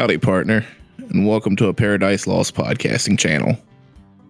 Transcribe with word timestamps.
Howdy, 0.00 0.16
partner, 0.16 0.64
and 1.10 1.28
welcome 1.28 1.56
to 1.56 1.68
a 1.68 1.74
Paradise 1.74 2.26
Lost 2.26 2.54
podcasting 2.54 3.18
channel. 3.18 3.58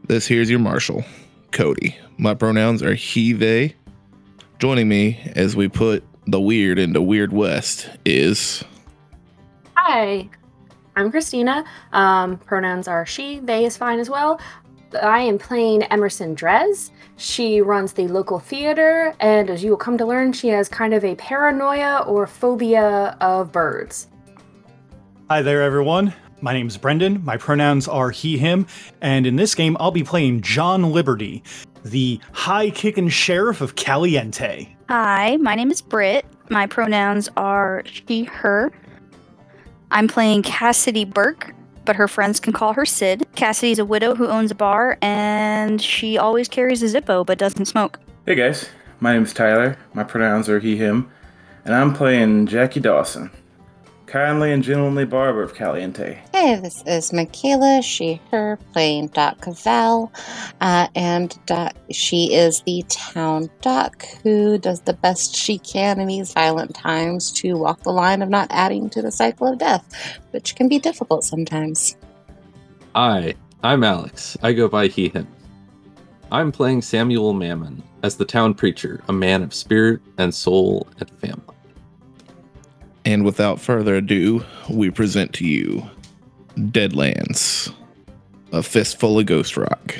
This 0.08 0.26
here's 0.26 0.50
your 0.50 0.58
marshal, 0.58 1.04
Cody. 1.52 1.96
My 2.18 2.34
pronouns 2.34 2.82
are 2.82 2.94
he, 2.94 3.32
they. 3.32 3.76
Joining 4.58 4.88
me 4.88 5.20
as 5.36 5.54
we 5.54 5.68
put 5.68 6.02
the 6.26 6.40
weird 6.40 6.80
into 6.80 7.00
Weird 7.00 7.32
West 7.32 7.88
is. 8.04 8.64
Hi, 9.76 10.28
I'm 10.96 11.12
Christina. 11.12 11.64
Um, 11.92 12.38
pronouns 12.38 12.88
are 12.88 13.06
she, 13.06 13.38
they 13.38 13.64
is 13.64 13.76
fine 13.76 14.00
as 14.00 14.10
well. 14.10 14.40
I 15.00 15.20
am 15.20 15.38
playing 15.38 15.84
Emerson 15.84 16.34
Drez. 16.34 16.90
She 17.16 17.60
runs 17.60 17.92
the 17.92 18.08
local 18.08 18.40
theater, 18.40 19.14
and 19.20 19.48
as 19.48 19.62
you 19.62 19.70
will 19.70 19.76
come 19.76 19.98
to 19.98 20.04
learn, 20.04 20.32
she 20.32 20.48
has 20.48 20.68
kind 20.68 20.94
of 20.94 21.04
a 21.04 21.14
paranoia 21.14 22.02
or 22.08 22.26
phobia 22.26 23.16
of 23.20 23.52
birds. 23.52 24.08
Hi 25.30 25.42
there, 25.42 25.62
everyone. 25.62 26.12
My 26.40 26.52
name's 26.52 26.76
Brendan. 26.76 27.24
My 27.24 27.36
pronouns 27.36 27.86
are 27.86 28.10
he, 28.10 28.36
him, 28.36 28.66
and 29.00 29.28
in 29.28 29.36
this 29.36 29.54
game, 29.54 29.76
I'll 29.78 29.92
be 29.92 30.02
playing 30.02 30.40
John 30.40 30.90
Liberty, 30.90 31.44
the 31.84 32.18
high 32.32 32.70
kicking 32.70 33.08
sheriff 33.08 33.60
of 33.60 33.76
Caliente. 33.76 34.74
Hi, 34.88 35.36
my 35.36 35.54
name 35.54 35.70
is 35.70 35.82
Britt. 35.82 36.26
My 36.48 36.66
pronouns 36.66 37.28
are 37.36 37.84
she, 37.84 38.24
her. 38.24 38.72
I'm 39.92 40.08
playing 40.08 40.42
Cassidy 40.42 41.04
Burke, 41.04 41.54
but 41.84 41.94
her 41.94 42.08
friends 42.08 42.40
can 42.40 42.52
call 42.52 42.72
her 42.72 42.84
Sid. 42.84 43.24
Cassidy's 43.36 43.78
a 43.78 43.84
widow 43.84 44.16
who 44.16 44.26
owns 44.26 44.50
a 44.50 44.56
bar, 44.56 44.98
and 45.00 45.80
she 45.80 46.18
always 46.18 46.48
carries 46.48 46.82
a 46.82 46.86
Zippo 46.86 47.24
but 47.24 47.38
doesn't 47.38 47.66
smoke. 47.66 48.00
Hey 48.26 48.34
guys, 48.34 48.68
my 48.98 49.12
name's 49.12 49.32
Tyler. 49.32 49.78
My 49.94 50.02
pronouns 50.02 50.48
are 50.48 50.58
he, 50.58 50.76
him, 50.76 51.08
and 51.64 51.72
I'm 51.72 51.94
playing 51.94 52.48
Jackie 52.48 52.80
Dawson, 52.80 53.30
kindly 54.10 54.52
and 54.52 54.64
gentlemanly 54.64 55.04
barber 55.04 55.42
of 55.42 55.54
Caliente. 55.54 56.20
Hey, 56.32 56.56
this 56.56 56.82
is 56.84 57.12
Michaela, 57.12 57.80
she, 57.80 58.20
her, 58.32 58.58
playing 58.72 59.06
Doc 59.08 59.40
Cavell, 59.40 60.12
uh, 60.60 60.88
and 60.96 61.38
Doc, 61.46 61.74
she 61.90 62.34
is 62.34 62.60
the 62.62 62.84
town 62.88 63.48
doc 63.60 64.04
who 64.24 64.58
does 64.58 64.80
the 64.80 64.94
best 64.94 65.36
she 65.36 65.58
can 65.58 66.00
in 66.00 66.08
these 66.08 66.32
violent 66.32 66.74
times 66.74 67.30
to 67.32 67.56
walk 67.56 67.82
the 67.84 67.92
line 67.92 68.20
of 68.20 68.28
not 68.28 68.48
adding 68.50 68.90
to 68.90 69.00
the 69.00 69.12
cycle 69.12 69.46
of 69.46 69.58
death, 69.58 70.20
which 70.32 70.56
can 70.56 70.68
be 70.68 70.80
difficult 70.80 71.22
sometimes. 71.22 71.96
Hi, 72.96 73.34
I'm 73.62 73.84
Alex. 73.84 74.36
I 74.42 74.52
go 74.52 74.66
by 74.66 74.88
he, 74.88 75.08
him. 75.08 75.28
I'm 76.32 76.50
playing 76.50 76.82
Samuel 76.82 77.32
Mammon 77.32 77.80
as 78.02 78.16
the 78.16 78.24
town 78.24 78.54
preacher, 78.54 79.00
a 79.08 79.12
man 79.12 79.44
of 79.44 79.54
spirit 79.54 80.00
and 80.18 80.34
soul 80.34 80.88
and 80.98 81.08
family. 81.20 81.59
And 83.10 83.24
without 83.24 83.60
further 83.60 83.96
ado, 83.96 84.44
we 84.68 84.88
present 84.88 85.32
to 85.34 85.44
you 85.44 85.82
Deadlands, 86.56 87.74
a 88.52 88.62
fistful 88.62 89.18
of 89.18 89.26
ghost 89.26 89.56
rock. 89.56 89.96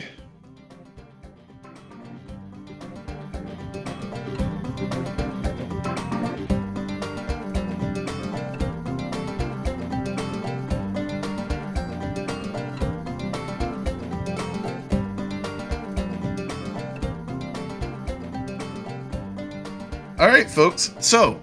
All 20.21 20.29
right, 20.29 20.49
folks. 20.49 20.95
So, 21.01 21.41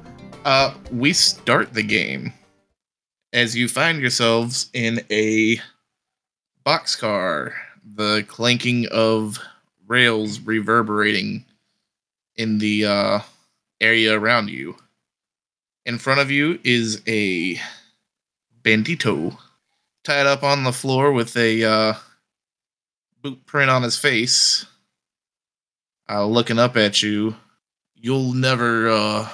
uh, 0.47 0.73
we 0.93 1.11
start 1.11 1.73
the 1.73 1.83
game 1.83 2.31
as 3.33 3.53
you 3.53 3.67
find 3.67 3.99
yourselves 3.99 4.69
in 4.73 5.01
a 5.11 5.59
boxcar, 6.65 7.51
the 7.83 8.23
clanking 8.29 8.87
of 8.89 9.39
rails 9.87 10.39
reverberating 10.39 11.43
in 12.37 12.59
the 12.59 12.85
uh, 12.85 13.19
area 13.81 14.17
around 14.17 14.49
you. 14.49 14.77
In 15.85 15.97
front 15.97 16.21
of 16.21 16.31
you 16.31 16.61
is 16.63 17.01
a 17.07 17.59
bandito 18.61 19.37
tied 20.05 20.27
up 20.27 20.43
on 20.43 20.63
the 20.63 20.71
floor 20.71 21.11
with 21.11 21.35
a 21.35 21.65
uh, 21.65 21.93
boot 23.21 23.45
print 23.45 23.69
on 23.69 23.83
his 23.83 23.97
face, 23.97 24.65
uh, 26.09 26.25
looking 26.25 26.57
up 26.57 26.77
at 26.77 27.03
you. 27.03 27.35
You'll 27.95 28.31
never 28.31 28.87
uh, 28.87 29.29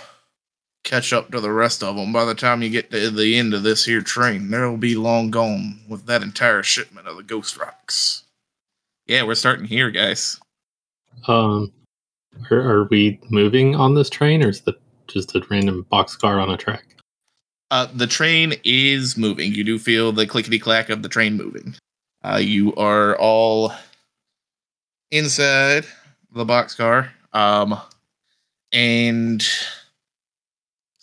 catch 0.83 1.13
up 1.13 1.31
to 1.31 1.39
the 1.39 1.51
rest 1.51 1.83
of 1.83 1.95
them. 1.95 2.11
By 2.11 2.25
the 2.25 2.35
time 2.35 2.61
you 2.61 2.69
get 2.69 2.91
to 2.91 3.09
the 3.09 3.37
end 3.37 3.53
of 3.53 3.63
this 3.63 3.85
here 3.85 4.01
train, 4.01 4.49
they'll 4.49 4.77
be 4.77 4.95
long 4.95 5.31
gone 5.31 5.79
with 5.87 6.05
that 6.05 6.21
entire 6.21 6.63
shipment 6.63 7.07
of 7.07 7.17
the 7.17 7.23
ghost 7.23 7.57
rocks. 7.57 8.23
Yeah, 9.07 9.23
we're 9.23 9.35
starting 9.35 9.65
here, 9.65 9.89
guys. 9.89 10.39
Um, 11.27 11.71
are, 12.49 12.57
are 12.57 12.83
we 12.85 13.19
moving 13.29 13.75
on 13.75 13.95
this 13.95 14.09
train, 14.09 14.43
or 14.43 14.49
is 14.49 14.61
it 14.65 14.75
just 15.07 15.35
a 15.35 15.45
random 15.49 15.85
boxcar 15.91 16.41
on 16.41 16.49
a 16.49 16.57
track? 16.57 16.85
Uh, 17.71 17.87
the 17.93 18.07
train 18.07 18.53
is 18.63 19.17
moving. 19.17 19.53
You 19.53 19.63
do 19.63 19.79
feel 19.79 20.11
the 20.11 20.27
clickety 20.27 20.59
clack 20.59 20.89
of 20.89 21.01
the 21.01 21.09
train 21.09 21.35
moving. 21.35 21.75
Uh, 22.23 22.39
you 22.41 22.73
are 22.75 23.17
all 23.17 23.73
inside 25.11 25.85
the 26.33 26.45
boxcar. 26.45 27.09
Um, 27.33 27.79
and 28.71 29.43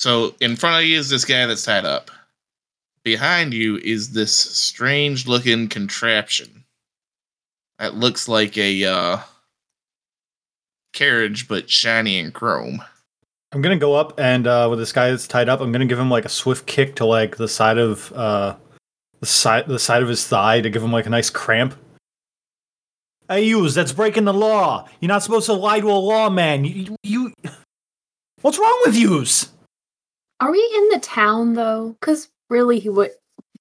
so 0.00 0.34
in 0.40 0.56
front 0.56 0.82
of 0.82 0.88
you 0.88 0.98
is 0.98 1.10
this 1.10 1.26
guy 1.26 1.44
that's 1.44 1.62
tied 1.62 1.84
up. 1.84 2.10
Behind 3.04 3.52
you 3.52 3.76
is 3.76 4.12
this 4.12 4.34
strange 4.34 5.26
looking 5.26 5.68
contraption. 5.68 6.64
That 7.78 7.96
looks 7.96 8.26
like 8.26 8.56
a 8.56 8.84
uh, 8.84 9.18
carriage, 10.94 11.48
but 11.48 11.68
shiny 11.68 12.18
and 12.18 12.32
chrome. 12.32 12.82
I'm 13.52 13.60
gonna 13.60 13.76
go 13.76 13.94
up 13.94 14.18
and 14.18 14.46
uh, 14.46 14.68
with 14.70 14.78
this 14.78 14.92
guy 14.92 15.10
that's 15.10 15.28
tied 15.28 15.50
up, 15.50 15.60
I'm 15.60 15.70
gonna 15.70 15.84
give 15.84 15.98
him 15.98 16.10
like 16.10 16.24
a 16.24 16.30
swift 16.30 16.64
kick 16.64 16.96
to 16.96 17.04
like 17.04 17.36
the 17.36 17.48
side 17.48 17.76
of 17.76 18.10
uh, 18.14 18.56
the 19.20 19.26
side 19.26 19.66
the 19.66 19.78
side 19.78 20.02
of 20.02 20.08
his 20.08 20.26
thigh 20.26 20.62
to 20.62 20.70
give 20.70 20.82
him 20.82 20.92
like 20.92 21.04
a 21.04 21.10
nice 21.10 21.28
cramp. 21.28 21.74
Hey, 23.28 23.44
yous, 23.44 23.74
that's 23.74 23.92
breaking 23.92 24.24
the 24.24 24.32
law. 24.32 24.88
You're 25.00 25.08
not 25.08 25.22
supposed 25.22 25.44
to 25.46 25.52
lie 25.52 25.80
to 25.80 25.90
a 25.90 25.92
lawman. 25.92 26.64
You, 26.64 26.96
you, 27.02 27.34
what's 28.40 28.58
wrong 28.58 28.80
with 28.86 28.96
yous? 28.96 29.50
Are 30.40 30.50
we 30.50 30.72
in 30.76 30.88
the 30.88 31.00
town 31.00 31.54
though? 31.54 31.96
Because 32.00 32.28
really, 32.48 32.78
he 32.78 32.88
would. 32.88 33.10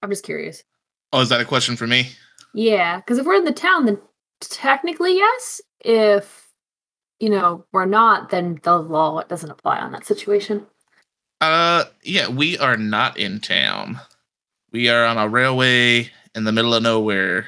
I'm 0.02 0.10
just 0.10 0.24
curious. 0.24 0.64
Oh, 1.12 1.20
is 1.20 1.28
that 1.28 1.40
a 1.40 1.44
question 1.44 1.76
for 1.76 1.86
me? 1.86 2.08
Yeah, 2.54 2.96
because 2.96 3.18
if 3.18 3.26
we're 3.26 3.34
in 3.34 3.44
the 3.44 3.52
town, 3.52 3.84
then 3.84 3.98
technically 4.40 5.14
yes. 5.14 5.60
If 5.80 6.48
you 7.18 7.28
know 7.28 7.66
we're 7.72 7.84
not, 7.84 8.30
then 8.30 8.60
the 8.62 8.78
law 8.78 9.22
doesn't 9.22 9.50
apply 9.50 9.78
on 9.78 9.92
that 9.92 10.06
situation. 10.06 10.66
Uh, 11.40 11.84
yeah, 12.02 12.28
we 12.28 12.58
are 12.58 12.76
not 12.76 13.16
in 13.18 13.40
town. 13.40 14.00
We 14.72 14.88
are 14.88 15.04
on 15.04 15.18
a 15.18 15.28
railway 15.28 16.10
in 16.34 16.44
the 16.44 16.52
middle 16.52 16.74
of 16.74 16.82
nowhere, 16.82 17.46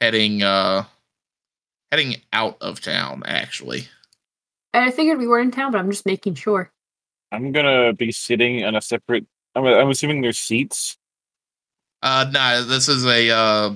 heading 0.00 0.42
uh, 0.42 0.84
heading 1.90 2.16
out 2.32 2.58
of 2.60 2.80
town. 2.80 3.22
Actually, 3.26 3.88
And 4.72 4.84
I 4.84 4.90
figured 4.92 5.18
we 5.18 5.26
were 5.26 5.40
in 5.40 5.50
town, 5.50 5.72
but 5.72 5.78
I'm 5.78 5.90
just 5.90 6.06
making 6.06 6.34
sure. 6.34 6.70
I'm 7.32 7.52
gonna 7.52 7.92
be 7.92 8.12
sitting 8.12 8.64
on 8.64 8.74
a 8.74 8.80
separate. 8.80 9.26
I'm, 9.54 9.64
I'm 9.64 9.90
assuming 9.90 10.20
there's 10.20 10.38
seats. 10.38 10.96
uh, 12.02 12.26
nah, 12.30 12.62
this 12.62 12.88
is 12.88 13.04
a 13.04 13.30
uh, 13.30 13.74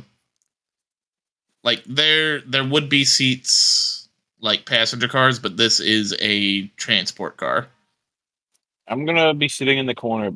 like 1.65 1.83
there 1.85 2.41
there 2.43 2.65
would 2.65 2.89
be 2.89 3.05
seats 3.05 4.09
like 4.41 4.67
passenger 4.67 5.09
cars, 5.09 5.39
but 5.39 5.57
this 5.57 5.81
is 5.81 6.15
a 6.21 6.67
transport 6.77 7.37
car. 7.37 7.69
I'm 8.89 9.05
gonna 9.05 9.35
be 9.35 9.49
sitting 9.49 9.79
in 9.79 9.87
the 9.87 9.95
corner. 9.95 10.31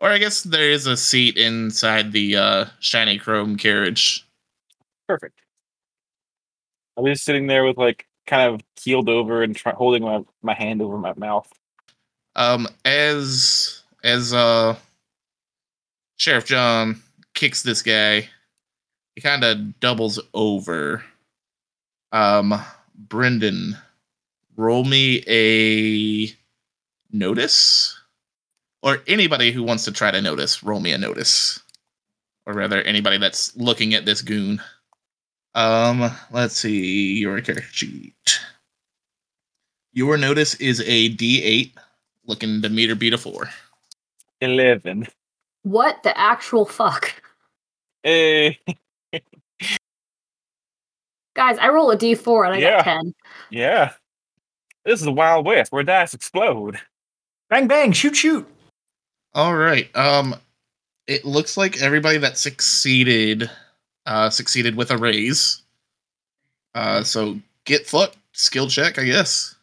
Or 0.00 0.10
I 0.10 0.18
guess 0.18 0.42
there 0.42 0.70
is 0.70 0.86
a 0.86 0.96
seat 0.96 1.36
inside 1.36 2.10
the 2.10 2.36
uh, 2.36 2.64
shiny 2.80 3.18
chrome 3.18 3.56
carriage. 3.56 4.26
Perfect. 5.06 5.40
I'll 6.96 7.04
be 7.04 7.14
sitting 7.14 7.46
there 7.46 7.64
with 7.64 7.76
like 7.76 8.06
kind 8.26 8.52
of 8.52 8.62
keeled 8.74 9.08
over 9.08 9.44
and 9.44 9.54
try, 9.54 9.72
holding 9.72 10.02
my, 10.02 10.24
my 10.42 10.54
hand 10.54 10.82
over 10.82 10.98
my 10.98 11.14
mouth. 11.16 11.48
Um, 12.34 12.68
as 12.84 13.82
as 14.02 14.32
uh, 14.32 14.76
Sheriff 16.16 16.46
John 16.46 17.02
kicks 17.34 17.62
this 17.62 17.82
guy, 17.82 18.28
he 19.14 19.20
kind 19.20 19.44
of 19.44 19.78
doubles 19.80 20.20
over. 20.34 21.04
Um, 22.12 22.54
Brendan, 22.94 23.76
roll 24.56 24.84
me 24.84 25.22
a 25.26 26.34
notice, 27.10 27.98
or 28.82 29.02
anybody 29.06 29.52
who 29.52 29.62
wants 29.62 29.84
to 29.84 29.92
try 29.92 30.10
to 30.10 30.20
notice, 30.20 30.62
roll 30.62 30.80
me 30.80 30.92
a 30.92 30.98
notice, 30.98 31.60
or 32.46 32.54
rather, 32.54 32.82
anybody 32.82 33.18
that's 33.18 33.56
looking 33.56 33.94
at 33.94 34.04
this 34.04 34.22
goon. 34.22 34.60
Um, 35.54 36.10
let's 36.30 36.56
see 36.56 37.18
your 37.18 37.40
character 37.40 37.68
sheet. 37.70 38.40
Your 39.92 40.16
notice 40.16 40.54
is 40.54 40.80
a 40.80 41.14
D8, 41.14 41.72
looking 42.26 42.62
to 42.62 42.68
meter 42.68 42.94
beat 42.94 43.12
a 43.14 43.18
four. 43.18 43.48
Eleven. 44.40 45.06
What 45.62 46.02
the 46.02 46.16
actual 46.18 46.64
fuck? 46.66 47.14
Hey, 48.02 48.58
Guys, 51.34 51.56
I 51.58 51.68
roll 51.68 51.90
a 51.90 51.96
d4 51.96 52.46
and 52.46 52.54
I 52.54 52.58
Yeah. 52.58 52.76
got 52.76 52.84
10. 52.84 53.14
yeah. 53.50 53.92
This 54.84 54.98
is 55.00 55.04
the 55.06 55.12
Wild 55.12 55.46
West 55.46 55.72
where 55.72 55.82
dice 55.82 56.12
explode. 56.12 56.78
Bang 57.48 57.68
bang, 57.68 57.92
shoot 57.92 58.16
shoot. 58.16 58.46
All 59.34 59.54
right. 59.54 59.88
Um, 59.96 60.34
it 61.06 61.24
looks 61.24 61.56
like 61.56 61.80
everybody 61.80 62.18
that 62.18 62.36
succeeded, 62.36 63.48
uh, 64.06 64.28
succeeded 64.28 64.74
with 64.76 64.90
a 64.90 64.98
raise. 64.98 65.62
Uh, 66.74 67.02
so 67.02 67.38
get 67.64 67.86
fucked. 67.86 68.16
Skill 68.32 68.66
check, 68.68 68.98
I 68.98 69.04
guess. 69.04 69.54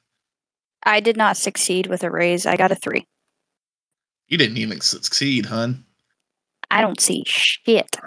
I 0.84 1.00
did 1.00 1.18
not 1.18 1.38
succeed 1.38 1.88
with 1.88 2.04
a 2.04 2.12
raise. 2.12 2.46
I 2.46 2.56
got 2.56 2.72
a 2.72 2.76
three. 2.76 3.06
You 4.28 4.38
didn't 4.38 4.58
even 4.58 4.82
succeed, 4.82 5.46
hun. 5.46 5.84
I 6.72 6.82
don't 6.82 7.00
see 7.00 7.24
shit. 7.26 7.98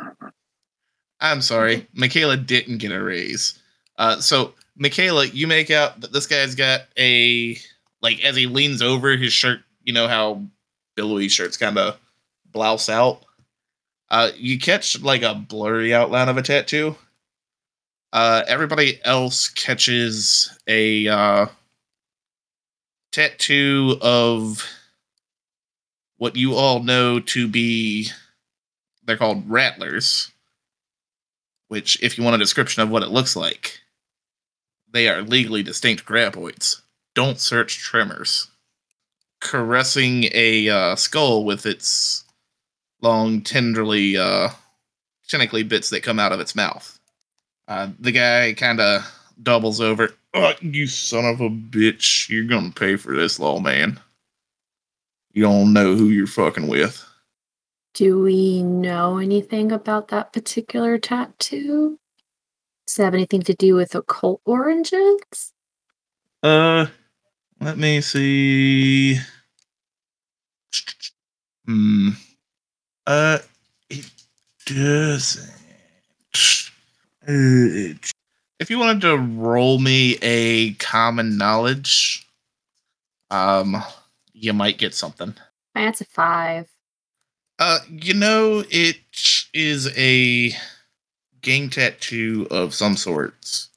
I'm 1.21 1.43
sorry. 1.43 1.87
Michaela 1.95 2.37
didn't 2.37 2.79
get 2.79 2.93
a 2.93 3.03
raise. 3.03 3.59
Uh, 3.99 4.21
so 4.21 4.55
Michaela, 4.77 5.27
you 5.27 5.47
make 5.47 5.71
out 5.71 6.01
that 6.01 6.13
this 6.13 6.27
guy's 6.27 6.55
got 6.55 6.83
a 6.99 7.57
like 8.01 8.25
as 8.25 8.37
he 8.37 8.47
leans 8.47 8.83
over 8.83 9.17
his 9.17 9.33
shirt. 9.33 9.61
You 9.83 9.93
know 9.93 10.09
how 10.09 10.43
billowy 10.95 11.29
shirts 11.29 11.57
kind 11.57 11.79
of 11.79 11.99
blouse 12.53 12.89
out. 12.89 13.25
Uh, 14.11 14.31
you 14.37 14.59
catch 14.59 15.01
like 15.01 15.23
a 15.23 15.35
blurry 15.35 15.95
outline 15.95 16.29
of 16.29 16.37
a 16.37 16.43
tattoo. 16.43 16.97
Uh, 18.13 18.43
everybody 18.47 19.01
else 19.05 19.49
catches 19.49 20.57
a 20.67 21.09
uh, 21.09 21.47
tattoo 23.13 23.97
of 24.01 24.67
what 26.17 26.37
you 26.37 26.55
all 26.55 26.83
know 26.83 27.21
to 27.21 27.47
be 27.47 28.09
they're 29.05 29.17
called 29.17 29.49
rattlers 29.49 30.31
which 31.69 32.03
if 32.03 32.19
you 32.19 32.25
want 32.25 32.37
a 32.37 32.39
description 32.39 32.83
of 32.83 32.91
what 32.91 33.03
it 33.03 33.11
looks 33.11 33.37
like 33.37 33.83
they 34.93 35.09
are 35.09 35.23
legally 35.23 35.63
distinct 35.63 36.05
graboids. 36.05 36.83
Don't 37.15 37.41
search 37.41 37.79
tremors. 37.79 38.49
Caressing 39.41 40.29
a 40.33 40.69
uh, 40.69 40.97
skull 40.97 41.45
with 41.45 41.67
its 41.67 42.25
long 43.01 43.41
tenderly 43.41 44.17
uh 44.17 44.49
tentacly 45.29 45.65
bits 45.65 45.91
that 45.91 46.05
come 46.05 46.21
out 46.21 46.31
of 46.31 46.39
its 46.41 46.55
mouth. 46.55 47.01
Uh, 47.67 47.89
the 47.99 48.13
guy 48.13 48.53
kind 48.53 48.81
of 48.81 49.03
doubles 49.43 49.81
over 49.81 50.11
oh, 50.35 50.53
you 50.61 50.87
son 50.87 51.25
of 51.25 51.41
a 51.41 51.51
bitch 51.51 52.29
you're 52.29 52.45
gonna 52.45 52.71
pay 52.71 52.97
for 52.97 53.17
this 53.17 53.39
law 53.39 53.59
man 53.59 53.99
you 55.33 55.43
don't 55.43 55.73
know 55.73 55.95
who 55.95 56.07
you're 56.07 56.27
fucking 56.27 56.69
with 56.69 57.05
Do 57.95 58.23
we 58.23 58.63
know 58.63 59.19
anything 59.19 59.73
about 59.73 60.09
that 60.09 60.33
particular 60.33 60.99
tattoo? 60.99 61.99
Does 62.87 62.99
it 62.99 63.05
have 63.05 63.15
anything 63.15 63.43
to 63.43 63.55
do 63.55 63.75
with 63.75 63.95
occult 63.95 64.41
origins? 64.45 65.53
Uh, 66.43 66.87
let 67.61 67.79
me 67.79 68.01
see. 68.01 69.19
Hmm. 71.67 72.11
Uh, 73.07 73.39
it 73.89 74.11
doesn't. 74.67 75.51
Uh, 77.27 77.95
If 78.63 78.71
you 78.71 78.79
wanted 78.79 79.01
to 79.01 79.19
roll 79.19 79.81
me 79.81 80.19
a 80.23 80.75
common 80.75 81.37
knowledge, 81.37 82.25
um, 83.29 83.83
you 84.33 84.53
might 84.53 84.79
get 84.79 84.95
something. 84.95 85.35
That's 85.75 86.01
a 86.01 86.05
five. 86.05 86.69
Uh, 87.59 87.81
you 87.91 88.15
know, 88.15 88.63
it 88.71 89.01
is 89.53 89.91
a 89.99 90.53
gang 91.41 91.71
tattoo 91.71 92.47
of 92.53 92.73
some 92.73 92.97
sorts. 92.97 93.69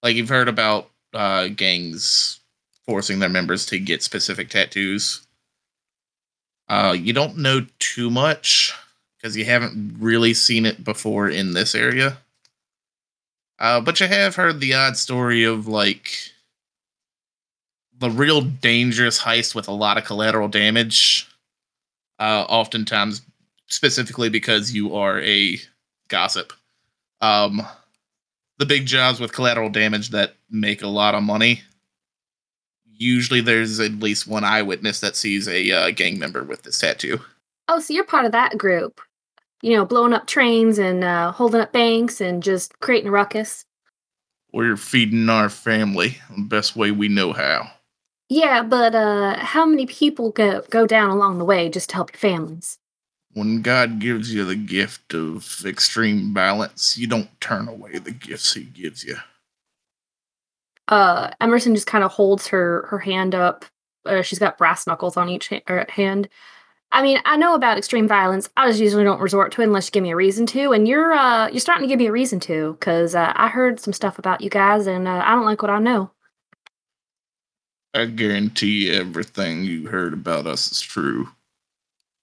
Like 0.00 0.14
you've 0.14 0.28
heard 0.28 0.46
about 0.46 0.90
uh, 1.12 1.48
gangs 1.48 2.38
forcing 2.86 3.18
their 3.18 3.28
members 3.28 3.66
to 3.66 3.80
get 3.80 4.00
specific 4.00 4.48
tattoos. 4.48 5.26
Uh, 6.68 6.94
you 6.96 7.12
don't 7.12 7.36
know 7.36 7.66
too 7.80 8.10
much 8.12 8.72
because 9.16 9.36
you 9.36 9.44
haven't 9.44 9.96
really 9.98 10.34
seen 10.34 10.66
it 10.66 10.84
before 10.84 11.28
in 11.28 11.52
this 11.52 11.74
area. 11.74 12.18
Uh, 13.60 13.80
but 13.80 14.00
you 14.00 14.08
have 14.08 14.34
heard 14.34 14.58
the 14.58 14.74
odd 14.74 14.96
story 14.96 15.44
of 15.44 15.68
like 15.68 16.18
the 17.98 18.10
real 18.10 18.40
dangerous 18.40 19.20
heist 19.20 19.54
with 19.54 19.68
a 19.68 19.72
lot 19.72 19.98
of 19.98 20.04
collateral 20.04 20.48
damage 20.48 21.28
uh, 22.18 22.46
oftentimes 22.48 23.20
specifically 23.66 24.30
because 24.30 24.72
you 24.72 24.96
are 24.96 25.20
a 25.20 25.58
gossip. 26.08 26.52
Um, 27.20 27.62
the 28.58 28.66
big 28.66 28.86
jobs 28.86 29.20
with 29.20 29.32
collateral 29.32 29.68
damage 29.68 30.10
that 30.10 30.34
make 30.50 30.82
a 30.82 30.88
lot 30.88 31.14
of 31.14 31.22
money. 31.22 31.62
Usually, 32.92 33.40
there's 33.40 33.80
at 33.80 33.92
least 33.92 34.26
one 34.26 34.44
eyewitness 34.44 35.00
that 35.00 35.16
sees 35.16 35.48
a 35.48 35.70
uh, 35.70 35.90
gang 35.90 36.18
member 36.18 36.44
with 36.44 36.62
this 36.62 36.78
tattoo. 36.78 37.20
Oh, 37.68 37.80
so 37.80 37.94
you're 37.94 38.04
part 38.04 38.26
of 38.26 38.32
that 38.32 38.58
group. 38.58 39.00
You 39.62 39.76
know, 39.76 39.84
blowing 39.84 40.12
up 40.12 40.26
trains 40.26 40.78
and 40.78 41.04
uh, 41.04 41.32
holding 41.32 41.60
up 41.60 41.72
banks 41.72 42.20
and 42.20 42.42
just 42.42 42.78
creating 42.80 43.08
a 43.08 43.12
ruckus. 43.12 43.64
We're 44.52 44.76
feeding 44.76 45.28
our 45.28 45.48
family 45.48 46.18
the 46.34 46.42
best 46.42 46.76
way 46.76 46.90
we 46.90 47.08
know 47.08 47.32
how. 47.32 47.70
Yeah, 48.28 48.62
but 48.62 48.94
uh, 48.94 49.36
how 49.38 49.66
many 49.66 49.86
people 49.86 50.30
go, 50.30 50.62
go 50.70 50.86
down 50.86 51.10
along 51.10 51.38
the 51.38 51.44
way 51.44 51.68
just 51.68 51.90
to 51.90 51.96
help 51.96 52.12
your 52.12 52.18
families? 52.18 52.78
When 53.32 53.62
God 53.62 53.98
gives 54.00 54.32
you 54.32 54.44
the 54.44 54.56
gift 54.56 55.14
of 55.14 55.62
extreme 55.64 56.32
balance, 56.32 56.96
you 56.96 57.06
don't 57.06 57.28
turn 57.40 57.68
away 57.68 57.98
the 57.98 58.10
gifts 58.10 58.54
He 58.54 58.64
gives 58.64 59.04
you. 59.04 59.16
uh 60.88 61.30
Emerson 61.40 61.74
just 61.74 61.86
kind 61.86 62.02
of 62.02 62.10
holds 62.10 62.48
her 62.48 62.86
her 62.88 62.98
hand 62.98 63.34
up. 63.34 63.64
Uh, 64.06 64.22
she's 64.22 64.38
got 64.38 64.58
brass 64.58 64.86
knuckles 64.86 65.16
on 65.16 65.28
each 65.28 65.48
ha- 65.50 65.60
er, 65.68 65.86
hand. 65.88 66.28
I 66.92 67.02
mean, 67.02 67.20
I 67.24 67.36
know 67.36 67.54
about 67.54 67.78
extreme 67.78 68.08
violence. 68.08 68.50
I 68.56 68.68
just 68.68 68.80
usually 68.80 69.04
don't 69.04 69.20
resort 69.20 69.52
to 69.52 69.60
it 69.60 69.66
unless 69.66 69.86
you 69.86 69.92
give 69.92 70.02
me 70.02 70.10
a 70.10 70.16
reason 70.16 70.44
to. 70.46 70.72
And 70.72 70.88
you're 70.88 71.12
uh 71.12 71.48
you're 71.48 71.60
starting 71.60 71.84
to 71.84 71.88
give 71.88 71.98
me 72.00 72.06
a 72.06 72.12
reason 72.12 72.40
to 72.40 72.72
because 72.72 73.14
uh, 73.14 73.32
I 73.36 73.48
heard 73.48 73.78
some 73.78 73.92
stuff 73.92 74.18
about 74.18 74.40
you 74.40 74.50
guys, 74.50 74.86
and 74.86 75.06
uh, 75.06 75.22
I 75.24 75.34
don't 75.34 75.44
like 75.44 75.62
what 75.62 75.70
I 75.70 75.78
know. 75.78 76.10
I 77.94 78.06
guarantee 78.06 78.86
you 78.86 78.94
everything 78.94 79.64
you 79.64 79.88
heard 79.88 80.12
about 80.12 80.46
us 80.46 80.70
is 80.70 80.80
true. 80.80 81.28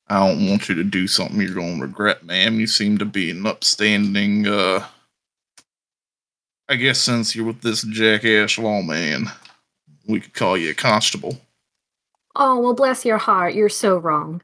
I 0.09 0.25
don't 0.25 0.47
want 0.49 0.69
you 0.69 0.75
to 0.75 0.83
do 0.83 1.07
something 1.07 1.41
you're 1.41 1.53
going 1.53 1.79
to 1.79 1.85
regret, 1.85 2.25
ma'am. 2.25 2.59
You 2.59 2.67
seem 2.67 2.97
to 2.99 3.05
be 3.05 3.31
an 3.31 3.45
upstanding, 3.45 4.47
uh. 4.47 4.85
I 6.69 6.75
guess 6.75 6.99
since 6.99 7.35
you're 7.35 7.45
with 7.45 7.61
this 7.61 7.83
jackass 7.83 8.57
lawman, 8.57 9.27
we 10.07 10.19
could 10.19 10.33
call 10.33 10.57
you 10.57 10.71
a 10.71 10.73
constable. 10.73 11.39
Oh 12.35 12.59
well, 12.59 12.73
bless 12.73 13.05
your 13.05 13.17
heart. 13.17 13.53
You're 13.53 13.69
so 13.69 13.97
wrong. 13.97 14.41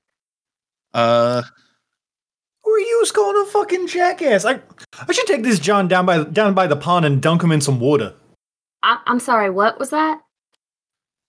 Uh, 0.93 1.41
Who 2.63 2.71
are 2.71 2.79
you 2.79 3.03
calling 3.13 3.43
a 3.47 3.49
fucking 3.51 3.87
jackass? 3.87 4.45
I 4.45 4.59
I 5.07 5.11
should 5.11 5.27
take 5.27 5.43
this 5.43 5.59
John 5.59 5.87
down 5.87 6.05
by 6.05 6.23
down 6.23 6.53
by 6.53 6.67
the 6.67 6.75
pond 6.75 7.05
and 7.05 7.21
dunk 7.21 7.43
him 7.43 7.51
in 7.51 7.61
some 7.61 7.79
water. 7.79 8.13
I- 8.83 9.01
I'm 9.05 9.19
sorry. 9.19 9.49
What 9.49 9.79
was 9.79 9.89
that? 9.91 10.19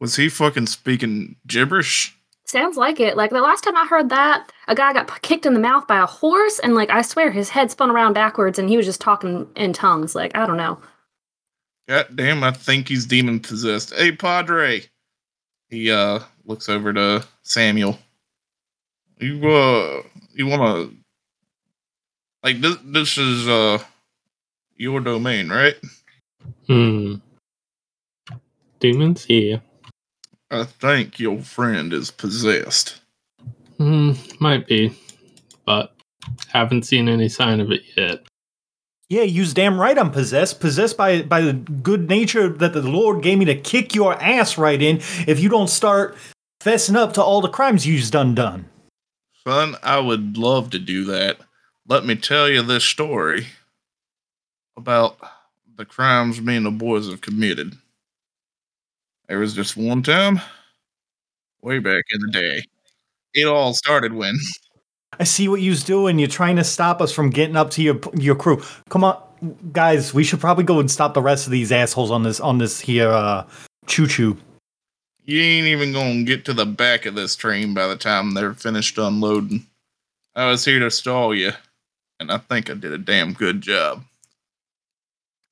was 0.00 0.16
he 0.16 0.28
fucking 0.28 0.66
speaking 0.66 1.37
gibberish? 1.47 2.14
Sounds 2.47 2.76
like 2.76 3.00
it. 3.00 3.16
Like 3.16 3.30
the 3.30 3.40
last 3.40 3.64
time 3.64 3.76
I 3.76 3.87
heard 3.87 4.11
that, 4.11 4.52
a 4.68 4.75
guy 4.75 4.92
got 4.92 5.09
p- 5.09 5.14
kicked 5.23 5.47
in 5.47 5.54
the 5.54 5.61
mouth 5.61 5.87
by 5.87 5.99
a 5.99 6.04
horse, 6.06 6.59
and 6.59 6.75
like 6.75 6.90
I 6.90 7.00
swear 7.00 7.30
his 7.30 7.49
head 7.49 7.71
spun 7.71 7.90
around 7.90 8.12
backwards, 8.12 8.59
and 8.59 8.68
he 8.68 8.76
was 8.76 8.85
just 8.85 9.00
talking 9.00 9.49
in 9.56 9.73
tongues. 9.73 10.14
Like 10.14 10.37
I 10.37 10.47
don't 10.47 10.59
know. 10.59 10.78
God 11.88 12.09
damn, 12.14 12.44
I 12.44 12.50
think 12.50 12.88
he's 12.88 13.06
demon 13.06 13.40
possessed. 13.40 13.94
Hey, 13.94 14.12
Padre. 14.12 14.83
He 15.71 15.90
uh 15.90 16.18
looks 16.44 16.68
over 16.68 16.92
to 16.92 17.25
Samuel. 17.42 17.99
You 19.18 19.49
uh 19.49 20.02
you 20.33 20.47
wanna 20.47 20.90
like 22.42 22.61
this 22.61 22.76
this 22.85 23.18
is 23.18 23.49
uh 23.49 23.78
your 24.76 25.00
domain, 25.00 25.49
right? 25.49 25.76
Hmm. 26.66 27.16
Demons? 28.80 29.26
Yeah. 29.28 29.59
I 30.50 30.64
think 30.64 31.18
your 31.18 31.40
friend 31.40 31.92
is 31.92 32.11
possessed. 32.11 33.00
Hmm. 33.78 34.12
Might 34.40 34.66
be. 34.66 34.97
But 35.64 35.94
haven't 36.49 36.85
seen 36.85 37.09
any 37.09 37.28
sign 37.28 37.61
of 37.61 37.71
it 37.71 37.83
yet. 37.97 38.25
Yeah, 39.09 39.23
you's 39.23 39.54
damn 39.54 39.78
right 39.80 39.97
I'm 39.97 40.11
possessed. 40.11 40.61
Possessed 40.61 40.97
by 40.97 41.23
by 41.23 41.40
the 41.40 41.52
good 41.52 42.09
nature 42.09 42.49
that 42.49 42.73
the 42.73 42.83
Lord 42.83 43.23
gave 43.23 43.38
me 43.38 43.44
to 43.47 43.54
kick 43.54 43.94
your 43.94 44.21
ass 44.21 44.59
right 44.59 44.80
in 44.80 44.99
if 45.26 45.40
you 45.40 45.49
don't 45.49 45.68
start 45.68 46.16
fessing 46.61 46.97
up 46.97 47.12
to 47.14 47.23
all 47.23 47.40
the 47.40 47.49
crimes 47.49 47.87
you've 47.87 48.11
done 48.11 48.35
done. 48.35 48.68
Son, 49.47 49.77
I 49.83 49.99
would 49.99 50.39
love 50.39 50.71
to 50.71 50.79
do 50.79 51.05
that. 51.05 51.39
Let 51.87 52.07
me 52.07 52.15
tell 52.15 52.49
you 52.49 52.63
this 52.63 52.85
story 52.85 53.47
about 54.77 55.19
the 55.77 55.85
crimes 55.85 56.41
me 56.41 56.57
and 56.57 56.65
the 56.65 56.71
boys 56.71 57.09
have 57.09 57.21
committed. 57.21 57.77
There 59.29 59.39
was 59.39 59.55
just 59.55 59.77
one 59.77 60.03
time, 60.03 60.41
way 61.63 61.79
back 61.79 62.05
in 62.11 62.21
the 62.21 62.31
day. 62.31 62.63
It 63.35 63.47
all 63.47 63.75
started 63.75 64.15
when 64.15 64.35
I 65.21 65.25
see 65.25 65.49
what 65.49 65.61
you's 65.61 65.85
doing. 65.85 66.19
You're 66.19 66.29
trying 66.29 66.57
to 66.57 66.65
stop 66.65 67.01
us 67.01 67.13
from 67.13 67.31
getting 67.31 67.57
up 67.57 67.71
to 67.71 67.83
your 67.83 68.01
your 68.15 68.37
crew. 68.37 68.63
Come 68.89 69.05
on, 69.05 69.21
guys. 69.73 70.15
We 70.15 70.25
should 70.25 70.41
probably 70.41 70.65
go 70.65 70.81
and 70.81 70.91
stop 70.91 71.15
the 71.15 71.23
rest 71.23 71.47
of 71.47 71.53
these 71.53 71.71
assholes 71.71 72.11
on 72.11 72.23
this 72.23 72.41
on 72.41 72.59
this 72.59 72.81
here 72.81 73.11
uh, 73.11 73.47
choo 73.87 74.07
choo. 74.07 74.39
You 75.25 75.40
ain't 75.40 75.66
even 75.66 75.93
gonna 75.93 76.23
get 76.25 76.45
to 76.45 76.52
the 76.52 76.66
back 76.66 77.07
of 77.07 77.14
this 77.14 77.35
train 77.35 77.73
by 77.73 77.87
the 77.87 77.97
time 77.97 78.35
they're 78.35 78.54
finished 78.54 78.99
unloading. 78.99 79.66
I 80.37 80.47
was 80.47 80.64
here 80.64 80.81
to 80.81 80.90
stall 80.90 81.35
you, 81.35 81.52
and 82.21 82.31
I 82.31 82.38
think 82.38 82.69
I 82.69 82.75
did 82.75 82.93
a 82.93 82.99
damn 82.99 83.33
good 83.33 83.62
job. 83.62 84.04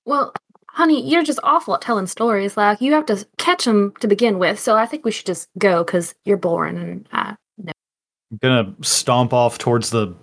Well, 0.05 0.35
honey, 0.69 1.09
you're 1.09 1.23
just 1.23 1.39
awful 1.43 1.75
at 1.75 1.81
telling 1.81 2.07
stories. 2.07 2.57
Like 2.57 2.81
you 2.81 2.93
have 2.93 3.07
to 3.07 3.27
catch 3.39 3.65
them 3.65 3.95
to 4.01 4.09
begin 4.09 4.39
with. 4.39 4.59
So 4.59 4.77
I 4.77 4.87
think 4.87 5.05
we 5.05 5.11
should 5.11 5.27
just 5.27 5.49
go 5.59 5.85
because 5.85 6.15
you're 6.25 6.37
boring 6.37 6.77
and 6.77 7.09
I 7.13 7.37
know. 7.57 7.73
I'm 8.31 8.39
gonna 8.43 8.75
stomp 8.83 9.33
off 9.33 9.59
towards 9.59 9.91
the 9.91 10.15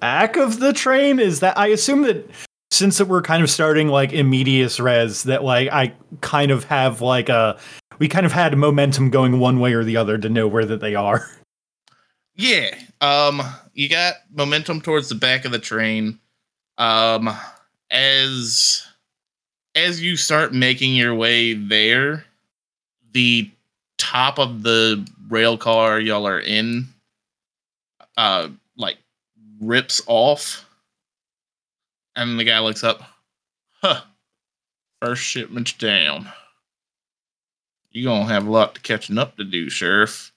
back 0.00 0.36
of 0.36 0.58
the 0.58 0.72
train. 0.72 1.18
Is 1.18 1.40
that 1.40 1.56
I 1.58 1.68
assume 1.68 2.02
that 2.02 2.28
since 2.70 2.98
that 2.98 3.06
we're 3.06 3.22
kind 3.22 3.42
of 3.42 3.50
starting 3.50 3.88
like 3.88 4.12
immediate 4.12 4.78
res, 4.78 5.24
that 5.24 5.44
like 5.44 5.68
I 5.70 5.92
kind 6.20 6.50
of 6.50 6.64
have 6.64 7.00
like 7.00 7.28
a 7.28 7.58
we 7.98 8.08
kind 8.08 8.26
of 8.26 8.32
had 8.32 8.56
momentum 8.56 9.10
going 9.10 9.38
one 9.38 9.60
way 9.60 9.72
or 9.72 9.84
the 9.84 9.96
other 9.96 10.18
to 10.18 10.28
know 10.28 10.46
where 10.46 10.64
that 10.64 10.80
they 10.80 10.94
are. 10.94 11.28
Yeah. 12.38 12.78
Um 13.00 13.40
you 13.72 13.88
got 13.88 14.16
momentum 14.30 14.82
towards 14.82 15.08
the 15.08 15.14
back 15.14 15.46
of 15.46 15.52
the 15.52 15.58
train. 15.58 16.18
Um 16.76 17.34
as 17.90 18.86
as 19.74 20.02
you 20.02 20.18
start 20.18 20.52
making 20.52 20.94
your 20.94 21.14
way 21.14 21.54
there, 21.54 22.26
the 23.12 23.50
top 23.96 24.38
of 24.38 24.62
the 24.62 25.08
rail 25.30 25.56
car 25.56 25.98
y'all 25.98 26.26
are 26.28 26.38
in 26.38 26.86
uh 28.18 28.50
like 28.76 28.98
rips 29.62 30.02
off. 30.06 30.66
And 32.16 32.38
the 32.38 32.44
guy 32.44 32.58
looks 32.58 32.84
up. 32.84 33.00
Huh. 33.80 34.02
First 35.00 35.22
shipment's 35.22 35.72
down. 35.72 36.30
You're 37.96 38.12
gonna 38.12 38.32
have 38.32 38.46
a 38.46 38.50
lot 38.50 38.74
to 38.74 38.80
catching 38.80 39.18
up 39.18 39.36
to 39.36 39.44
do, 39.44 39.70
Sheriff 39.70 40.32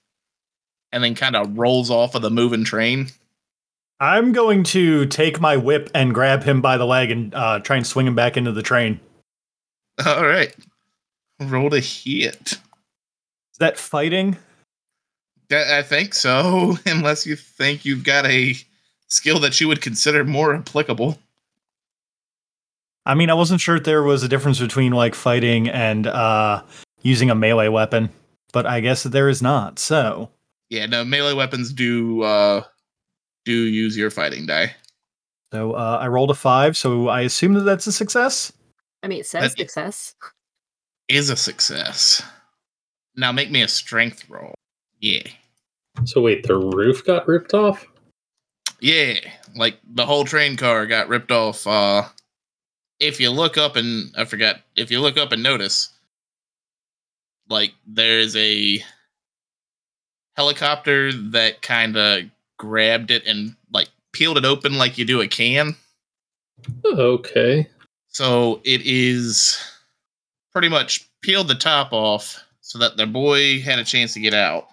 and 0.91 1.03
then 1.03 1.15
kind 1.15 1.35
of 1.35 1.57
rolls 1.57 1.89
off 1.89 2.15
of 2.15 2.21
the 2.21 2.29
moving 2.29 2.63
train. 2.63 3.09
I'm 3.99 4.31
going 4.31 4.63
to 4.65 5.05
take 5.07 5.41
my 5.41 5.57
whip 5.57 5.89
and 5.93 6.13
grab 6.13 6.43
him 6.43 6.61
by 6.61 6.77
the 6.77 6.85
leg 6.85 7.11
and 7.11 7.33
uh, 7.35 7.59
try 7.59 7.75
and 7.75 7.85
swing 7.85 8.07
him 8.07 8.15
back 8.15 8.37
into 8.37 8.51
the 8.51 8.63
train. 8.63 8.99
All 10.05 10.25
right. 10.25 10.55
Roll 11.39 11.69
to 11.69 11.79
hit. 11.79 12.53
Is 12.53 13.57
that 13.59 13.77
fighting? 13.77 14.37
I 15.51 15.79
I 15.79 15.83
think 15.83 16.13
so, 16.13 16.77
unless 16.85 17.25
you 17.25 17.35
think 17.35 17.83
you've 17.83 18.03
got 18.03 18.25
a 18.25 18.55
skill 19.07 19.39
that 19.39 19.59
you 19.59 19.67
would 19.67 19.81
consider 19.81 20.23
more 20.23 20.55
applicable. 20.55 21.17
I 23.05 23.15
mean, 23.15 23.29
I 23.29 23.33
wasn't 23.33 23.59
sure 23.59 23.77
if 23.77 23.83
there 23.83 24.03
was 24.03 24.23
a 24.23 24.27
difference 24.27 24.59
between 24.59 24.91
like 24.91 25.15
fighting 25.15 25.67
and 25.67 26.05
uh, 26.07 26.61
using 27.01 27.29
a 27.29 27.35
melee 27.35 27.67
weapon, 27.67 28.09
but 28.53 28.65
I 28.65 28.79
guess 28.79 29.03
there 29.03 29.29
is 29.29 29.41
not. 29.41 29.79
So 29.79 30.29
Yeah, 30.69 30.85
no, 30.85 31.03
melee 31.05 31.33
weapons 31.33 31.71
do 31.73 32.21
uh 32.23 32.63
do 33.45 33.53
use 33.53 33.95
your 33.97 34.11
fighting 34.11 34.45
die. 34.45 34.75
So 35.51 35.73
uh, 35.73 35.97
I 35.99 36.07
rolled 36.07 36.29
a 36.29 36.35
five, 36.35 36.77
so 36.77 37.07
I 37.07 37.21
assume 37.21 37.53
that 37.55 37.61
that's 37.61 37.87
a 37.87 37.91
success. 37.91 38.53
I 39.01 39.07
mean, 39.07 39.21
it 39.21 39.25
says 39.25 39.41
That's- 39.55 39.57
success. 39.57 40.15
Is 41.07 41.31
a 41.31 41.35
success. 41.35 42.21
Now 43.15 43.31
make 43.31 43.49
me 43.49 43.63
a 43.63 43.67
strength 43.67 44.29
roll. 44.29 44.53
Yeah. 44.99 45.23
So 46.05 46.21
wait, 46.21 46.45
the 46.45 46.55
roof 46.55 47.03
got 47.03 47.27
ripped 47.27 47.55
off? 47.55 47.83
Yeah, 48.79 49.15
like 49.55 49.79
the 49.95 50.05
whole 50.05 50.23
train 50.23 50.55
car 50.55 50.85
got 50.85 51.07
ripped 51.09 51.31
off. 51.31 51.65
Uh, 51.65 52.03
if 52.99 53.19
you 53.19 53.31
look 53.31 53.57
up 53.57 53.75
and 53.75 54.13
I 54.15 54.25
forgot, 54.25 54.57
if 54.75 54.91
you 54.91 54.99
look 55.01 55.17
up 55.17 55.31
and 55.31 55.41
notice, 55.41 55.89
like 57.49 57.73
there's 57.85 58.35
a 58.35 58.83
helicopter 60.35 61.11
that 61.11 61.61
kind 61.61 61.97
of 61.97 62.23
grabbed 62.57 63.11
it 63.11 63.25
and 63.25 63.55
like 63.73 63.89
peeled 64.13 64.37
it 64.37 64.45
open 64.45 64.77
like 64.77 64.97
you 64.97 65.05
do 65.05 65.21
a 65.21 65.27
can. 65.27 65.75
Okay. 66.85 67.67
So 68.07 68.61
it 68.63 68.81
is 68.85 69.59
pretty 70.51 70.69
much 70.69 71.09
peeled 71.21 71.47
the 71.47 71.55
top 71.55 71.91
off 71.91 72.43
so 72.61 72.79
that 72.79 72.97
their 72.97 73.07
boy 73.07 73.61
had 73.61 73.79
a 73.79 73.83
chance 73.83 74.13
to 74.13 74.19
get 74.19 74.33
out. 74.33 74.67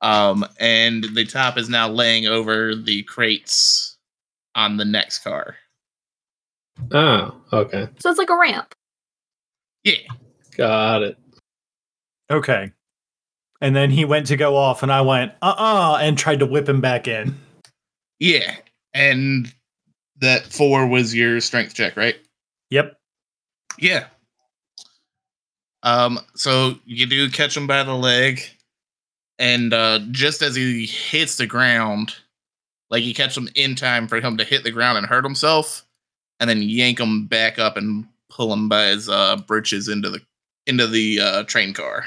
Um, 0.00 0.46
and 0.60 1.04
the 1.14 1.24
top 1.24 1.58
is 1.58 1.68
now 1.68 1.88
laying 1.88 2.26
over 2.26 2.74
the 2.74 3.02
crates 3.04 3.96
on 4.54 4.76
the 4.76 4.84
next 4.84 5.20
car. 5.20 5.56
Oh, 6.92 7.34
okay. 7.52 7.88
So 7.98 8.10
it's 8.10 8.18
like 8.18 8.30
a 8.30 8.36
ramp. 8.36 8.74
Yeah. 9.84 9.96
Got 10.56 11.02
it. 11.02 11.18
Okay. 12.30 12.72
And 13.60 13.74
then 13.74 13.90
he 13.90 14.04
went 14.04 14.26
to 14.28 14.36
go 14.36 14.56
off, 14.56 14.82
and 14.82 14.92
I 14.92 15.00
went, 15.00 15.32
uh 15.42 15.54
uh, 15.56 15.98
and 16.00 16.16
tried 16.16 16.38
to 16.40 16.46
whip 16.46 16.68
him 16.68 16.80
back 16.80 17.08
in. 17.08 17.36
Yeah. 18.20 18.54
And 18.94 19.52
that 20.20 20.44
four 20.44 20.86
was 20.86 21.14
your 21.14 21.40
strength 21.40 21.74
check, 21.74 21.96
right? 21.96 22.16
Yep. 22.70 22.98
Yeah. 23.78 24.06
Um, 25.82 26.18
so 26.34 26.74
you 26.84 27.06
do 27.06 27.30
catch 27.30 27.56
him 27.56 27.66
by 27.66 27.82
the 27.82 27.94
leg, 27.94 28.42
and 29.38 29.72
uh, 29.72 30.00
just 30.10 30.42
as 30.42 30.54
he 30.56 30.86
hits 30.86 31.36
the 31.36 31.46
ground, 31.46 32.14
like 32.90 33.04
you 33.04 33.14
catch 33.14 33.36
him 33.36 33.48
in 33.54 33.74
time 33.74 34.08
for 34.08 34.20
him 34.20 34.36
to 34.38 34.44
hit 34.44 34.64
the 34.64 34.72
ground 34.72 34.98
and 34.98 35.06
hurt 35.06 35.24
himself, 35.24 35.84
and 36.40 36.50
then 36.50 36.62
yank 36.62 36.98
him 36.98 37.26
back 37.26 37.58
up 37.58 37.76
and 37.76 38.06
pull 38.28 38.52
him 38.52 38.68
by 38.68 38.86
his 38.86 39.08
uh, 39.08 39.36
britches 39.36 39.88
into 39.88 40.10
the 40.10 40.20
into 40.68 40.86
the 40.86 41.20
uh, 41.20 41.42
train 41.44 41.72
car. 41.72 42.04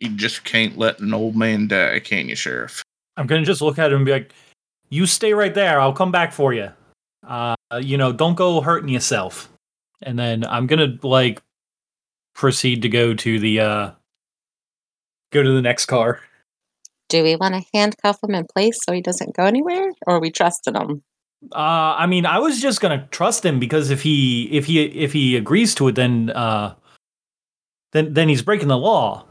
You 0.00 0.10
just 0.10 0.44
can't 0.44 0.78
let 0.78 1.00
an 1.00 1.12
old 1.12 1.36
man 1.36 1.68
die, 1.68 2.00
can 2.00 2.28
you, 2.28 2.36
Sheriff? 2.36 2.82
I'm 3.16 3.26
gonna 3.26 3.44
just 3.44 3.60
look 3.60 3.78
at 3.78 3.90
him 3.90 3.98
and 3.98 4.06
be 4.06 4.12
like, 4.12 4.32
"You 4.88 5.06
stay 5.06 5.34
right 5.34 5.54
there. 5.54 5.80
I'll 5.80 5.92
come 5.92 6.10
back 6.12 6.32
for 6.32 6.52
you. 6.52 6.70
Uh, 7.26 7.54
you 7.80 7.96
know, 7.96 8.12
don't 8.12 8.34
go 8.34 8.60
hurting 8.60 8.88
yourself." 8.88 9.50
And 10.02 10.18
then 10.18 10.44
I'm 10.44 10.66
gonna 10.66 10.98
like 11.02 11.42
proceed 12.34 12.82
to 12.82 12.88
go 12.88 13.14
to 13.14 13.38
the 13.38 13.60
uh 13.60 13.90
go 15.32 15.42
to 15.42 15.52
the 15.52 15.62
next 15.62 15.86
car. 15.86 16.20
Do 17.08 17.22
we 17.22 17.36
want 17.36 17.54
to 17.54 17.62
handcuff 17.72 18.22
him 18.22 18.34
in 18.34 18.46
place 18.46 18.78
so 18.82 18.92
he 18.92 19.00
doesn't 19.00 19.36
go 19.36 19.44
anywhere, 19.44 19.92
or 20.06 20.16
are 20.16 20.20
we 20.20 20.30
trusting 20.30 20.74
him? 20.74 21.02
Uh, 21.52 21.94
I 21.98 22.06
mean, 22.06 22.26
I 22.26 22.38
was 22.38 22.60
just 22.60 22.80
gonna 22.80 23.06
trust 23.10 23.44
him 23.44 23.60
because 23.60 23.90
if 23.90 24.02
he 24.02 24.48
if 24.50 24.66
he 24.66 24.84
if 24.84 25.12
he 25.12 25.36
agrees 25.36 25.74
to 25.76 25.88
it, 25.88 25.94
then 25.94 26.30
uh, 26.30 26.74
then 27.94 28.12
then 28.12 28.28
he's 28.28 28.42
breaking 28.42 28.68
the 28.68 28.76
law. 28.76 29.24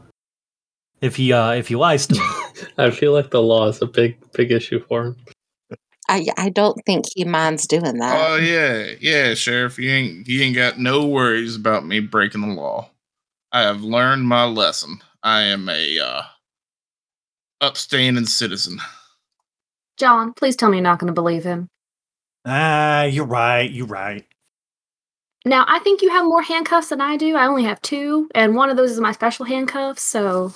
If 1.00 1.14
he 1.16 1.32
uh 1.32 1.52
if 1.52 1.68
he 1.68 1.76
lies 1.76 2.08
to 2.08 2.14
me. 2.14 2.26
I 2.78 2.90
feel 2.90 3.12
like 3.12 3.30
the 3.30 3.42
law 3.42 3.68
is 3.68 3.80
a 3.80 3.86
big, 3.86 4.18
big 4.32 4.50
issue 4.50 4.82
for 4.88 5.06
him. 5.06 5.16
I 6.08 6.26
I 6.36 6.48
don't 6.48 6.80
think 6.84 7.04
he 7.14 7.24
minds 7.24 7.66
doing 7.66 7.98
that. 7.98 8.28
Oh 8.28 8.36
yeah, 8.36 8.92
yeah, 9.00 9.34
Sheriff. 9.34 9.78
You 9.78 9.90
ain't 9.90 10.26
you 10.26 10.42
ain't 10.42 10.56
got 10.56 10.78
no 10.78 11.06
worries 11.06 11.54
about 11.54 11.86
me 11.86 12.00
breaking 12.00 12.40
the 12.40 12.54
law. 12.54 12.90
I 13.52 13.62
have 13.62 13.82
learned 13.82 14.26
my 14.26 14.44
lesson. 14.44 14.98
I 15.22 15.42
am 15.42 15.68
a 15.68 15.98
uh, 16.00 16.22
upstanding 17.60 18.26
citizen. 18.26 18.78
John, 19.96 20.32
please 20.32 20.56
tell 20.56 20.70
me 20.70 20.78
you're 20.78 20.82
not 20.82 20.98
going 20.98 21.08
to 21.08 21.14
believe 21.14 21.44
him. 21.44 21.68
Ah, 22.44 23.04
you're 23.04 23.24
right. 23.24 23.70
You're 23.70 23.86
right. 23.86 24.26
Now, 25.44 25.64
I 25.68 25.78
think 25.80 26.00
you 26.00 26.10
have 26.10 26.24
more 26.24 26.42
handcuffs 26.42 26.88
than 26.88 27.00
I 27.00 27.16
do. 27.16 27.36
I 27.36 27.46
only 27.46 27.64
have 27.64 27.80
two, 27.82 28.30
and 28.34 28.54
one 28.54 28.70
of 28.70 28.76
those 28.76 28.90
is 28.90 29.00
my 29.00 29.12
special 29.12 29.44
handcuffs. 29.44 30.02
So, 30.02 30.52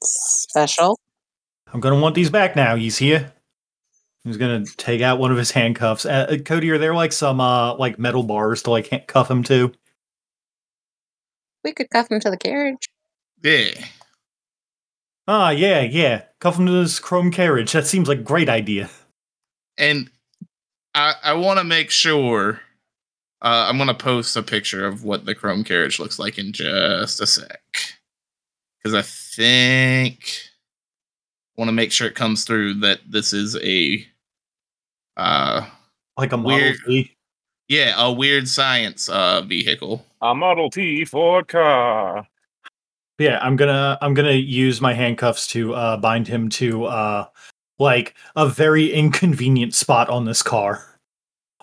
Special. 0.00 0.98
I'm 1.72 1.80
gonna 1.80 2.00
want 2.00 2.14
these 2.14 2.30
back 2.30 2.56
now. 2.56 2.76
He's 2.76 2.98
here. 2.98 3.32
He's 4.24 4.36
gonna 4.36 4.64
take 4.76 5.00
out 5.00 5.18
one 5.18 5.30
of 5.30 5.36
his 5.36 5.50
handcuffs. 5.50 6.04
Uh, 6.06 6.26
uh, 6.30 6.36
Cody, 6.38 6.70
are 6.70 6.78
there 6.78 6.94
like 6.94 7.12
some 7.12 7.40
uh 7.40 7.74
like 7.76 7.98
metal 7.98 8.22
bars 8.22 8.62
to 8.64 8.70
like 8.70 9.06
cuff 9.06 9.30
him 9.30 9.42
to? 9.44 9.72
We 11.64 11.72
could 11.72 11.90
cuff 11.90 12.10
him 12.10 12.20
to 12.20 12.30
the 12.30 12.36
carriage. 12.36 12.88
Yeah. 13.42 13.70
Ah, 15.26 15.50
yeah, 15.50 15.82
yeah. 15.82 16.22
Cuff 16.40 16.58
him 16.58 16.66
to 16.66 16.72
this 16.72 16.98
chrome 16.98 17.30
carriage. 17.30 17.72
That 17.72 17.86
seems 17.86 18.08
like 18.08 18.20
a 18.20 18.22
great 18.22 18.48
idea. 18.48 18.88
And 19.76 20.10
I 20.94 21.14
I 21.22 21.32
want 21.34 21.58
to 21.58 21.64
make 21.64 21.90
sure. 21.90 22.60
Uh, 23.40 23.66
I'm 23.68 23.78
gonna 23.78 23.94
post 23.94 24.36
a 24.36 24.42
picture 24.42 24.86
of 24.86 25.04
what 25.04 25.24
the 25.24 25.34
chrome 25.34 25.62
carriage 25.62 25.98
looks 26.00 26.18
like 26.18 26.38
in 26.38 26.52
just 26.52 27.20
a 27.20 27.26
sec, 27.26 27.60
because 28.78 28.94
I 28.94 29.02
think 29.02 30.40
want 31.56 31.68
to 31.68 31.72
make 31.72 31.92
sure 31.92 32.06
it 32.06 32.14
comes 32.14 32.44
through 32.44 32.74
that 32.74 33.00
this 33.08 33.32
is 33.32 33.56
a 33.56 34.04
uh 35.16 35.66
Like 36.16 36.32
a 36.32 36.36
Model 36.36 36.56
Weird. 36.56 36.76
T. 36.86 37.12
yeah 37.68 37.94
a 37.96 38.12
weird 38.12 38.48
science 38.48 39.08
uh 39.08 39.42
vehicle. 39.42 40.04
A 40.22 40.34
Model 40.34 40.70
T 40.70 41.04
for 41.04 41.44
car. 41.44 42.26
Yeah, 43.18 43.38
I'm 43.40 43.56
gonna 43.56 43.98
I'm 44.00 44.14
gonna 44.14 44.32
use 44.32 44.80
my 44.80 44.94
handcuffs 44.94 45.46
to 45.48 45.74
uh 45.74 45.96
bind 45.96 46.26
him 46.28 46.48
to 46.50 46.84
uh 46.86 47.26
like 47.78 48.14
a 48.34 48.48
very 48.48 48.92
inconvenient 48.92 49.74
spot 49.74 50.08
on 50.08 50.24
this 50.24 50.42
car, 50.42 51.00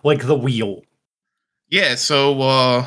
like 0.03 0.25
the 0.25 0.35
wheel. 0.35 0.83
Yeah, 1.69 1.95
so 1.95 2.41
uh 2.41 2.85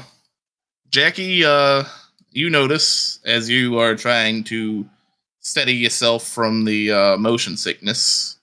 Jackie, 0.90 1.44
uh 1.44 1.84
you 2.30 2.50
notice 2.50 3.20
as 3.24 3.48
you 3.50 3.78
are 3.78 3.94
trying 3.96 4.44
to 4.44 4.86
steady 5.40 5.72
yourself 5.74 6.26
from 6.26 6.64
the 6.64 6.92
uh 6.92 7.16
motion 7.16 7.56
sickness. 7.56 8.38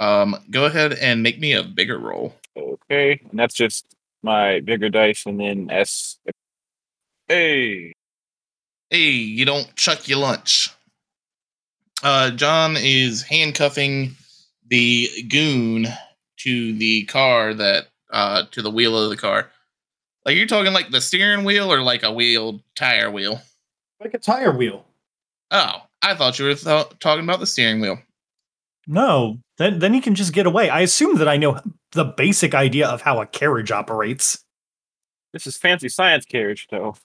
Um 0.00 0.36
go 0.50 0.64
ahead 0.66 0.94
and 0.94 1.22
make 1.22 1.38
me 1.38 1.52
a 1.52 1.62
Vigor 1.62 1.98
roll. 1.98 2.34
Okay, 2.56 3.20
and 3.30 3.38
that's 3.38 3.54
just 3.54 3.86
my 4.22 4.60
Vigor 4.60 4.88
dice, 4.88 5.26
and 5.26 5.38
then 5.38 5.70
S. 5.70 6.18
Hey, 7.28 7.92
Hey, 8.90 9.10
you 9.10 9.44
don't 9.44 9.74
chuck 9.76 10.08
your 10.08 10.18
lunch. 10.18 10.70
Uh 12.02 12.30
John 12.30 12.76
is 12.76 13.22
handcuffing 13.22 14.16
the 14.68 15.08
goon 15.28 15.86
to 16.38 16.74
the 16.74 17.04
car 17.04 17.54
that 17.54 17.86
uh 18.16 18.44
to 18.50 18.62
the 18.62 18.70
wheel 18.70 18.98
of 18.98 19.10
the 19.10 19.16
car. 19.16 19.50
Like 20.24 20.36
you're 20.36 20.46
talking 20.46 20.72
like 20.72 20.90
the 20.90 21.00
steering 21.00 21.44
wheel 21.44 21.72
or 21.72 21.82
like 21.82 22.02
a 22.02 22.10
wheel 22.10 22.62
tire 22.74 23.10
wheel? 23.10 23.40
Like 24.00 24.14
a 24.14 24.18
tire 24.18 24.50
wheel. 24.50 24.84
Oh, 25.50 25.82
I 26.02 26.14
thought 26.14 26.38
you 26.38 26.46
were 26.46 26.54
th- 26.54 26.98
talking 26.98 27.22
about 27.22 27.40
the 27.40 27.46
steering 27.46 27.80
wheel. 27.80 27.98
No, 28.88 29.38
then 29.58 29.78
then 29.80 29.94
he 29.94 30.00
can 30.00 30.14
just 30.14 30.32
get 30.32 30.46
away. 30.46 30.68
I 30.70 30.80
assume 30.80 31.18
that 31.18 31.28
I 31.28 31.36
know 31.36 31.60
the 31.92 32.04
basic 32.04 32.54
idea 32.54 32.88
of 32.88 33.02
how 33.02 33.20
a 33.20 33.26
carriage 33.26 33.70
operates. 33.70 34.44
this 35.32 35.46
is 35.46 35.56
fancy 35.56 35.88
science 35.88 36.24
carriage, 36.24 36.66
though. 36.70 36.96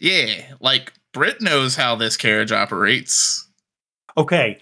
Yeah, 0.00 0.54
like 0.60 0.92
Britt 1.12 1.40
knows 1.40 1.76
how 1.76 1.94
this 1.96 2.16
carriage 2.16 2.52
operates. 2.52 3.48
Okay. 4.16 4.58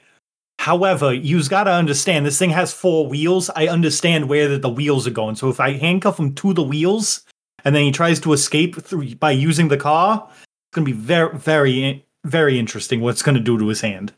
However, 0.61 1.15
you've 1.15 1.49
got 1.49 1.65
to 1.65 1.73
understand 1.73 2.27
this 2.27 2.39
thing 2.39 2.51
has 2.51 2.71
four 2.71 3.07
wheels. 3.07 3.49
I 3.57 3.69
understand 3.69 4.29
where 4.29 4.47
the, 4.47 4.59
the 4.59 4.69
wheels 4.69 5.07
are 5.07 5.11
going. 5.11 5.37
So 5.37 5.49
if 5.49 5.59
I 5.59 5.73
handcuff 5.73 6.21
him 6.21 6.35
to 6.35 6.53
the 6.53 6.63
wheels 6.63 7.23
and 7.65 7.75
then 7.75 7.83
he 7.83 7.91
tries 7.91 8.21
to 8.21 8.35
escape 8.35 8.77
through 8.77 9.15
by 9.15 9.31
using 9.31 9.69
the 9.69 9.79
car, 9.79 10.29
it's 10.29 10.75
going 10.75 10.87
to 10.87 10.93
be 10.93 10.99
very 10.99 11.35
very 11.39 12.05
very 12.27 12.59
interesting 12.59 13.01
what's 13.01 13.23
going 13.23 13.37
to 13.37 13.43
do 13.43 13.57
to 13.57 13.69
his 13.69 13.81
hand. 13.81 14.13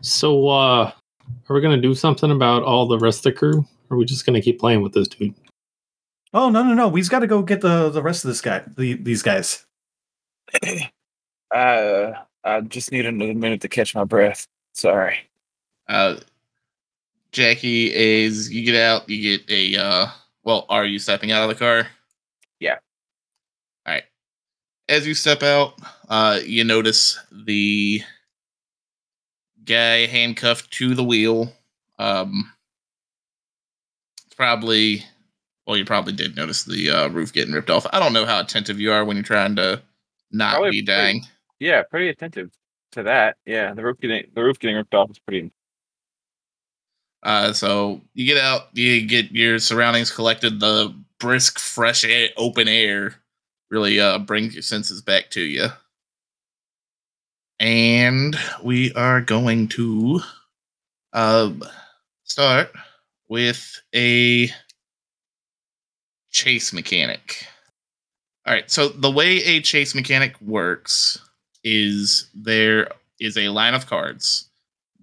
So, 0.00 0.46
uh, 0.46 0.92
are 1.48 1.54
we 1.54 1.60
gonna 1.60 1.76
do 1.76 1.92
something 1.92 2.30
about 2.30 2.62
all 2.62 2.86
the 2.86 2.98
rest 2.98 3.26
of 3.26 3.34
the 3.34 3.38
crew? 3.38 3.66
Or 3.90 3.96
are 3.96 3.98
we 3.98 4.04
just 4.04 4.24
gonna 4.24 4.40
keep 4.40 4.60
playing 4.60 4.82
with 4.82 4.92
this 4.92 5.08
dude? 5.08 5.34
Oh, 6.32 6.50
no 6.50 6.62
no 6.62 6.72
no, 6.72 6.86
we've 6.86 7.10
got 7.10 7.18
to 7.18 7.26
go 7.26 7.42
get 7.42 7.62
the 7.62 7.90
the 7.90 8.00
rest 8.00 8.24
of 8.24 8.28
this 8.28 8.40
guy, 8.40 8.62
the, 8.76 8.94
these 8.94 9.22
guys. 9.22 9.66
Uh, 11.50 12.12
I 12.44 12.60
just 12.60 12.92
need 12.92 13.06
another 13.06 13.32
minute 13.32 13.62
to 13.62 13.70
catch 13.70 13.94
my 13.94 14.04
breath. 14.04 14.46
Sorry. 14.74 15.27
Uh 15.88 16.16
Jackie 17.32 17.92
is 17.94 18.50
you 18.50 18.64
get 18.64 18.74
out, 18.80 19.08
you 19.08 19.38
get 19.38 19.50
a 19.50 19.76
uh 19.76 20.06
well, 20.44 20.66
are 20.68 20.84
you 20.86 20.98
stepping 20.98 21.30
out 21.32 21.42
of 21.42 21.48
the 21.48 21.54
car? 21.54 21.86
Yeah. 22.60 22.78
Alright. 23.86 24.04
As 24.88 25.06
you 25.06 25.14
step 25.14 25.42
out, 25.42 25.74
uh 26.08 26.40
you 26.44 26.64
notice 26.64 27.18
the 27.30 28.02
guy 29.64 30.06
handcuffed 30.06 30.70
to 30.72 30.94
the 30.94 31.04
wheel. 31.04 31.52
Um 31.98 32.50
it's 34.26 34.34
probably 34.34 35.04
well, 35.66 35.76
you 35.76 35.84
probably 35.84 36.14
did 36.14 36.34
notice 36.34 36.64
the 36.64 36.88
uh, 36.88 37.08
roof 37.08 37.30
getting 37.30 37.52
ripped 37.52 37.68
off. 37.68 37.86
I 37.92 37.98
don't 38.00 38.14
know 38.14 38.24
how 38.24 38.40
attentive 38.40 38.80
you 38.80 38.90
are 38.90 39.04
when 39.04 39.18
you're 39.18 39.22
trying 39.24 39.54
to 39.56 39.82
not 40.32 40.52
Probably 40.54 40.70
be 40.80 40.82
pretty- 40.86 41.22
Yeah, 41.60 41.82
pretty 41.82 42.08
attentive 42.08 42.50
to 42.92 43.02
that. 43.02 43.36
Yeah, 43.44 43.74
the 43.74 43.84
roof 43.84 44.00
getting 44.00 44.30
the 44.34 44.42
roof 44.42 44.58
getting 44.58 44.76
ripped 44.76 44.94
off 44.94 45.10
is 45.10 45.18
pretty. 45.18 45.50
Uh, 47.22 47.52
so 47.52 48.00
you 48.14 48.26
get 48.26 48.38
out, 48.38 48.68
you 48.72 49.06
get 49.06 49.32
your 49.32 49.58
surroundings 49.58 50.10
collected. 50.10 50.60
The 50.60 50.94
brisk, 51.18 51.58
fresh 51.58 52.04
air, 52.04 52.28
open 52.36 52.68
air 52.68 53.16
really 53.70 54.00
uh, 54.00 54.18
brings 54.18 54.54
your 54.54 54.62
senses 54.62 55.02
back 55.02 55.30
to 55.30 55.40
you. 55.40 55.66
And 57.60 58.36
we 58.62 58.92
are 58.94 59.20
going 59.20 59.68
to 59.68 60.20
um, 61.12 61.62
start 62.22 62.70
with 63.28 63.80
a 63.94 64.48
chase 66.30 66.72
mechanic. 66.72 67.46
All 68.46 68.54
right, 68.54 68.70
so 68.70 68.88
the 68.88 69.10
way 69.10 69.42
a 69.44 69.60
chase 69.60 69.94
mechanic 69.94 70.40
works 70.40 71.18
is 71.64 72.30
there 72.32 72.88
is 73.20 73.36
a 73.36 73.48
line 73.48 73.74
of 73.74 73.86
cards. 73.86 74.48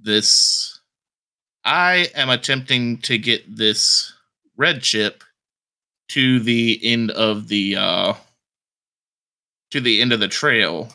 This 0.02 0.75
I 1.66 2.08
am 2.14 2.30
attempting 2.30 3.00
to 3.00 3.18
get 3.18 3.58
this 3.58 4.14
red 4.56 4.82
chip 4.82 5.24
to 6.10 6.40
the 6.40 6.80
end 6.84 7.12
of 7.12 7.48
the 7.48 7.76
uh 7.76 8.14
to 9.72 9.82
the 9.82 10.02
end 10.02 10.14
of 10.14 10.20
the 10.20 10.28
trail 10.28 10.90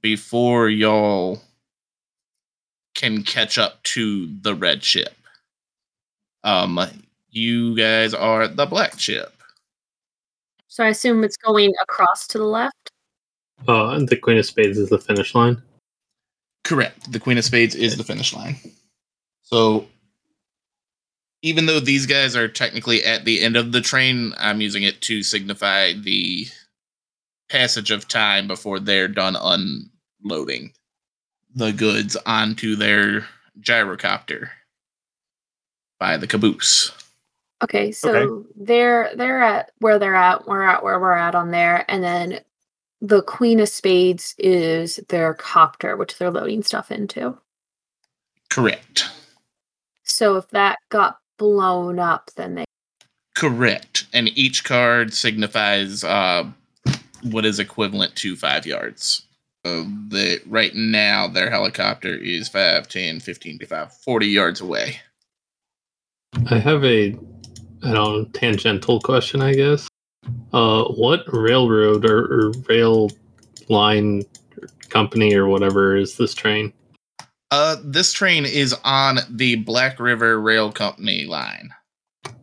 before 0.00 0.68
y'all 0.68 1.42
can 2.94 3.24
catch 3.24 3.58
up 3.58 3.82
to 3.82 4.32
the 4.42 4.54
red 4.54 4.80
chip. 4.80 5.16
Um 6.44 6.80
you 7.30 7.76
guys 7.76 8.14
are 8.14 8.46
the 8.46 8.66
black 8.66 8.96
chip. 8.96 9.32
So 10.68 10.84
I 10.84 10.88
assume 10.88 11.24
it's 11.24 11.36
going 11.36 11.72
across 11.82 12.28
to 12.28 12.38
the 12.38 12.44
left. 12.44 12.90
Uh, 13.66 13.90
and 13.90 14.08
the 14.08 14.16
Queen 14.16 14.38
of 14.38 14.46
Spades 14.46 14.78
is 14.78 14.88
the 14.88 14.98
finish 14.98 15.34
line. 15.34 15.62
Correct. 16.64 17.12
The 17.12 17.20
Queen 17.20 17.38
of 17.38 17.44
Spades 17.44 17.74
is 17.74 17.96
the 17.96 18.04
finish 18.04 18.34
line. 18.34 18.56
So 19.42 19.86
even 21.44 21.66
though 21.66 21.78
these 21.78 22.06
guys 22.06 22.34
are 22.34 22.48
technically 22.48 23.04
at 23.04 23.26
the 23.26 23.42
end 23.42 23.54
of 23.54 23.70
the 23.70 23.82
train, 23.82 24.32
I'm 24.38 24.62
using 24.62 24.82
it 24.82 25.02
to 25.02 25.22
signify 25.22 25.92
the 25.92 26.46
passage 27.50 27.90
of 27.90 28.08
time 28.08 28.48
before 28.48 28.80
they're 28.80 29.08
done 29.08 29.36
unloading 29.36 30.72
the 31.54 31.70
goods 31.70 32.16
onto 32.24 32.76
their 32.76 33.26
gyrocopter 33.60 34.48
by 36.00 36.16
the 36.16 36.26
caboose. 36.26 36.90
Okay, 37.62 37.92
so 37.92 38.46
they're 38.56 39.14
they're 39.14 39.42
at 39.42 39.70
where 39.80 39.98
they're 39.98 40.14
at. 40.14 40.48
We're 40.48 40.62
at 40.62 40.82
where 40.82 40.98
we're 40.98 41.12
at 41.12 41.34
on 41.34 41.50
there, 41.50 41.84
and 41.88 42.02
then 42.02 42.40
the 43.02 43.20
Queen 43.22 43.60
of 43.60 43.68
Spades 43.68 44.34
is 44.38 44.96
their 45.10 45.34
copter, 45.34 45.98
which 45.98 46.16
they're 46.16 46.30
loading 46.30 46.62
stuff 46.62 46.90
into. 46.90 47.36
Correct. 48.48 49.10
So 50.04 50.36
if 50.36 50.48
that 50.48 50.78
got 50.88 51.18
blown 51.38 51.98
up, 51.98 52.30
then 52.36 52.54
they 52.54 52.64
Correct. 53.34 54.06
And 54.12 54.28
each 54.38 54.64
card 54.64 55.12
signifies 55.12 56.04
uh, 56.04 56.44
what 57.22 57.44
is 57.44 57.58
equivalent 57.58 58.14
to 58.16 58.36
five 58.36 58.64
yards. 58.64 59.22
Uh, 59.64 59.84
the, 60.08 60.40
right 60.46 60.74
now, 60.74 61.26
their 61.26 61.50
helicopter 61.50 62.14
is 62.14 62.48
5, 62.48 62.86
10, 62.86 63.20
15, 63.20 63.58
25, 63.58 63.92
40 63.92 64.26
yards 64.26 64.60
away. 64.60 65.00
I 66.50 66.58
have 66.58 66.84
a, 66.84 67.08
I 67.82 67.92
don't 67.92 67.94
know, 67.94 68.24
tangential 68.26 69.00
question, 69.00 69.40
I 69.40 69.54
guess. 69.54 69.88
Uh, 70.52 70.84
what 70.84 71.24
railroad 71.32 72.04
or, 72.04 72.24
or 72.24 72.52
rail 72.68 73.10
line 73.68 74.22
company 74.90 75.34
or 75.34 75.46
whatever 75.48 75.96
is 75.96 76.16
this 76.16 76.34
train? 76.34 76.72
Uh, 77.56 77.76
this 77.84 78.12
train 78.12 78.44
is 78.44 78.74
on 78.82 79.20
the 79.30 79.54
Black 79.54 80.00
River 80.00 80.40
Rail 80.40 80.72
Company 80.72 81.24
line. 81.24 81.72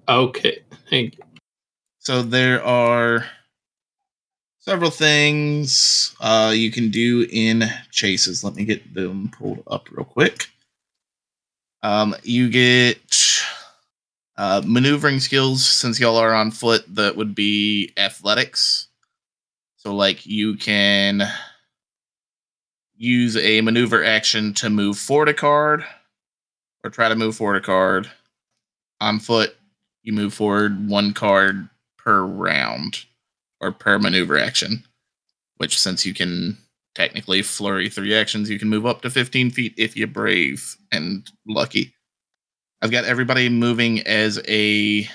Okay, 0.08 0.60
thank 0.89 1.17
you. 1.17 1.24
So 2.00 2.21
there 2.21 2.63
are 2.63 3.26
several 4.60 4.89
things 4.89 6.15
uh, 6.21 6.54
you 6.56 6.71
can 6.71 6.91
do 6.91 7.28
in 7.30 7.63
chases. 7.91 8.41
Let 8.45 8.56
me 8.56 8.63
get 8.63 8.93
them 8.93 9.30
pulled 9.38 9.63
up 9.67 9.91
real 9.91 10.06
quick. 10.06 10.47
Um, 11.84 12.15
you 12.24 12.50
get 12.50 13.43
uh, 14.38 14.62
maneuvering 14.65 15.19
skills 15.19 15.65
since 15.65 16.00
y'all 16.00 16.15
are 16.15 16.34
on 16.34 16.52
foot. 16.52 16.86
That 16.88 17.17
would 17.17 17.36
be 17.36 17.91
athletics. 17.97 18.88
So 19.76 19.93
like 19.93 20.26
you 20.26 20.56
can 20.56 21.24
use 23.01 23.35
a 23.35 23.61
maneuver 23.61 24.03
action 24.03 24.53
to 24.53 24.69
move 24.69 24.95
forward 24.95 25.27
a 25.27 25.33
card, 25.33 25.83
or 26.83 26.91
try 26.91 27.09
to 27.09 27.15
move 27.15 27.35
forward 27.35 27.55
a 27.55 27.61
card. 27.61 28.09
On 28.99 29.17
foot, 29.17 29.55
you 30.03 30.13
move 30.13 30.35
forward 30.35 30.87
one 30.87 31.11
card 31.13 31.67
per 31.97 32.23
round 32.23 33.05
or 33.59 33.71
per 33.71 33.97
maneuver 33.97 34.37
action. 34.37 34.83
Which, 35.57 35.79
since 35.79 36.05
you 36.05 36.13
can 36.13 36.57
technically 36.93 37.41
flurry 37.41 37.89
three 37.89 38.15
actions, 38.15 38.51
you 38.51 38.59
can 38.59 38.69
move 38.69 38.85
up 38.85 39.01
to 39.01 39.09
15 39.09 39.49
feet 39.49 39.73
if 39.77 39.97
you're 39.97 40.07
brave 40.07 40.77
and 40.91 41.27
lucky. 41.47 41.93
I've 42.83 42.91
got 42.91 43.05
everybody 43.05 43.49
moving 43.49 44.01
as 44.01 44.39
a 44.47 45.09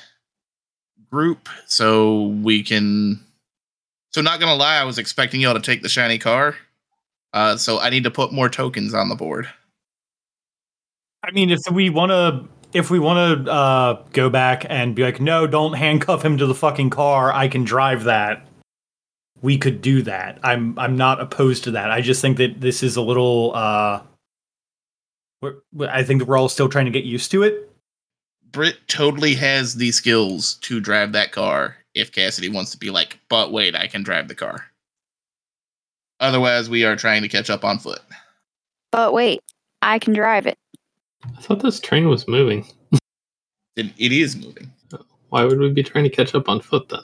group, 1.08 1.48
so 1.66 2.26
we 2.42 2.64
can. 2.64 3.20
So, 4.10 4.22
not 4.22 4.40
gonna 4.40 4.56
lie, 4.56 4.76
I 4.76 4.84
was 4.84 4.98
expecting 4.98 5.40
y'all 5.40 5.54
to 5.54 5.60
take 5.60 5.82
the 5.82 5.88
shiny 5.88 6.18
car. 6.18 6.56
Uh, 7.32 7.56
so 7.56 7.78
I 7.78 7.90
need 7.90 8.04
to 8.04 8.10
put 8.10 8.32
more 8.32 8.48
tokens 8.48 8.94
on 8.94 9.08
the 9.08 9.14
board. 9.14 9.48
I 11.22 11.30
mean, 11.32 11.50
if 11.50 11.60
we 11.70 11.90
want 11.90 12.10
to, 12.10 12.48
if 12.72 12.90
we 12.90 12.98
want 12.98 13.46
to 13.46 13.52
uh, 13.52 14.02
go 14.12 14.30
back 14.30 14.64
and 14.68 14.94
be 14.94 15.02
like, 15.02 15.20
no, 15.20 15.46
don't 15.46 15.74
handcuff 15.74 16.24
him 16.24 16.38
to 16.38 16.46
the 16.46 16.54
fucking 16.54 16.90
car. 16.90 17.32
I 17.32 17.48
can 17.48 17.64
drive 17.64 18.04
that. 18.04 18.46
We 19.42 19.58
could 19.58 19.82
do 19.82 20.02
that. 20.02 20.38
I'm 20.42 20.78
I'm 20.78 20.96
not 20.96 21.20
opposed 21.20 21.64
to 21.64 21.72
that. 21.72 21.90
I 21.90 22.00
just 22.00 22.22
think 22.22 22.38
that 22.38 22.60
this 22.60 22.82
is 22.82 22.96
a 22.96 23.02
little. 23.02 23.52
Uh, 23.54 24.02
we're, 25.42 25.56
I 25.88 26.02
think 26.04 26.20
that 26.20 26.26
we're 26.26 26.38
all 26.38 26.48
still 26.48 26.68
trying 26.68 26.86
to 26.86 26.90
get 26.90 27.04
used 27.04 27.30
to 27.32 27.42
it. 27.42 27.70
Britt 28.50 28.78
totally 28.88 29.34
has 29.34 29.74
the 29.74 29.92
skills 29.92 30.54
to 30.62 30.80
drive 30.80 31.12
that 31.12 31.32
car 31.32 31.76
if 31.94 32.12
Cassidy 32.12 32.48
wants 32.48 32.70
to 32.70 32.78
be 32.78 32.90
like, 32.90 33.18
but 33.28 33.52
wait, 33.52 33.74
I 33.74 33.86
can 33.86 34.02
drive 34.02 34.28
the 34.28 34.34
car. 34.34 34.66
Otherwise, 36.20 36.68
we 36.70 36.84
are 36.84 36.96
trying 36.96 37.22
to 37.22 37.28
catch 37.28 37.50
up 37.50 37.64
on 37.64 37.78
foot. 37.78 38.00
But 38.92 39.12
wait, 39.12 39.40
I 39.82 39.98
can 39.98 40.14
drive 40.14 40.46
it. 40.46 40.58
I 41.36 41.40
thought 41.40 41.60
this 41.62 41.80
train 41.80 42.08
was 42.08 42.26
moving. 42.28 42.66
It, 43.76 43.86
it 43.98 44.12
is 44.12 44.36
moving. 44.36 44.70
Why 45.28 45.44
would 45.44 45.58
we 45.58 45.70
be 45.70 45.82
trying 45.82 46.04
to 46.04 46.10
catch 46.10 46.34
up 46.34 46.48
on 46.48 46.60
foot 46.60 46.88
then? 46.88 47.00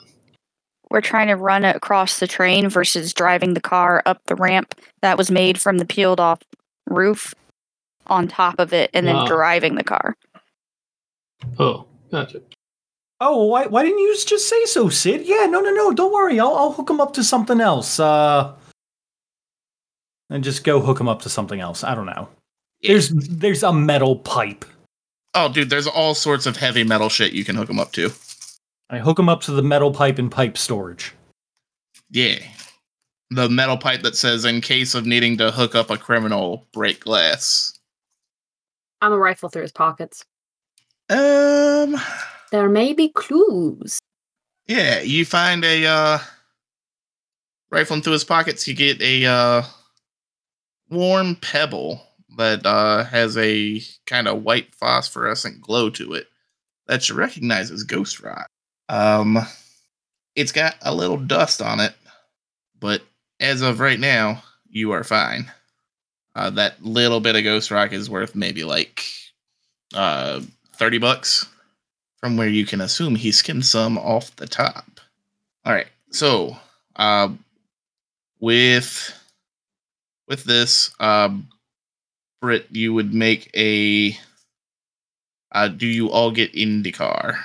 We're 0.89 1.01
trying 1.01 1.27
to 1.27 1.35
run 1.35 1.65
across 1.65 2.19
the 2.19 2.27
train 2.27 2.69
versus 2.69 3.13
driving 3.13 3.53
the 3.53 3.61
car 3.61 4.01
up 4.05 4.21
the 4.25 4.35
ramp 4.35 4.75
that 5.01 5.17
was 5.17 5.29
made 5.29 5.59
from 5.61 5.77
the 5.77 5.85
peeled 5.85 6.19
off 6.19 6.39
roof 6.87 7.33
on 8.07 8.27
top 8.27 8.55
of 8.59 8.73
it 8.73 8.89
and 8.93 9.05
then 9.07 9.15
Ah. 9.15 9.27
driving 9.27 9.75
the 9.75 9.83
car. 9.83 10.15
Oh, 11.59 11.85
gotcha. 12.11 12.41
Oh, 13.19 13.45
why 13.45 13.67
why 13.67 13.83
didn't 13.83 13.99
you 13.99 14.15
just 14.25 14.49
say 14.49 14.65
so, 14.65 14.89
Sid? 14.89 15.21
Yeah, 15.25 15.45
no, 15.45 15.61
no, 15.61 15.71
no. 15.71 15.93
Don't 15.93 16.13
worry. 16.13 16.39
I'll 16.39 16.55
I'll 16.55 16.71
hook 16.73 16.89
him 16.89 16.99
up 17.01 17.13
to 17.13 17.23
something 17.23 17.61
else. 17.61 17.99
Uh, 17.99 18.53
and 20.29 20.43
just 20.43 20.63
go 20.63 20.79
hook 20.79 20.99
him 20.99 21.07
up 21.07 21.21
to 21.23 21.29
something 21.29 21.59
else. 21.59 21.83
I 21.83 21.95
don't 21.95 22.05
know. 22.05 22.29
There's 22.81 23.09
there's 23.09 23.63
a 23.63 23.71
metal 23.73 24.17
pipe. 24.17 24.65
Oh, 25.35 25.51
dude, 25.51 25.69
there's 25.69 25.87
all 25.87 26.13
sorts 26.15 26.45
of 26.45 26.57
heavy 26.57 26.83
metal 26.83 27.09
shit 27.09 27.33
you 27.33 27.43
can 27.43 27.55
hook 27.55 27.67
them 27.67 27.79
up 27.79 27.91
to. 27.93 28.11
I 28.89 28.99
hook 28.99 29.17
him 29.17 29.29
up 29.29 29.41
to 29.41 29.51
the 29.51 29.63
metal 29.63 29.91
pipe 29.91 30.19
and 30.19 30.31
pipe 30.31 30.57
storage. 30.57 31.13
Yeah. 32.11 32.37
The 33.31 33.49
metal 33.49 33.77
pipe 33.77 34.03
that 34.03 34.15
says, 34.15 34.45
in 34.45 34.61
case 34.61 34.93
of 34.93 35.07
needing 35.07 35.37
to 35.37 35.49
hook 35.49 35.73
up 35.73 35.89
a 35.89 35.97
criminal, 35.97 36.67
break 36.71 36.99
glass. 36.99 37.73
I'm 39.01 39.11
a 39.11 39.17
rifle 39.17 39.49
through 39.49 39.63
his 39.63 39.71
pockets. 39.71 40.23
Um, 41.09 41.95
There 42.51 42.69
may 42.69 42.93
be 42.93 43.09
clues. 43.09 43.97
yeah, 44.67 44.99
you 45.01 45.25
find 45.25 45.65
a, 45.65 45.85
uh, 45.85 46.19
rifling 47.71 48.03
through 48.03 48.13
his 48.13 48.23
pockets, 48.23 48.67
you 48.67 48.75
get 48.75 49.01
a, 49.01 49.25
uh, 49.25 49.63
warm 50.89 51.35
pebble 51.35 52.01
that, 52.37 52.65
uh, 52.65 53.03
has 53.05 53.37
a 53.37 53.81
kind 54.05 54.27
of 54.27 54.43
white 54.43 54.73
phosphorescent 54.75 55.61
glow 55.61 55.89
to 55.91 56.13
it 56.13 56.27
that 56.87 57.07
you 57.07 57.15
recognize 57.15 57.71
as 57.71 57.83
ghost 57.83 58.21
rock. 58.21 58.47
Um, 58.89 59.39
it's 60.35 60.51
got 60.51 60.75
a 60.81 60.93
little 60.93 61.17
dust 61.17 61.61
on 61.61 61.79
it, 61.79 61.93
but 62.79 63.01
as 63.39 63.61
of 63.61 63.79
right 63.79 63.99
now, 63.99 64.43
you 64.69 64.91
are 64.91 65.03
fine. 65.03 65.51
Uh, 66.35 66.49
that 66.51 66.83
little 66.83 67.19
bit 67.19 67.35
of 67.35 67.43
ghost 67.43 67.69
rock 67.71 67.93
is 67.93 68.09
worth 68.09 68.35
maybe 68.35 68.63
like 68.63 69.03
uh, 69.93 70.41
30 70.75 70.97
bucks 70.97 71.47
from 72.17 72.37
where 72.37 72.47
you 72.47 72.65
can 72.65 72.81
assume 72.81 73.15
he 73.15 73.31
skimmed 73.31 73.65
some 73.65 73.97
off 73.97 74.35
the 74.37 74.47
top. 74.47 74.99
All 75.65 75.73
right. 75.73 75.87
So, 76.11 76.57
uh, 76.95 77.29
with 78.39 79.13
with 80.27 80.43
this, 80.43 80.91
um, 80.99 81.49
Britt, 82.41 82.67
you 82.71 82.93
would 82.93 83.13
make 83.13 83.49
a. 83.55 84.17
Uh, 85.51 85.67
do 85.67 85.85
you 85.85 86.09
all 86.09 86.31
get 86.31 86.53
in 86.55 86.81
the 86.81 86.91
car? 86.91 87.37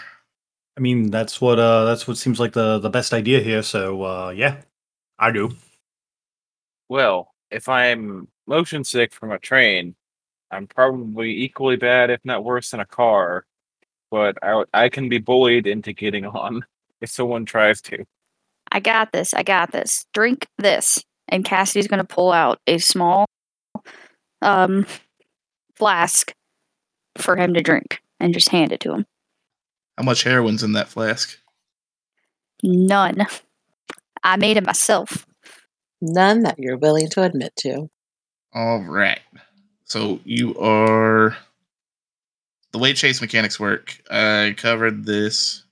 I 0.79 0.81
mean, 0.81 1.11
that's 1.11 1.41
what 1.41 1.59
uh 1.59 1.85
that's 1.87 2.07
what 2.07 2.19
seems 2.19 2.39
like 2.39 2.53
the 2.53 2.79
the 2.79 2.89
best 2.89 3.13
idea 3.13 3.41
here. 3.41 3.63
So 3.63 4.05
uh 4.05 4.31
yeah, 4.31 4.59
I 5.19 5.33
do. 5.33 5.51
Well, 6.89 7.35
if 7.51 7.69
I'm 7.69 8.29
motion 8.47 8.85
sick 8.85 9.13
from 9.13 9.33
a 9.33 9.41
train, 9.41 9.97
I'm 10.53 10.69
probably 10.69 11.31
equally 11.43 11.77
bad, 11.77 12.11
if 12.11 12.21
not 12.25 12.45
worse, 12.45 12.71
than 12.71 12.79
a 12.79 12.87
car. 12.87 13.45
But 14.11 14.39
I, 14.43 14.65
I 14.73 14.89
can 14.89 15.09
be 15.09 15.19
bullied 15.19 15.67
into 15.67 15.93
getting 15.93 16.25
on 16.27 16.65
if 17.01 17.11
someone 17.11 17.45
tries 17.45 17.83
to. 17.83 18.05
I 18.71 18.81
got 18.81 19.13
this. 19.13 19.35
I 19.35 19.43
got 19.43 19.73
this. 19.73 20.07
Drink 20.15 20.47
this. 20.59 21.03
And 21.29 21.45
Cassidy's 21.45 21.89
going 21.89 21.99
to 21.99 22.15
pull 22.15 22.33
out 22.33 22.59
a 22.67 22.79
small 22.79 23.27
um, 24.43 24.87
flask 25.75 26.33
for 27.19 27.37
him 27.37 27.55
to 27.55 27.61
drink 27.61 28.01
and 28.21 28.35
just 28.35 28.49
hand 28.51 28.73
it 28.73 28.81
to 28.81 28.93
him. 28.93 29.07
How 29.97 30.05
much 30.05 30.25
heroin's 30.25 30.63
in 30.63 30.73
that 30.73 30.89
flask? 30.89 31.39
None. 32.63 33.27
I 34.23 34.37
made 34.37 34.57
it 34.57 34.67
myself. 34.67 35.27
None 36.01 36.43
that 36.43 36.59
you're 36.59 36.77
willing 36.77 37.09
to 37.11 37.23
admit 37.23 37.55
to. 37.57 37.91
All 38.55 38.81
right. 38.81 39.21
So 39.85 40.21
you 40.25 40.57
are 40.59 41.37
the 42.73 42.79
way 42.79 42.93
chase 42.93 43.21
mechanics 43.21 43.59
work. 43.59 43.99
I 44.11 44.55
covered 44.57 45.05
this 45.05 45.65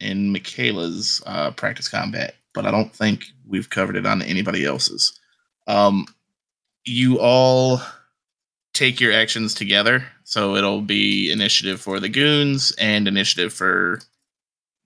in 0.00 0.32
Michaela's 0.32 1.22
uh, 1.26 1.50
practice 1.52 1.88
combat, 1.88 2.34
but 2.56 2.66
I 2.66 2.70
don't 2.70 2.92
think 2.92 3.26
we've 3.46 3.70
covered 3.70 3.96
it 3.96 4.06
on 4.06 4.22
anybody 4.22 4.64
else's. 4.64 5.20
Um, 5.68 6.06
you 6.84 7.20
all 7.20 7.80
take 8.72 8.98
your 8.98 9.12
actions 9.12 9.54
together, 9.54 10.04
so 10.24 10.56
it'll 10.56 10.80
be 10.80 11.30
initiative 11.30 11.80
for 11.80 12.00
the 12.00 12.08
goons 12.08 12.72
and 12.78 13.06
initiative 13.06 13.52
for 13.52 14.00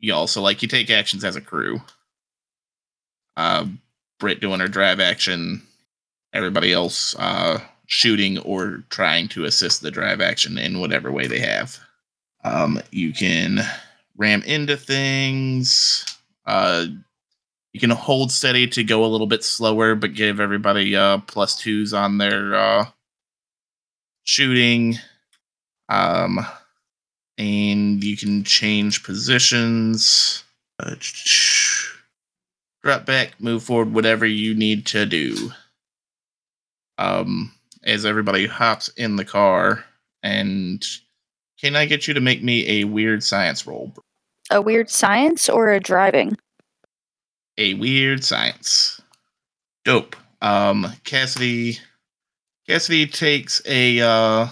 y'all. 0.00 0.26
So 0.26 0.42
like 0.42 0.62
you 0.62 0.68
take 0.68 0.90
actions 0.90 1.24
as 1.24 1.36
a 1.36 1.40
crew. 1.40 1.80
Uh, 3.36 3.66
Britt 4.18 4.40
doing 4.40 4.60
her 4.60 4.68
drive 4.68 4.98
action, 4.98 5.62
everybody 6.32 6.72
else 6.72 7.14
uh, 7.18 7.60
shooting 7.86 8.38
or 8.40 8.82
trying 8.90 9.28
to 9.28 9.44
assist 9.44 9.80
the 9.80 9.92
drive 9.92 10.20
action 10.20 10.58
in 10.58 10.80
whatever 10.80 11.12
way 11.12 11.28
they 11.28 11.38
have. 11.38 11.78
Um, 12.42 12.82
you 12.90 13.12
can 13.12 13.60
ram 14.16 14.42
into 14.42 14.76
things. 14.76 16.04
Uh, 16.46 16.86
you 17.72 17.80
can 17.80 17.90
hold 17.90 18.32
steady 18.32 18.66
to 18.68 18.84
go 18.84 19.04
a 19.04 19.06
little 19.06 19.26
bit 19.26 19.44
slower, 19.44 19.94
but 19.94 20.14
give 20.14 20.40
everybody 20.40 20.96
uh, 20.96 21.18
plus 21.18 21.56
twos 21.56 21.94
on 21.94 22.18
their 22.18 22.54
uh, 22.54 22.86
shooting. 24.24 24.96
Um, 25.88 26.44
and 27.38 28.02
you 28.02 28.16
can 28.16 28.44
change 28.44 29.04
positions. 29.04 30.44
Uh, 30.78 30.96
drop 32.82 33.06
back, 33.06 33.40
move 33.40 33.62
forward, 33.62 33.92
whatever 33.92 34.26
you 34.26 34.54
need 34.54 34.86
to 34.86 35.06
do. 35.06 35.52
Um, 36.98 37.52
as 37.84 38.04
everybody 38.04 38.46
hops 38.46 38.88
in 38.96 39.16
the 39.16 39.24
car, 39.24 39.84
and 40.22 40.84
can 41.60 41.76
I 41.76 41.86
get 41.86 42.08
you 42.08 42.14
to 42.14 42.20
make 42.20 42.42
me 42.42 42.80
a 42.80 42.84
weird 42.84 43.22
science 43.22 43.66
roll? 43.66 43.94
A 44.50 44.60
weird 44.60 44.90
science 44.90 45.48
or 45.48 45.70
a 45.70 45.80
driving? 45.80 46.36
A 47.58 47.74
weird 47.74 48.24
science. 48.24 49.00
Dope. 49.84 50.16
Um, 50.40 50.86
Cassidy. 51.04 51.78
Cassidy 52.66 53.06
takes 53.06 53.60
a 53.66 54.00
uh, 54.00 54.48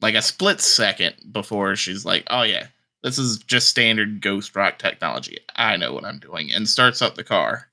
like 0.00 0.14
a 0.14 0.22
split 0.22 0.60
second 0.60 1.14
before 1.32 1.76
she's 1.76 2.04
like, 2.04 2.24
"Oh 2.28 2.42
yeah, 2.42 2.68
this 3.02 3.18
is 3.18 3.38
just 3.38 3.68
standard 3.68 4.20
ghost 4.20 4.54
rock 4.54 4.78
technology. 4.78 5.38
I 5.56 5.76
know 5.76 5.92
what 5.92 6.04
I'm 6.04 6.18
doing," 6.18 6.52
and 6.52 6.68
starts 6.68 7.02
up 7.02 7.14
the 7.14 7.24
car. 7.24 7.68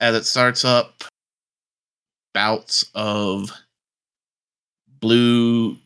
As 0.00 0.14
it 0.16 0.24
starts 0.24 0.64
up, 0.64 1.04
bouts 2.34 2.90
of 2.94 3.52
blue, 5.00 5.76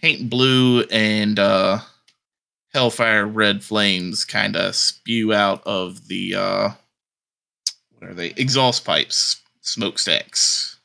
paint 0.00 0.28
blue, 0.30 0.82
and 0.90 1.38
uh, 1.38 1.78
hellfire 2.72 3.26
red 3.26 3.62
flames 3.64 4.24
kind 4.24 4.56
of 4.56 4.74
spew 4.74 5.32
out 5.32 5.62
of 5.66 6.08
the 6.08 6.34
uh, 6.34 6.68
what 7.98 8.10
are 8.10 8.14
they? 8.14 8.28
Exhaust 8.36 8.84
pipes, 8.84 9.40
smokestacks, 9.60 10.78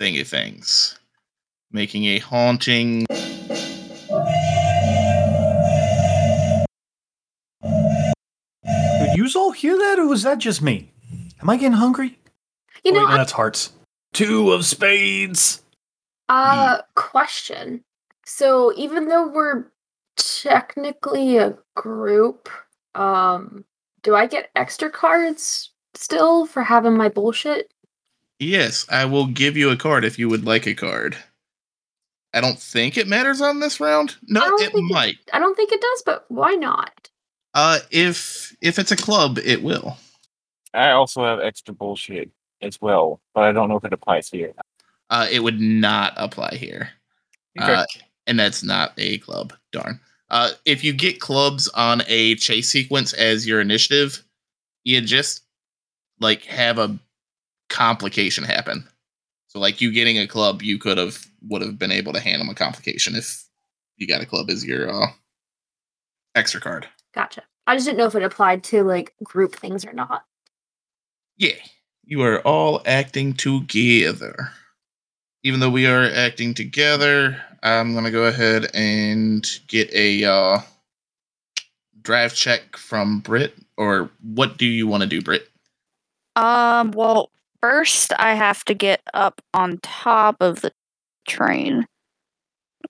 thingy 0.00 0.26
things, 0.26 0.98
making 1.70 2.04
a 2.06 2.18
haunting. 2.18 3.06
Did 9.00 9.16
you 9.16 9.28
all 9.36 9.52
hear 9.52 9.76
that, 9.76 9.98
or 9.98 10.06
was 10.06 10.22
that 10.22 10.38
just 10.38 10.62
me? 10.62 10.90
Am 11.40 11.50
I 11.50 11.56
getting 11.56 11.72
hungry? 11.72 12.18
You 12.84 12.92
Oh, 12.92 12.94
know, 12.94 13.00
wait, 13.00 13.08
no, 13.08 13.14
I- 13.14 13.16
that's 13.18 13.32
hearts. 13.32 13.72
Two 14.12 14.52
of 14.52 14.64
spades. 14.64 15.62
Uh, 16.28 16.78
question. 16.94 17.84
So 18.24 18.72
even 18.76 19.08
though 19.08 19.26
we're 19.28 19.66
technically 20.16 21.36
a 21.38 21.56
group, 21.74 22.48
um, 22.94 23.64
do 24.02 24.14
I 24.14 24.26
get 24.26 24.50
extra 24.56 24.90
cards 24.90 25.70
still 25.94 26.46
for 26.46 26.62
having 26.62 26.96
my 26.96 27.08
bullshit? 27.08 27.72
Yes, 28.38 28.86
I 28.90 29.04
will 29.04 29.26
give 29.26 29.56
you 29.56 29.70
a 29.70 29.76
card 29.76 30.04
if 30.04 30.18
you 30.18 30.28
would 30.28 30.44
like 30.44 30.66
a 30.66 30.74
card. 30.74 31.16
I 32.34 32.40
don't 32.40 32.58
think 32.58 32.96
it 32.96 33.06
matters 33.06 33.40
on 33.40 33.60
this 33.60 33.78
round. 33.78 34.16
No, 34.24 34.40
don't 34.40 34.60
it 34.62 34.72
think 34.72 34.90
it- 34.90 34.92
might. 34.92 35.16
I 35.32 35.38
don't 35.38 35.54
think 35.56 35.72
it 35.72 35.80
does, 35.80 36.02
but 36.04 36.24
why 36.28 36.54
not? 36.54 37.10
Uh, 37.54 37.78
if 37.92 38.54
if 38.60 38.80
it's 38.80 38.90
a 38.90 38.96
club, 38.96 39.38
it 39.38 39.62
will. 39.62 39.96
I 40.74 40.90
also 40.90 41.24
have 41.24 41.38
extra 41.38 41.72
bullshit 41.72 42.30
as 42.60 42.80
well, 42.80 43.20
but 43.32 43.44
I 43.44 43.52
don't 43.52 43.68
know 43.68 43.76
if 43.76 43.84
it 43.84 43.92
applies 43.92 44.28
here. 44.28 44.52
Uh, 45.08 45.28
it 45.30 45.38
would 45.40 45.60
not 45.60 46.14
apply 46.16 46.56
here. 46.56 46.90
Okay. 47.60 47.72
Uh, 47.72 47.84
and 48.26 48.38
that's 48.38 48.62
not 48.62 48.92
a 48.98 49.18
club. 49.18 49.52
Darn. 49.72 50.00
Uh, 50.30 50.50
if 50.64 50.82
you 50.82 50.92
get 50.92 51.20
clubs 51.20 51.68
on 51.68 52.02
a 52.08 52.34
chase 52.36 52.68
sequence 52.68 53.12
as 53.12 53.46
your 53.46 53.60
initiative, 53.60 54.24
you 54.82 55.00
just 55.00 55.42
like 56.20 56.44
have 56.44 56.78
a 56.78 56.98
complication 57.68 58.44
happen. 58.44 58.86
So, 59.48 59.60
like 59.60 59.80
you 59.80 59.92
getting 59.92 60.18
a 60.18 60.26
club, 60.26 60.62
you 60.62 60.78
could 60.78 60.98
have 60.98 61.24
would 61.48 61.62
have 61.62 61.78
been 61.78 61.92
able 61.92 62.12
to 62.12 62.20
handle 62.20 62.50
a 62.50 62.54
complication 62.54 63.14
if 63.14 63.44
you 63.96 64.08
got 64.08 64.22
a 64.22 64.26
club 64.26 64.50
as 64.50 64.64
your 64.64 64.90
uh, 64.90 65.06
extra 66.34 66.60
card. 66.60 66.88
Gotcha. 67.14 67.42
I 67.66 67.76
just 67.76 67.86
didn't 67.86 67.98
know 67.98 68.06
if 68.06 68.14
it 68.14 68.22
applied 68.22 68.64
to 68.64 68.82
like 68.82 69.14
group 69.22 69.54
things 69.54 69.84
or 69.84 69.92
not. 69.92 70.24
Yeah, 71.36 71.54
you 72.04 72.22
are 72.22 72.40
all 72.40 72.82
acting 72.86 73.34
together. 73.34 74.50
Even 75.42 75.60
though 75.60 75.70
we 75.70 75.86
are 75.86 76.04
acting 76.04 76.54
together, 76.54 77.40
I'm 77.64 77.94
gonna 77.94 78.10
go 78.10 78.24
ahead 78.24 78.70
and 78.74 79.44
get 79.66 79.92
a 79.94 80.24
uh, 80.24 80.58
drive 82.02 82.34
check 82.34 82.76
from 82.76 83.20
Britt. 83.20 83.54
Or 83.76 84.10
what 84.22 84.58
do 84.58 84.66
you 84.66 84.86
want 84.86 85.02
to 85.02 85.08
do, 85.08 85.20
Britt? 85.20 85.48
Um, 86.36 86.92
well, 86.92 87.30
first 87.60 88.12
I 88.18 88.34
have 88.34 88.64
to 88.66 88.74
get 88.74 89.00
up 89.14 89.40
on 89.52 89.78
top 89.82 90.36
of 90.40 90.60
the 90.60 90.72
train 91.26 91.86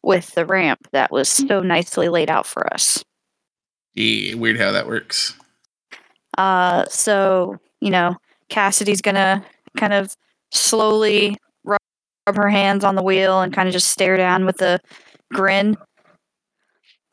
with 0.03 0.35
the 0.35 0.45
ramp 0.45 0.89
that 0.93 1.11
was 1.11 1.29
so 1.29 1.61
nicely 1.61 2.09
laid 2.09 2.29
out 2.29 2.47
for 2.47 2.71
us. 2.73 3.03
Yeah, 3.95 4.35
weird 4.35 4.59
how 4.59 4.73
that 4.73 4.89
works. 4.89 5.35
Uh, 6.37 6.85
so, 6.89 7.59
you 7.81 7.91
know, 7.91 8.17
Cassidy's 8.49 9.01
gonna 9.01 9.45
kind 9.77 9.93
of 9.93 10.15
slowly 10.51 11.37
rub, 12.27 12.37
her 12.37 12.49
hands 12.49 12.85
on 12.85 12.95
the 12.95 13.03
wheel 13.03 13.41
and 13.41 13.53
kind 13.53 13.69
of 13.69 13.73
just 13.73 13.91
stare 13.91 14.17
down 14.17 14.47
with 14.47 14.61
a 14.63 14.81
grin. 15.33 15.77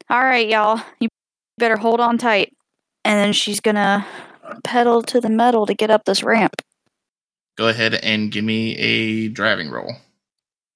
All 0.09 0.23
right, 0.23 0.47
y'all, 0.47 0.81
you 0.99 1.09
better 1.57 1.77
hold 1.77 1.99
on 1.99 2.17
tight. 2.17 2.53
And 3.03 3.17
then 3.17 3.33
she's 3.33 3.59
gonna 3.59 4.05
pedal 4.63 5.01
to 5.03 5.19
the 5.21 5.29
metal 5.29 5.65
to 5.65 5.73
get 5.73 5.89
up 5.89 6.05
this 6.05 6.23
ramp. 6.23 6.61
Go 7.57 7.67
ahead 7.67 7.95
and 7.95 8.31
give 8.31 8.43
me 8.43 8.77
a 8.77 9.27
driving 9.29 9.69
roll. 9.69 9.93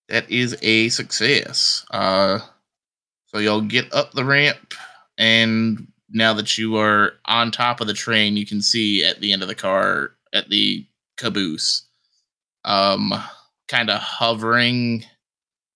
That 0.10 0.30
is 0.30 0.56
a 0.62 0.90
success. 0.90 1.86
Uh, 1.92 2.40
so 3.28 3.40
y'all 3.40 3.62
get 3.62 3.94
up 3.94 4.12
the 4.12 4.26
ramp, 4.26 4.74
and 5.18 5.88
now 6.10 6.34
that 6.34 6.58
you 6.58 6.78
are 6.78 7.14
on 7.26 7.52
top 7.52 7.82
of 7.82 7.88
the 7.88 7.94
train, 7.94 8.38
you 8.38 8.46
can 8.46 8.62
see 8.62 9.04
at 9.04 9.20
the 9.20 9.34
end 9.34 9.42
of 9.42 9.48
the 9.48 9.56
car, 9.56 10.12
at 10.34 10.50
the 10.50 10.86
caboose, 11.18 11.88
um, 12.66 13.14
kind 13.68 13.90
of 13.90 14.00
hovering. 14.00 15.06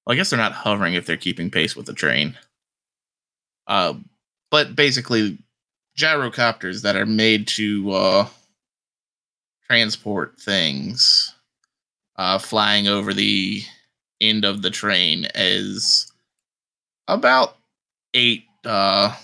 Well, 0.05 0.13
I 0.13 0.15
guess 0.15 0.29
they're 0.29 0.37
not 0.37 0.53
hovering 0.53 0.93
if 0.93 1.05
they're 1.05 1.17
keeping 1.17 1.51
pace 1.51 1.75
with 1.75 1.85
the 1.85 1.93
train. 1.93 2.37
Uh, 3.67 3.95
but 4.51 4.75
basically, 4.75 5.37
gyrocopters 5.97 6.81
that 6.81 6.95
are 6.95 7.05
made 7.05 7.47
to 7.49 7.91
uh, 7.91 8.27
transport 9.67 10.37
things 10.39 11.35
uh, 12.17 12.37
flying 12.37 12.87
over 12.87 13.13
the 13.13 13.61
end 14.21 14.43
of 14.43 14.61
the 14.61 14.69
train 14.69 15.25
as 15.35 16.11
about 17.07 17.57
eight 18.13 18.45
uh, 18.65 19.15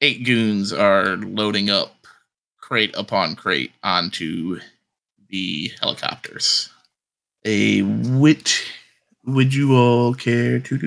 eight 0.00 0.24
goons 0.24 0.72
are 0.72 1.16
loading 1.16 1.70
up 1.70 2.06
crate 2.60 2.94
upon 2.96 3.34
crate 3.36 3.72
onto 3.82 4.60
the 5.28 5.70
helicopters. 5.80 6.70
A 7.44 7.82
what 7.82 8.62
would 9.26 9.54
you 9.54 9.76
all 9.76 10.14
care 10.14 10.60
to 10.60 10.78
do? 10.78 10.86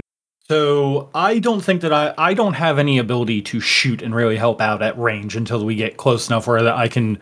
So 0.50 1.10
I 1.14 1.40
don't 1.40 1.62
think 1.62 1.82
that 1.82 1.94
I 1.94 2.14
I 2.18 2.34
don't 2.34 2.54
have 2.54 2.80
any 2.80 2.98
ability 2.98 3.42
to 3.44 3.60
shoot 3.60 4.02
and 4.02 4.16
really 4.16 4.38
help 4.38 4.62
out 4.62 4.82
at 4.82 4.98
range 4.98 5.36
until 5.36 5.66
we 5.66 5.76
get 5.76 5.98
close 5.98 6.30
enough 6.30 6.48
where 6.48 6.64
that 6.64 6.76
I 6.76 6.88
can 6.88 7.20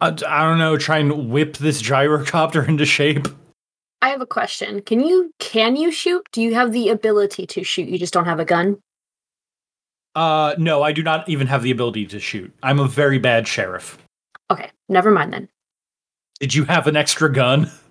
I, 0.00 0.08
I 0.08 0.48
don't 0.48 0.58
know 0.58 0.76
try 0.76 0.98
and 0.98 1.30
whip 1.30 1.56
this 1.58 1.80
gyrocopter 1.80 2.66
into 2.68 2.84
shape. 2.84 3.28
I 4.02 4.08
have 4.08 4.20
a 4.20 4.26
question. 4.26 4.82
Can 4.82 5.00
you 5.00 5.32
can 5.38 5.76
you 5.76 5.92
shoot? 5.92 6.26
Do 6.32 6.42
you 6.42 6.54
have 6.54 6.72
the 6.72 6.88
ability 6.88 7.46
to 7.46 7.62
shoot? 7.62 7.88
You 7.88 7.98
just 7.98 8.12
don't 8.12 8.24
have 8.24 8.40
a 8.40 8.44
gun? 8.44 8.78
Uh 10.14 10.54
no, 10.58 10.82
I 10.82 10.92
do 10.92 11.02
not 11.02 11.28
even 11.28 11.46
have 11.46 11.62
the 11.62 11.70
ability 11.70 12.06
to 12.06 12.18
shoot. 12.18 12.52
I'm 12.62 12.80
a 12.80 12.88
very 12.88 13.18
bad 13.18 13.46
sheriff. 13.46 13.98
Okay, 14.50 14.70
never 14.88 15.10
mind 15.10 15.32
then. 15.32 15.48
Did 16.40 16.54
you 16.54 16.64
have 16.64 16.88
an 16.88 16.96
extra 16.96 17.32
gun? 17.32 17.70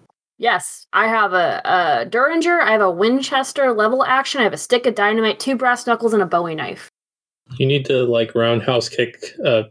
Yes, 0.42 0.88
I 0.92 1.06
have 1.06 1.34
a, 1.34 1.62
a 1.66 2.06
Derringer, 2.06 2.62
I 2.62 2.72
have 2.72 2.82
a 2.82 2.90
Winchester 2.90 3.72
lever 3.74 4.04
action, 4.08 4.42
I 4.42 4.44
have 4.46 4.54
a 4.54 4.58
stick 4.58 4.88
of 4.88 4.96
dynamite, 4.96 5.40
two 5.40 5.56
brass 5.56 5.86
knuckles, 5.86 6.16
and 6.16 6.24
a 6.24 6.26
Bowie 6.26 6.56
knife. 6.56 6.90
You 7.60 7.68
need 7.68 7.86
to 7.86 8.06
like 8.06 8.34
roundhouse 8.34 8.90
kick 8.90 9.36
a, 9.46 9.66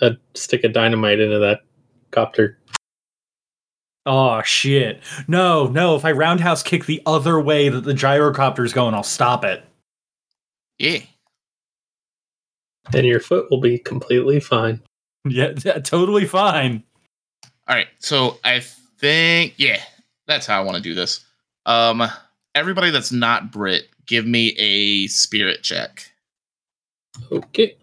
a 0.00 0.12
stick 0.32 0.64
of 0.64 0.72
dynamite 0.72 1.20
into 1.20 1.38
that 1.40 1.60
copter. 2.12 2.58
Oh 4.06 4.40
shit. 4.42 5.02
No, 5.28 5.66
no, 5.66 5.96
if 5.96 6.04
I 6.06 6.12
roundhouse 6.12 6.62
kick 6.62 6.86
the 6.86 7.02
other 7.04 7.38
way 7.38 7.68
that 7.68 7.82
the 7.84 7.92
gyrocopter's 7.92 8.72
going, 8.72 8.94
I'll 8.94 9.02
stop 9.02 9.44
it. 9.44 9.62
Yeah. 10.78 11.00
And 12.94 13.06
your 13.06 13.20
foot 13.20 13.50
will 13.50 13.60
be 13.60 13.78
completely 13.78 14.40
fine. 14.40 14.80
Yeah, 15.28 15.52
yeah 15.62 15.80
totally 15.80 16.24
fine. 16.24 16.82
All 17.66 17.76
right. 17.76 17.88
So 17.98 18.38
I 18.44 18.62
think 18.98 19.54
yeah, 19.56 19.80
that's 20.26 20.46
how 20.46 20.60
I 20.60 20.64
want 20.64 20.76
to 20.76 20.82
do 20.82 20.94
this. 20.94 21.24
Um, 21.66 22.02
everybody 22.54 22.90
that's 22.90 23.12
not 23.12 23.52
Britt, 23.52 23.88
give 24.06 24.26
me 24.26 24.48
a 24.58 25.06
spirit 25.08 25.62
check. 25.62 26.10
Okay. 27.30 27.76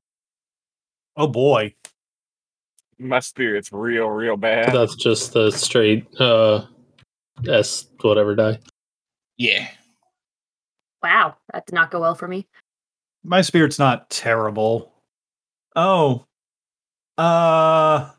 Oh 1.17 1.27
boy. 1.27 1.73
My 2.97 3.19
spirit's 3.19 3.71
real, 3.71 4.07
real 4.07 4.37
bad. 4.37 4.73
That's 4.73 4.95
just 4.95 5.33
the 5.33 5.51
straight 5.51 6.05
uh 6.19 6.65
S 7.47 7.87
whatever 8.01 8.35
die. 8.35 8.59
Yeah. 9.37 9.67
Wow, 11.03 11.35
that 11.53 11.65
did 11.65 11.75
not 11.75 11.91
go 11.91 12.01
well 12.01 12.15
for 12.15 12.27
me. 12.27 12.47
My 13.23 13.41
spirit's 13.41 13.79
not 13.79 14.09
terrible. 14.09 14.93
Oh. 15.75 16.25
Uh 17.17 18.09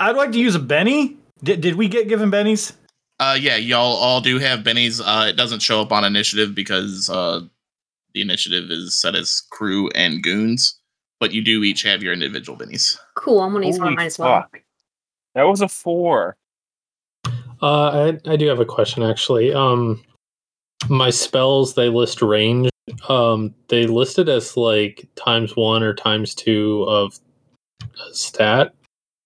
I'd 0.00 0.16
like 0.16 0.32
to 0.32 0.38
use 0.38 0.54
a 0.54 0.60
Benny. 0.60 1.16
Did 1.44 1.60
did 1.60 1.74
we 1.74 1.88
get 1.88 2.08
given 2.08 2.30
bennies? 2.30 2.72
Uh, 3.18 3.36
yeah, 3.38 3.56
y'all 3.56 3.96
all 3.96 4.20
do 4.20 4.38
have 4.38 4.60
bennies. 4.60 5.00
Uh, 5.04 5.28
it 5.28 5.36
doesn't 5.36 5.60
show 5.60 5.80
up 5.80 5.92
on 5.92 6.04
initiative 6.04 6.54
because 6.54 7.08
uh, 7.08 7.40
the 8.14 8.22
initiative 8.22 8.70
is 8.70 9.00
set 9.00 9.14
as 9.14 9.42
crew 9.50 9.88
and 9.94 10.22
goons, 10.22 10.80
but 11.20 11.32
you 11.32 11.42
do 11.42 11.62
each 11.62 11.82
have 11.82 12.02
your 12.02 12.12
individual 12.12 12.58
bennies. 12.58 12.96
Cool, 13.14 13.40
I'm 13.40 13.52
gonna 13.52 13.66
use 13.66 13.78
one 13.78 13.88
of 13.88 13.94
mine 13.94 14.06
as 14.06 14.18
well. 14.18 14.42
fuck. 14.42 14.60
That 15.34 15.44
was 15.44 15.60
a 15.60 15.68
four. 15.68 16.36
Uh 17.62 18.16
I 18.26 18.32
I 18.32 18.36
do 18.36 18.46
have 18.48 18.60
a 18.60 18.64
question 18.64 19.02
actually. 19.02 19.54
Um 19.54 20.02
my 20.88 21.10
spells 21.10 21.74
they 21.74 21.88
list 21.88 22.20
range. 22.20 22.68
Um 23.08 23.54
they 23.68 23.86
listed 23.86 24.28
as 24.28 24.56
like 24.56 25.08
times 25.14 25.56
one 25.56 25.82
or 25.82 25.94
times 25.94 26.34
two 26.34 26.84
of 26.88 27.18
a 27.82 28.14
stat. 28.14 28.74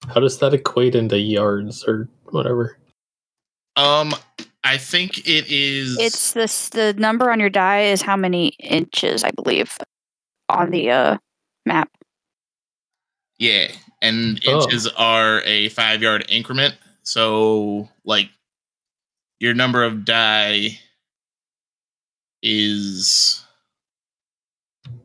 How 0.08 0.20
does 0.20 0.38
that 0.38 0.54
equate 0.54 0.94
into 0.94 1.18
yards 1.18 1.84
or 1.84 2.08
whatever? 2.30 2.78
Um, 3.76 4.14
I 4.64 4.78
think 4.78 5.18
it 5.26 5.46
is. 5.50 5.98
It's 5.98 6.32
this 6.32 6.68
the 6.70 6.94
number 6.94 7.30
on 7.30 7.40
your 7.40 7.50
die 7.50 7.82
is 7.84 8.02
how 8.02 8.16
many 8.16 8.48
inches, 8.60 9.24
I 9.24 9.30
believe, 9.30 9.76
on 10.48 10.70
the 10.70 10.90
uh 10.90 11.18
map. 11.64 11.90
yeah, 13.38 13.68
and 14.00 14.40
Oh. 14.46 14.62
inches 14.62 14.86
are 14.96 15.42
a 15.42 15.68
five 15.70 16.02
yard 16.02 16.24
increment. 16.28 16.74
So, 17.02 17.88
like, 18.04 18.30
your 19.40 19.52
number 19.54 19.82
of 19.84 20.04
die 20.04 20.78
is 22.42 23.44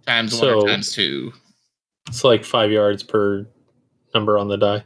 times 0.05 0.39
one 0.39 0.49
or 0.49 0.67
times 0.67 0.93
two. 0.93 1.33
It's 2.07 2.23
like 2.23 2.43
five 2.45 2.71
yards 2.71 3.03
per 3.03 3.45
number 4.13 4.37
on 4.37 4.47
the 4.47 4.57
die. 4.57 4.83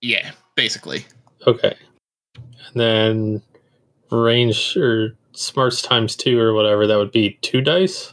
Yeah, 0.00 0.32
basically. 0.54 1.04
Okay. 1.46 1.74
And 2.34 2.74
then 2.74 3.42
range 4.10 4.76
or 4.76 5.16
smarts 5.32 5.82
times 5.82 6.16
two 6.16 6.38
or 6.38 6.54
whatever, 6.54 6.86
that 6.86 6.98
would 6.98 7.12
be 7.12 7.38
two 7.42 7.60
dice. 7.60 8.12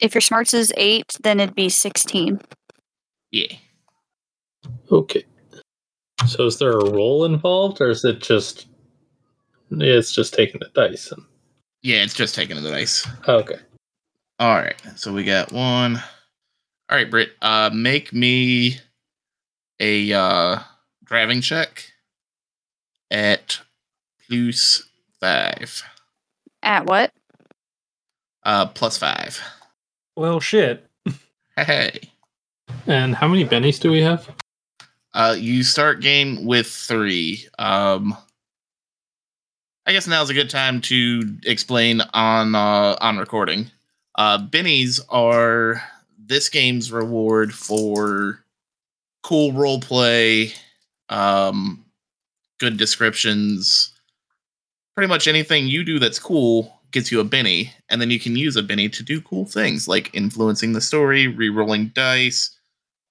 If 0.00 0.14
your 0.14 0.20
smarts 0.20 0.54
is 0.54 0.72
eight, 0.76 1.12
then 1.22 1.40
it'd 1.40 1.54
be 1.54 1.68
sixteen. 1.68 2.40
Yeah. 3.30 3.54
Okay. 4.90 5.24
So 6.26 6.46
is 6.46 6.58
there 6.58 6.72
a 6.72 6.90
roll 6.90 7.24
involved 7.24 7.80
or 7.80 7.90
is 7.90 8.04
it 8.04 8.20
just 8.20 8.66
Yeah, 9.70 9.94
it's 9.94 10.12
just 10.12 10.34
taking 10.34 10.60
the 10.60 10.70
dice? 10.74 11.12
And... 11.12 11.22
Yeah, 11.82 12.02
it's 12.02 12.14
just 12.14 12.34
taking 12.34 12.60
the 12.60 12.70
dice. 12.70 13.06
Okay. 13.26 13.58
All 14.40 14.54
right, 14.54 14.80
so 14.96 15.12
we 15.12 15.24
got 15.24 15.52
one. 15.52 15.96
All 16.90 16.96
right, 16.96 17.10
Britt, 17.10 17.30
uh, 17.42 17.70
make 17.72 18.12
me 18.12 18.78
a 19.80 20.12
uh, 20.12 20.58
driving 21.04 21.40
check 21.40 21.92
at 23.10 23.60
plus 24.28 24.88
five. 25.20 25.82
At 26.62 26.86
what? 26.86 27.12
Uh, 28.42 28.66
plus 28.66 28.98
five. 28.98 29.40
Well, 30.16 30.40
shit. 30.40 30.84
Hey. 31.56 32.10
And 32.86 33.14
how 33.14 33.26
many 33.26 33.44
bennies 33.44 33.80
do 33.80 33.90
we 33.90 34.00
have? 34.02 34.28
Uh, 35.12 35.34
you 35.36 35.64
start 35.64 36.00
game 36.00 36.44
with 36.44 36.68
three. 36.68 37.46
Um, 37.58 38.16
I 39.86 39.92
guess 39.92 40.06
now's 40.06 40.30
a 40.30 40.34
good 40.34 40.50
time 40.50 40.80
to 40.82 41.36
explain 41.44 42.02
on 42.12 42.54
uh, 42.54 42.96
on 43.00 43.18
recording. 43.18 43.70
Uh, 44.14 44.38
bennies 44.38 45.00
are 45.08 45.82
this 46.18 46.48
game's 46.48 46.92
reward 46.92 47.54
for 47.54 48.44
cool 49.22 49.52
role 49.52 49.80
play, 49.80 50.52
um, 51.08 51.84
good 52.58 52.76
descriptions. 52.76 53.92
Pretty 54.94 55.08
much 55.08 55.28
anything 55.28 55.68
you 55.68 55.84
do 55.84 55.98
that's 55.98 56.18
cool 56.18 56.74
gets 56.90 57.12
you 57.12 57.20
a 57.20 57.24
Benny, 57.24 57.72
and 57.90 58.00
then 58.00 58.10
you 58.10 58.18
can 58.18 58.34
use 58.34 58.56
a 58.56 58.62
Benny 58.62 58.88
to 58.88 59.02
do 59.02 59.20
cool 59.20 59.44
things 59.44 59.86
like 59.86 60.14
influencing 60.14 60.72
the 60.72 60.80
story, 60.80 61.26
re-rolling 61.26 61.88
dice, 61.88 62.56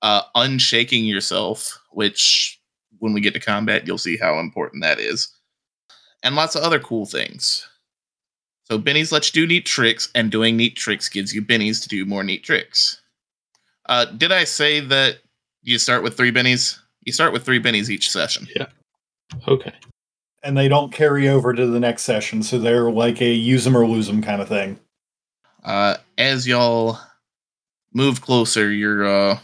uh, 0.01 0.21
unshaking 0.35 1.05
yourself, 1.05 1.79
which 1.91 2.59
when 2.99 3.13
we 3.13 3.21
get 3.21 3.33
to 3.35 3.39
combat, 3.39 3.85
you'll 3.85 3.99
see 3.99 4.17
how 4.17 4.39
important 4.39 4.81
that 4.81 4.99
is, 4.99 5.27
and 6.23 6.35
lots 6.35 6.55
of 6.55 6.63
other 6.63 6.79
cool 6.79 7.05
things. 7.05 7.67
So 8.63 8.79
bennies 8.79 9.11
let 9.11 9.27
you 9.27 9.41
do 9.43 9.47
neat 9.47 9.65
tricks, 9.65 10.09
and 10.15 10.31
doing 10.31 10.57
neat 10.57 10.75
tricks 10.75 11.07
gives 11.07 11.33
you 11.33 11.41
bennies 11.41 11.81
to 11.83 11.87
do 11.87 12.03
more 12.03 12.23
neat 12.23 12.43
tricks. 12.43 12.99
Uh, 13.85 14.05
did 14.05 14.31
I 14.31 14.43
say 14.43 14.79
that 14.79 15.19
you 15.63 15.79
start 15.79 16.03
with 16.03 16.15
three 16.15 16.31
bennies? 16.31 16.77
You 17.03 17.13
start 17.13 17.33
with 17.33 17.43
three 17.43 17.61
bennies 17.61 17.89
each 17.89 18.09
session. 18.11 18.47
Yeah. 18.55 18.67
Okay. 19.47 19.73
And 20.43 20.57
they 20.57 20.67
don't 20.67 20.93
carry 20.93 21.27
over 21.27 21.53
to 21.53 21.67
the 21.67 21.79
next 21.79 22.03
session, 22.03 22.43
so 22.43 22.59
they're 22.59 22.91
like 22.91 23.21
a 23.21 23.31
use 23.31 23.63
them 23.63 23.75
or 23.75 23.85
lose 23.85 24.07
them 24.07 24.21
kind 24.21 24.41
of 24.41 24.47
thing. 24.47 24.79
Uh, 25.63 25.97
as 26.17 26.47
y'all 26.47 26.99
move 27.93 28.21
closer, 28.21 28.71
your 28.71 29.05
uh, 29.05 29.39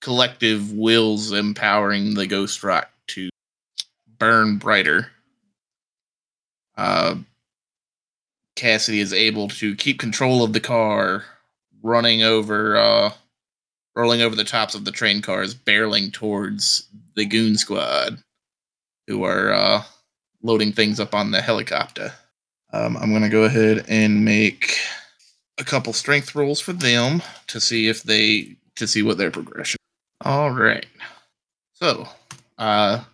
collective 0.00 0.72
wills 0.72 1.32
empowering 1.32 2.14
the 2.14 2.26
ghost 2.26 2.62
rock 2.62 2.90
to 3.08 3.30
burn 4.18 4.58
brighter. 4.58 5.08
Uh, 6.76 7.16
Cassidy 8.56 9.00
is 9.00 9.12
able 9.12 9.48
to 9.48 9.74
keep 9.74 9.98
control 9.98 10.44
of 10.44 10.52
the 10.52 10.60
car, 10.60 11.24
running 11.82 12.22
over, 12.22 12.76
uh, 12.76 13.10
rolling 13.94 14.22
over 14.22 14.34
the 14.34 14.44
tops 14.44 14.74
of 14.74 14.84
the 14.84 14.90
train 14.90 15.22
cars, 15.22 15.54
barreling 15.54 16.12
towards 16.12 16.88
the 17.14 17.24
goon 17.24 17.56
squad, 17.56 18.18
who 19.06 19.24
are 19.24 19.52
uh, 19.52 19.82
loading 20.42 20.72
things 20.72 21.00
up 21.00 21.14
on 21.14 21.30
the 21.30 21.40
helicopter. 21.40 22.12
Um, 22.72 22.96
I'm 22.96 23.12
gonna 23.12 23.28
go 23.28 23.44
ahead 23.44 23.84
and 23.88 24.24
make 24.24 24.76
a 25.58 25.64
couple 25.64 25.92
strength 25.92 26.34
rolls 26.34 26.60
for 26.60 26.72
them 26.72 27.22
to 27.46 27.60
see 27.60 27.88
if 27.88 28.02
they 28.02 28.56
to 28.76 28.86
see 28.86 29.02
what 29.02 29.18
their 29.18 29.30
progression. 29.30 29.78
All 30.22 30.50
right. 30.50 30.86
So, 31.74 32.08
uh, 32.58 33.04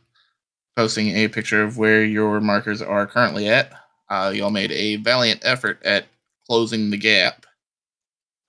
posting 0.76 1.08
a 1.08 1.28
picture 1.28 1.62
of 1.62 1.76
where 1.76 2.04
your 2.04 2.40
markers 2.40 2.80
are 2.80 3.06
currently 3.06 3.48
at. 3.48 3.72
Uh, 4.08 4.32
y'all 4.34 4.50
made 4.50 4.72
a 4.72 4.96
valiant 4.96 5.40
effort 5.44 5.78
at 5.84 6.06
closing 6.46 6.90
the 6.90 6.96
gap. 6.96 7.46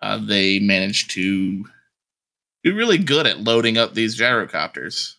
Uh, 0.02 0.17
they 0.17 0.60
managed 0.60 1.12
to 1.12 1.65
do 2.63 2.76
really 2.76 2.97
good 2.97 3.28
at 3.28 3.41
loading 3.41 3.78
up 3.78 3.93
these 3.93 4.19
gyrocopters. 4.19 5.15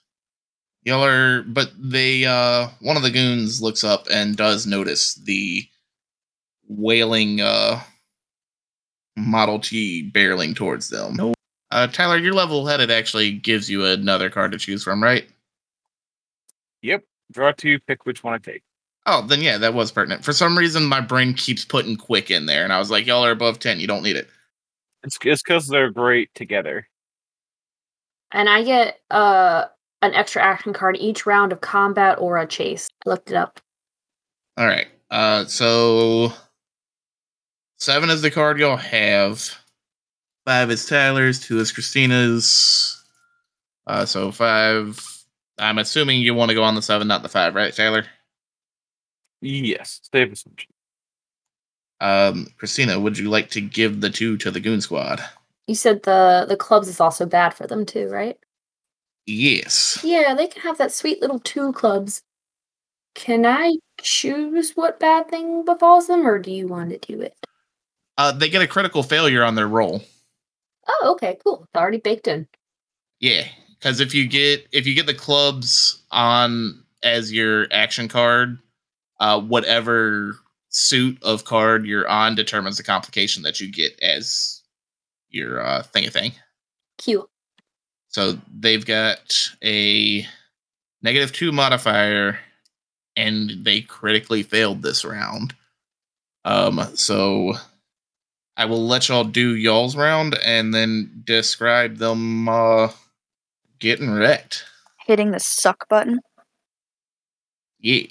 Y'all 0.84 1.04
are, 1.04 1.42
but 1.42 1.70
they, 1.78 2.24
uh, 2.24 2.68
one 2.80 2.96
of 2.96 3.02
the 3.02 3.10
goons 3.10 3.62
looks 3.62 3.84
up 3.84 4.06
and 4.10 4.36
does 4.36 4.66
notice 4.66 5.14
the 5.14 5.64
wailing, 6.68 7.40
uh, 7.40 7.80
Model 9.16 9.60
T 9.60 10.10
barreling 10.12 10.56
towards 10.56 10.88
them. 10.88 11.34
Uh, 11.70 11.86
Tyler, 11.86 12.16
your 12.16 12.34
level 12.34 12.66
headed 12.66 12.90
actually 12.90 13.32
gives 13.32 13.70
you 13.70 13.84
another 13.84 14.30
card 14.30 14.52
to 14.52 14.58
choose 14.58 14.82
from, 14.82 15.02
right? 15.02 15.28
Yep. 16.82 17.04
Draw 17.32 17.52
two, 17.52 17.78
pick 17.80 18.04
which 18.04 18.24
one 18.24 18.34
I 18.34 18.38
take. 18.38 18.62
Oh, 19.06 19.26
then 19.26 19.42
yeah, 19.42 19.58
that 19.58 19.74
was 19.74 19.90
pertinent. 19.90 20.24
For 20.24 20.32
some 20.32 20.56
reason, 20.56 20.84
my 20.84 21.00
brain 21.00 21.34
keeps 21.34 21.64
putting 21.64 21.96
quick 21.96 22.30
in 22.30 22.46
there, 22.46 22.62
and 22.62 22.72
I 22.72 22.78
was 22.78 22.90
like, 22.90 23.06
y'all 23.06 23.24
are 23.24 23.32
above 23.32 23.58
10. 23.58 23.80
You 23.80 23.86
don't 23.86 24.02
need 24.02 24.16
it. 24.16 24.28
It's 25.02 25.18
it's 25.24 25.42
because 25.42 25.66
they're 25.66 25.90
great 25.90 26.32
together. 26.34 26.88
And 28.32 28.48
I 28.48 28.62
get 28.62 29.00
uh 29.10 29.66
an 30.02 30.14
extra 30.14 30.42
action 30.42 30.72
card 30.72 30.96
each 30.98 31.26
round 31.26 31.52
of 31.52 31.60
combat 31.60 32.18
or 32.18 32.38
a 32.38 32.46
chase. 32.46 32.88
I 33.06 33.10
looked 33.10 33.30
it 33.30 33.36
up. 33.36 33.60
All 34.56 34.66
right. 34.66 34.88
Uh, 35.10 35.44
so 35.44 36.32
seven 37.78 38.10
is 38.10 38.22
the 38.22 38.30
card 38.30 38.58
y'all 38.58 38.76
have. 38.76 39.56
Five 40.44 40.70
is 40.70 40.86
Tyler's. 40.86 41.38
Two 41.38 41.60
is 41.60 41.70
Christina's. 41.70 43.04
Uh, 43.86 44.04
so 44.04 44.32
five. 44.32 45.00
I'm 45.58 45.78
assuming 45.78 46.20
you 46.20 46.34
want 46.34 46.48
to 46.48 46.54
go 46.54 46.64
on 46.64 46.74
the 46.74 46.82
seven, 46.82 47.06
not 47.06 47.22
the 47.22 47.28
five, 47.28 47.54
right, 47.54 47.74
Tyler? 47.74 48.04
Yes. 49.40 50.00
Safe 50.12 50.32
assumption. 50.32 50.70
Um, 52.00 52.48
Christina, 52.58 52.98
would 52.98 53.18
you 53.18 53.28
like 53.28 53.50
to 53.50 53.60
give 53.60 54.00
the 54.00 54.10
two 54.10 54.36
to 54.38 54.50
the 54.50 54.58
Goon 54.58 54.80
Squad? 54.80 55.22
You 55.66 55.74
said 55.74 56.02
the 56.02 56.46
the 56.48 56.56
clubs 56.56 56.88
is 56.88 57.00
also 57.00 57.26
bad 57.26 57.54
for 57.54 57.66
them 57.66 57.86
too, 57.86 58.08
right? 58.08 58.36
Yes. 59.26 60.00
Yeah, 60.02 60.34
they 60.34 60.48
can 60.48 60.62
have 60.62 60.78
that 60.78 60.92
sweet 60.92 61.20
little 61.20 61.38
two 61.38 61.72
clubs. 61.72 62.22
Can 63.14 63.46
I 63.46 63.76
choose 64.00 64.72
what 64.72 64.98
bad 64.98 65.28
thing 65.28 65.64
befalls 65.64 66.06
them, 66.06 66.26
or 66.26 66.38
do 66.38 66.50
you 66.50 66.66
want 66.66 66.90
to 66.90 66.98
do 66.98 67.20
it? 67.20 67.36
Uh, 68.18 68.32
they 68.32 68.48
get 68.48 68.62
a 68.62 68.66
critical 68.66 69.02
failure 69.02 69.44
on 69.44 69.54
their 69.54 69.68
roll. 69.68 70.02
Oh, 70.88 71.12
okay, 71.12 71.38
cool. 71.44 71.62
It's 71.62 71.80
already 71.80 71.98
baked 71.98 72.26
in. 72.26 72.48
Yeah, 73.20 73.46
because 73.78 74.00
if 74.00 74.14
you 74.14 74.26
get 74.26 74.66
if 74.72 74.86
you 74.86 74.94
get 74.94 75.06
the 75.06 75.14
clubs 75.14 76.02
on 76.10 76.82
as 77.02 77.32
your 77.32 77.68
action 77.70 78.08
card, 78.08 78.58
uh, 79.20 79.40
whatever 79.40 80.36
suit 80.68 81.22
of 81.22 81.44
card 81.44 81.86
you're 81.86 82.08
on 82.08 82.34
determines 82.34 82.78
the 82.78 82.82
complication 82.82 83.42
that 83.42 83.60
you 83.60 83.70
get 83.70 83.98
as 84.00 84.61
your 85.32 85.64
uh, 85.64 85.82
thing 85.82 86.08
thing. 86.10 86.32
Cute. 86.98 87.28
So 88.08 88.38
they've 88.52 88.84
got 88.84 89.50
a 89.64 90.26
negative 91.02 91.32
two 91.32 91.50
modifier, 91.50 92.38
and 93.16 93.64
they 93.64 93.80
critically 93.80 94.42
failed 94.42 94.82
this 94.82 95.04
round. 95.04 95.54
Um, 96.44 96.80
so 96.94 97.54
I 98.56 98.66
will 98.66 98.86
let 98.86 99.08
y'all 99.08 99.24
do 99.24 99.56
y'all's 99.56 99.96
round 99.96 100.36
and 100.44 100.74
then 100.74 101.22
describe 101.24 101.96
them 101.96 102.48
uh, 102.48 102.88
getting 103.78 104.10
wrecked. 104.10 104.64
Hitting 105.06 105.30
the 105.30 105.40
suck 105.40 105.88
button. 105.88 106.20
Yeah. 107.80 108.06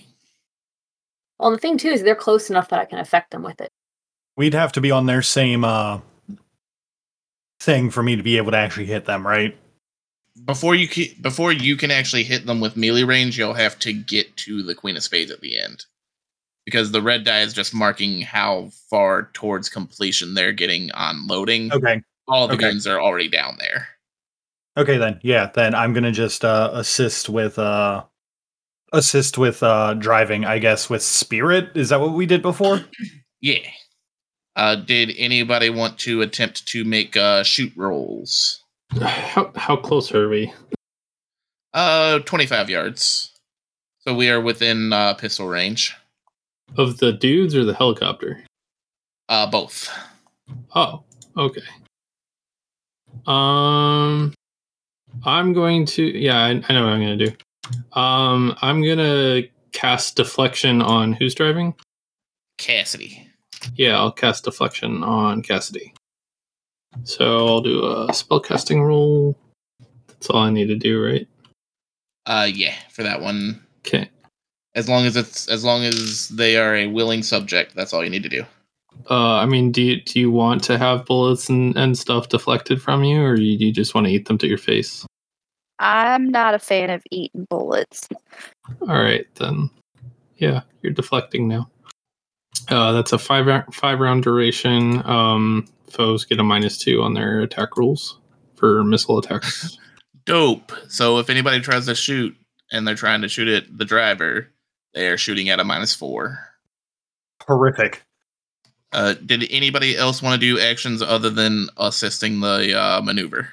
Well, 1.39 1.51
the 1.51 1.57
thing 1.57 1.77
too 1.77 1.89
is 1.89 2.03
they're 2.03 2.15
close 2.15 2.49
enough 2.49 2.69
that 2.69 2.79
I 2.79 2.85
can 2.85 2.99
affect 2.99 3.31
them 3.31 3.43
with 3.43 3.61
it. 3.61 3.71
We'd 4.35 4.53
have 4.53 4.71
to 4.73 4.81
be 4.81 4.91
on 4.91 5.05
their 5.05 5.21
same 5.21 5.63
uh 5.63 5.99
thing 7.61 7.91
for 7.91 8.01
me 8.01 8.15
to 8.15 8.23
be 8.23 8.37
able 8.37 8.51
to 8.51 8.57
actually 8.57 8.87
hit 8.87 9.05
them, 9.05 9.25
right? 9.25 9.55
Before 10.45 10.73
you 10.75 10.87
can, 10.87 11.05
before 11.21 11.51
you 11.51 11.77
can 11.77 11.91
actually 11.91 12.23
hit 12.23 12.45
them 12.45 12.59
with 12.59 12.75
melee 12.75 13.03
range, 13.03 13.37
you'll 13.37 13.53
have 13.53 13.77
to 13.79 13.93
get 13.93 14.35
to 14.37 14.63
the 14.63 14.73
Queen 14.73 14.97
of 14.97 15.03
Spades 15.03 15.29
at 15.29 15.41
the 15.41 15.59
end, 15.59 15.85
because 16.65 16.91
the 16.91 17.01
red 17.01 17.23
die 17.23 17.41
is 17.41 17.53
just 17.53 17.73
marking 17.73 18.21
how 18.21 18.69
far 18.89 19.29
towards 19.33 19.69
completion 19.69 20.33
they're 20.33 20.53
getting 20.53 20.91
on 20.93 21.27
loading. 21.27 21.71
Okay. 21.71 22.01
All 22.27 22.47
the 22.47 22.55
okay. 22.55 22.71
goons 22.71 22.87
are 22.87 22.99
already 22.99 23.27
down 23.27 23.57
there. 23.59 23.87
Okay 24.77 24.97
then. 24.97 25.19
Yeah, 25.21 25.51
then 25.53 25.75
I'm 25.75 25.93
going 25.93 26.05
to 26.05 26.11
just 26.11 26.45
uh 26.45 26.71
assist 26.73 27.29
with 27.29 27.59
uh 27.59 28.05
assist 28.93 29.37
with 29.37 29.61
uh 29.61 29.95
driving, 29.95 30.45
I 30.45 30.59
guess 30.59 30.89
with 30.89 31.03
spirit. 31.03 31.71
Is 31.75 31.89
that 31.89 31.99
what 31.99 32.13
we 32.13 32.25
did 32.25 32.41
before? 32.41 32.81
Yeah. 33.43 33.57
Uh, 34.55 34.75
did 34.75 35.13
anybody 35.17 35.69
want 35.69 35.97
to 35.99 36.21
attempt 36.21 36.65
to 36.67 36.83
make 36.83 37.15
uh, 37.15 37.43
shoot 37.43 37.71
rolls? 37.75 38.63
How 38.99 39.51
how 39.55 39.77
close 39.77 40.13
are 40.13 40.27
we? 40.27 40.53
Uh, 41.73 42.19
25 42.19 42.69
yards. 42.69 43.31
So 43.99 44.13
we 44.13 44.29
are 44.29 44.41
within 44.41 44.91
uh, 44.91 45.13
pistol 45.13 45.47
range. 45.47 45.95
Of 46.77 46.97
the 46.97 47.13
dudes 47.13 47.55
or 47.55 47.63
the 47.63 47.73
helicopter? 47.73 48.43
Uh, 49.29 49.49
both. 49.49 49.89
Oh, 50.75 51.03
okay. 51.37 51.61
Um, 53.25 54.33
I'm 55.23 55.53
going 55.53 55.85
to. 55.85 56.03
Yeah, 56.03 56.39
I, 56.39 56.49
I 56.49 56.73
know 56.73 56.85
what 56.85 56.93
I'm 56.93 57.01
going 57.01 57.17
to 57.17 57.25
do. 57.27 57.35
Um, 57.93 58.57
I'm 58.61 58.81
going 58.81 58.97
to 58.97 59.47
cast 59.71 60.15
deflection 60.15 60.81
on 60.81 61.13
who's 61.13 61.35
driving. 61.35 61.75
Cassidy. 62.57 63.30
Yeah, 63.75 63.97
I'll 63.97 64.11
cast 64.11 64.45
deflection 64.45 65.03
on 65.03 65.41
Cassidy. 65.41 65.93
So 67.03 67.47
I'll 67.47 67.61
do 67.61 67.83
a 67.83 68.07
spellcasting 68.07 68.85
roll. 68.85 69.37
That's 70.07 70.29
all 70.29 70.37
I 70.41 70.49
need 70.49 70.67
to 70.67 70.75
do, 70.75 71.03
right? 71.03 71.27
Uh, 72.25 72.47
yeah, 72.51 72.75
for 72.89 73.03
that 73.03 73.21
one. 73.21 73.61
Okay. 73.79 74.09
As 74.75 74.87
long 74.87 75.05
as 75.05 75.15
it's 75.17 75.47
as 75.47 75.63
long 75.63 75.83
as 75.83 76.29
they 76.29 76.57
are 76.57 76.75
a 76.75 76.87
willing 76.87 77.23
subject, 77.23 77.75
that's 77.75 77.93
all 77.93 78.03
you 78.03 78.09
need 78.09 78.23
to 78.23 78.29
do. 78.29 78.45
Uh, 79.09 79.37
I 79.37 79.45
mean, 79.45 79.71
do 79.71 79.81
you, 79.81 80.01
do 80.01 80.19
you 80.19 80.29
want 80.29 80.63
to 80.65 80.77
have 80.77 81.05
bullets 81.05 81.49
and, 81.49 81.75
and 81.75 81.97
stuff 81.97 82.29
deflected 82.29 82.81
from 82.81 83.03
you, 83.03 83.21
or 83.21 83.35
you, 83.35 83.57
you 83.57 83.71
just 83.71 83.95
want 83.95 84.05
to 84.07 84.13
eat 84.13 84.27
them 84.27 84.37
to 84.37 84.47
your 84.47 84.57
face? 84.57 85.05
I'm 85.79 86.29
not 86.29 86.53
a 86.53 86.59
fan 86.59 86.89
of 86.89 87.01
eating 87.09 87.47
bullets. 87.49 88.07
All 88.81 88.87
right, 88.87 89.25
then. 89.35 89.69
Yeah, 90.37 90.61
you're 90.81 90.93
deflecting 90.93 91.47
now. 91.47 91.69
Uh, 92.69 92.91
that's 92.93 93.13
a 93.13 93.17
five 93.17 93.45
round, 93.45 93.73
five 93.73 93.99
round 93.99 94.23
duration. 94.23 95.05
Um, 95.05 95.67
foes 95.89 96.25
get 96.25 96.39
a 96.39 96.43
minus 96.43 96.77
two 96.77 97.01
on 97.01 97.13
their 97.13 97.41
attack 97.41 97.77
rolls 97.77 98.19
for 98.55 98.83
missile 98.83 99.19
attacks. 99.19 99.77
Dope. 100.25 100.71
So 100.87 101.17
if 101.19 101.29
anybody 101.29 101.59
tries 101.59 101.85
to 101.87 101.95
shoot 101.95 102.35
and 102.71 102.87
they're 102.87 102.95
trying 102.95 103.21
to 103.21 103.27
shoot 103.27 103.47
at 103.47 103.77
the 103.77 103.85
driver, 103.85 104.47
they 104.93 105.07
are 105.07 105.17
shooting 105.17 105.49
at 105.49 105.59
a 105.59 105.63
minus 105.63 105.93
four. 105.95 106.39
Horrific. 107.47 108.03
Uh, 108.93 109.15
did 109.25 109.47
anybody 109.49 109.95
else 109.95 110.21
want 110.21 110.39
to 110.39 110.55
do 110.55 110.59
actions 110.59 111.01
other 111.01 111.29
than 111.29 111.67
assisting 111.77 112.41
the 112.41 112.77
uh, 112.77 113.01
maneuver? 113.01 113.49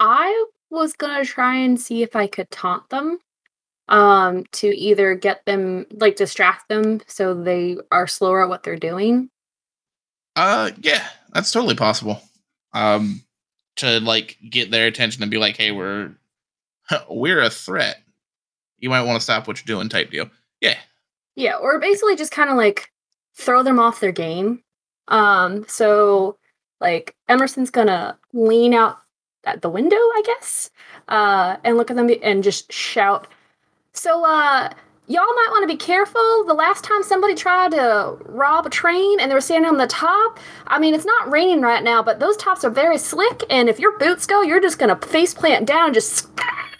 I 0.00 0.46
was 0.70 0.94
gonna 0.94 1.24
try 1.24 1.56
and 1.56 1.78
see 1.78 2.02
if 2.02 2.16
I 2.16 2.26
could 2.26 2.50
taunt 2.50 2.88
them 2.88 3.18
um 3.88 4.44
to 4.52 4.68
either 4.68 5.14
get 5.14 5.44
them 5.44 5.86
like 5.92 6.16
distract 6.16 6.68
them 6.68 7.00
so 7.06 7.34
they 7.34 7.76
are 7.90 8.06
slower 8.06 8.42
at 8.42 8.48
what 8.48 8.62
they're 8.62 8.76
doing. 8.76 9.28
Uh, 10.36 10.70
yeah, 10.80 11.06
that's 11.32 11.52
totally 11.52 11.74
possible. 11.74 12.20
Um, 12.72 13.22
to 13.76 14.00
like 14.00 14.38
get 14.48 14.70
their 14.70 14.86
attention 14.86 15.22
and 15.22 15.30
be 15.30 15.38
like, 15.38 15.56
"Hey, 15.56 15.72
we're 15.72 16.12
we're 17.10 17.42
a 17.42 17.50
threat. 17.50 18.02
You 18.78 18.90
might 18.90 19.02
want 19.02 19.20
to 19.20 19.24
stop 19.24 19.46
what 19.46 19.58
you're 19.58 19.76
doing." 19.76 19.88
Type 19.88 20.10
deal. 20.10 20.30
Yeah. 20.60 20.78
Yeah, 21.34 21.56
or 21.56 21.78
basically 21.78 22.16
just 22.16 22.32
kind 22.32 22.50
of 22.50 22.56
like 22.56 22.90
throw 23.34 23.62
them 23.62 23.78
off 23.78 24.00
their 24.00 24.12
game. 24.12 24.62
Um, 25.08 25.66
so 25.68 26.38
like 26.80 27.14
Emerson's 27.28 27.70
gonna 27.70 28.18
lean 28.32 28.74
out 28.74 28.98
at 29.44 29.62
the 29.62 29.70
window, 29.70 29.96
I 29.96 30.22
guess, 30.24 30.70
uh, 31.08 31.56
and 31.64 31.76
look 31.76 31.90
at 31.90 31.96
them 31.96 32.10
and 32.22 32.42
just 32.42 32.72
shout. 32.72 33.26
So, 33.94 34.24
uh, 34.24 34.70
y'all 35.06 35.22
might 35.22 35.48
want 35.50 35.62
to 35.62 35.66
be 35.66 35.76
careful. 35.76 36.44
The 36.46 36.54
last 36.54 36.82
time 36.82 37.02
somebody 37.02 37.34
tried 37.34 37.72
to 37.72 38.16
rob 38.24 38.66
a 38.66 38.70
train 38.70 39.20
and 39.20 39.30
they 39.30 39.34
were 39.34 39.40
standing 39.40 39.68
on 39.68 39.76
the 39.76 39.86
top, 39.86 40.40
I 40.66 40.78
mean, 40.78 40.94
it's 40.94 41.04
not 41.04 41.30
raining 41.30 41.60
right 41.60 41.82
now, 41.82 42.02
but 42.02 42.18
those 42.18 42.36
tops 42.36 42.64
are 42.64 42.70
very 42.70 42.98
slick. 42.98 43.44
And 43.50 43.68
if 43.68 43.78
your 43.78 43.98
boots 43.98 44.26
go, 44.26 44.42
you're 44.42 44.60
just 44.60 44.78
gonna 44.78 44.96
face 44.96 45.34
plant 45.34 45.66
down 45.66 45.86
and 45.86 45.94
just 45.94 46.28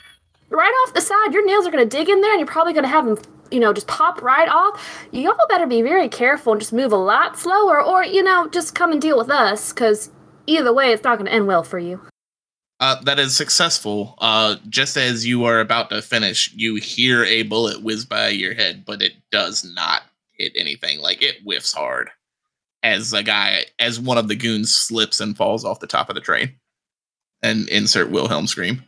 right 0.50 0.72
off 0.86 0.94
the 0.94 1.00
side. 1.00 1.32
Your 1.32 1.46
nails 1.46 1.66
are 1.66 1.70
gonna 1.70 1.84
dig 1.84 2.08
in 2.08 2.20
there, 2.22 2.32
and 2.32 2.40
you're 2.40 2.46
probably 2.46 2.72
gonna 2.72 2.88
have 2.88 3.04
them 3.04 3.18
you 3.50 3.60
know, 3.60 3.72
just 3.72 3.86
pop 3.86 4.22
right 4.22 4.48
off. 4.48 5.06
Y'all 5.12 5.36
better 5.48 5.66
be 5.66 5.82
very 5.82 6.08
careful 6.08 6.52
and 6.52 6.60
just 6.60 6.72
move 6.72 6.90
a 6.90 6.96
lot 6.96 7.38
slower, 7.38 7.80
or, 7.82 8.02
you 8.02 8.22
know, 8.22 8.48
just 8.48 8.74
come 8.74 8.92
and 8.92 9.00
deal 9.00 9.18
with 9.18 9.30
us, 9.30 9.72
because 9.72 10.10
either 10.46 10.72
way, 10.72 10.90
it's 10.90 11.04
not 11.04 11.18
going 11.18 11.26
to 11.26 11.32
end 11.32 11.46
well 11.46 11.62
for 11.62 11.78
you. 11.78 12.00
Uh, 12.82 13.00
that 13.02 13.20
is 13.20 13.36
successful. 13.36 14.16
Uh, 14.18 14.56
just 14.68 14.96
as 14.96 15.24
you 15.24 15.44
are 15.44 15.60
about 15.60 15.88
to 15.88 16.02
finish, 16.02 16.52
you 16.52 16.74
hear 16.74 17.22
a 17.22 17.44
bullet 17.44 17.80
whiz 17.80 18.04
by 18.04 18.26
your 18.26 18.54
head, 18.54 18.84
but 18.84 19.00
it 19.00 19.12
does 19.30 19.64
not 19.76 20.02
hit 20.32 20.52
anything. 20.56 21.00
Like 21.00 21.22
it 21.22 21.36
whiffs 21.44 21.72
hard 21.72 22.10
as 22.82 23.12
a 23.12 23.22
guy, 23.22 23.66
as 23.78 24.00
one 24.00 24.18
of 24.18 24.26
the 24.26 24.34
goons 24.34 24.74
slips 24.74 25.20
and 25.20 25.36
falls 25.36 25.64
off 25.64 25.78
the 25.78 25.86
top 25.86 26.08
of 26.08 26.16
the 26.16 26.20
train. 26.20 26.56
And 27.40 27.68
insert 27.68 28.10
Wilhelm 28.10 28.48
scream. 28.48 28.82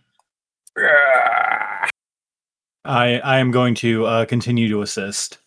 I 0.76 1.88
I 2.84 3.38
am 3.38 3.53
going 3.53 3.76
to 3.76 4.07
uh, 4.07 4.24
continue 4.24 4.68
to 4.70 4.82
assist. 4.82 5.38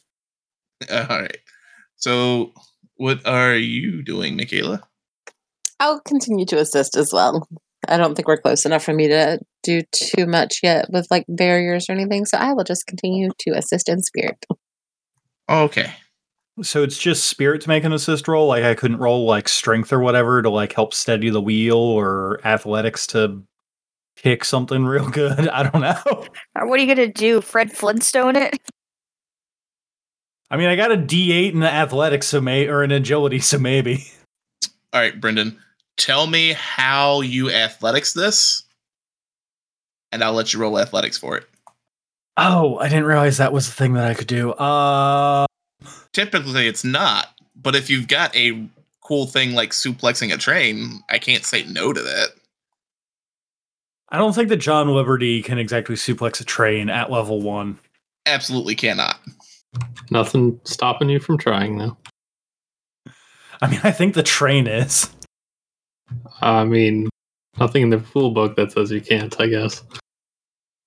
All 0.90 1.06
right. 1.10 1.38
So, 1.98 2.54
what 2.96 3.28
are 3.28 3.56
you 3.56 4.04
doing, 4.04 4.38
Michaela? 4.38 4.88
I'll 5.82 6.00
continue 6.00 6.46
to 6.46 6.58
assist 6.60 6.96
as 6.96 7.12
well. 7.12 7.46
I 7.88 7.98
don't 7.98 8.16
think 8.16 8.28
we're 8.28 8.38
close 8.38 8.66
enough 8.66 8.84
for 8.84 8.94
me 8.94 9.08
to 9.08 9.40
do 9.64 9.82
too 9.92 10.26
much 10.26 10.60
yet 10.64 10.86
with 10.92 11.08
like 11.10 11.26
barriers 11.28 11.88
or 11.90 11.94
anything, 11.94 12.26
so 12.26 12.38
I 12.38 12.54
will 12.54 12.64
just 12.64 12.88
continue 12.88 13.30
to 13.40 13.52
assist 13.52 13.90
in 13.90 14.02
spirit. 14.02 14.46
Okay. 15.50 15.92
So 16.64 16.84
it's 16.84 16.98
just 16.98 17.26
spirit 17.26 17.62
to 17.62 17.70
make 17.70 17.84
an 17.84 17.94
assist 17.94 18.28
roll. 18.28 18.48
Like 18.48 18.64
I 18.64 18.74
couldn't 18.74 18.98
roll 18.98 19.26
like 19.26 19.48
strength 19.48 19.94
or 19.94 20.00
whatever 20.00 20.42
to 20.42 20.50
like 20.50 20.74
help 20.74 20.94
steady 20.94 21.30
the 21.30 21.42
wheel 21.42 21.78
or 21.78 22.40
athletics 22.44 23.06
to 23.08 23.44
kick 24.16 24.44
something 24.44 24.86
real 24.86 25.10
good. 25.10 25.48
I 25.48 25.64
don't 25.70 25.82
know. 25.82 26.26
What 26.56 26.80
are 26.80 26.84
you 26.84 26.94
gonna 26.94 27.12
do? 27.12 27.42
Fred 27.42 27.72
Flintstone 27.72 28.36
it? 28.36 28.60
I 30.50 30.58
mean, 30.58 30.70
I 30.70 30.76
got 30.76 30.94
a 30.94 30.98
D8 30.98 31.52
in 31.52 31.60
the 31.60 31.72
athletics, 31.72 32.28
so 32.28 32.40
may 32.40 32.68
or 32.68 32.82
an 32.82 32.92
agility, 32.92 33.40
so 33.40 33.60
maybe. 33.60 34.06
All 34.94 35.02
right, 35.02 35.20
Brendan. 35.20 35.60
Tell 35.98 36.28
me 36.28 36.54
how 36.54 37.22
you 37.22 37.52
athletics 37.52 38.14
this, 38.14 38.64
and 40.12 40.24
I'll 40.24 40.34
let 40.34 40.54
you 40.54 40.60
roll 40.60 40.80
athletics 40.80 41.18
for 41.18 41.38
it. 41.38 41.46
Oh, 42.38 42.78
I 42.78 42.88
didn't 42.88 43.06
realize 43.06 43.38
that 43.38 43.52
was 43.52 43.68
the 43.68 43.74
thing 43.74 43.94
that 43.94 44.06
I 44.06 44.14
could 44.14 44.28
do. 44.28 44.52
Uh, 44.52 45.48
Typically, 46.14 46.68
it's 46.68 46.84
not, 46.84 47.30
but 47.56 47.76
if 47.76 47.90
you've 47.90 48.08
got 48.08 48.36
a 48.36 48.68
cool 49.02 49.26
thing 49.26 49.54
like 49.54 49.72
suplexing 49.72 50.34
a 50.34 50.38
train, 50.38 51.04
I 51.10 51.18
can't 51.18 51.46
say 51.46 51.64
no 51.64 51.94
to 51.94 52.02
that. 52.02 52.30
I 54.10 54.18
don't 54.18 54.34
think 54.34 54.50
that 54.50 54.58
John 54.58 54.90
Liberty 54.90 55.42
can 55.42 55.58
exactly 55.58 55.96
suplex 55.96 56.40
a 56.40 56.46
train 56.46 56.90
at 56.90 57.12
level 57.12 57.42
one. 57.42 57.80
Absolutely 58.26 58.76
cannot. 58.76 59.20
Nothing 60.10 60.60
stopping 60.64 61.10
you 61.10 61.20
from 61.20 61.38
trying, 61.38 61.78
though. 61.78 61.98
I 63.62 63.68
mean, 63.68 63.82
I 63.84 63.92
think 63.92 64.14
the 64.14 64.24
train 64.24 64.68
is. 64.68 65.10
I 66.42 66.64
mean, 66.66 67.10
nothing 67.60 67.84
in 67.84 67.90
the 67.90 68.04
rule 68.16 68.32
book 68.32 68.56
that 68.56 68.72
says 68.72 68.92
you 68.92 69.02
can't, 69.02 69.40
I 69.40 69.48
guess. 69.48 69.84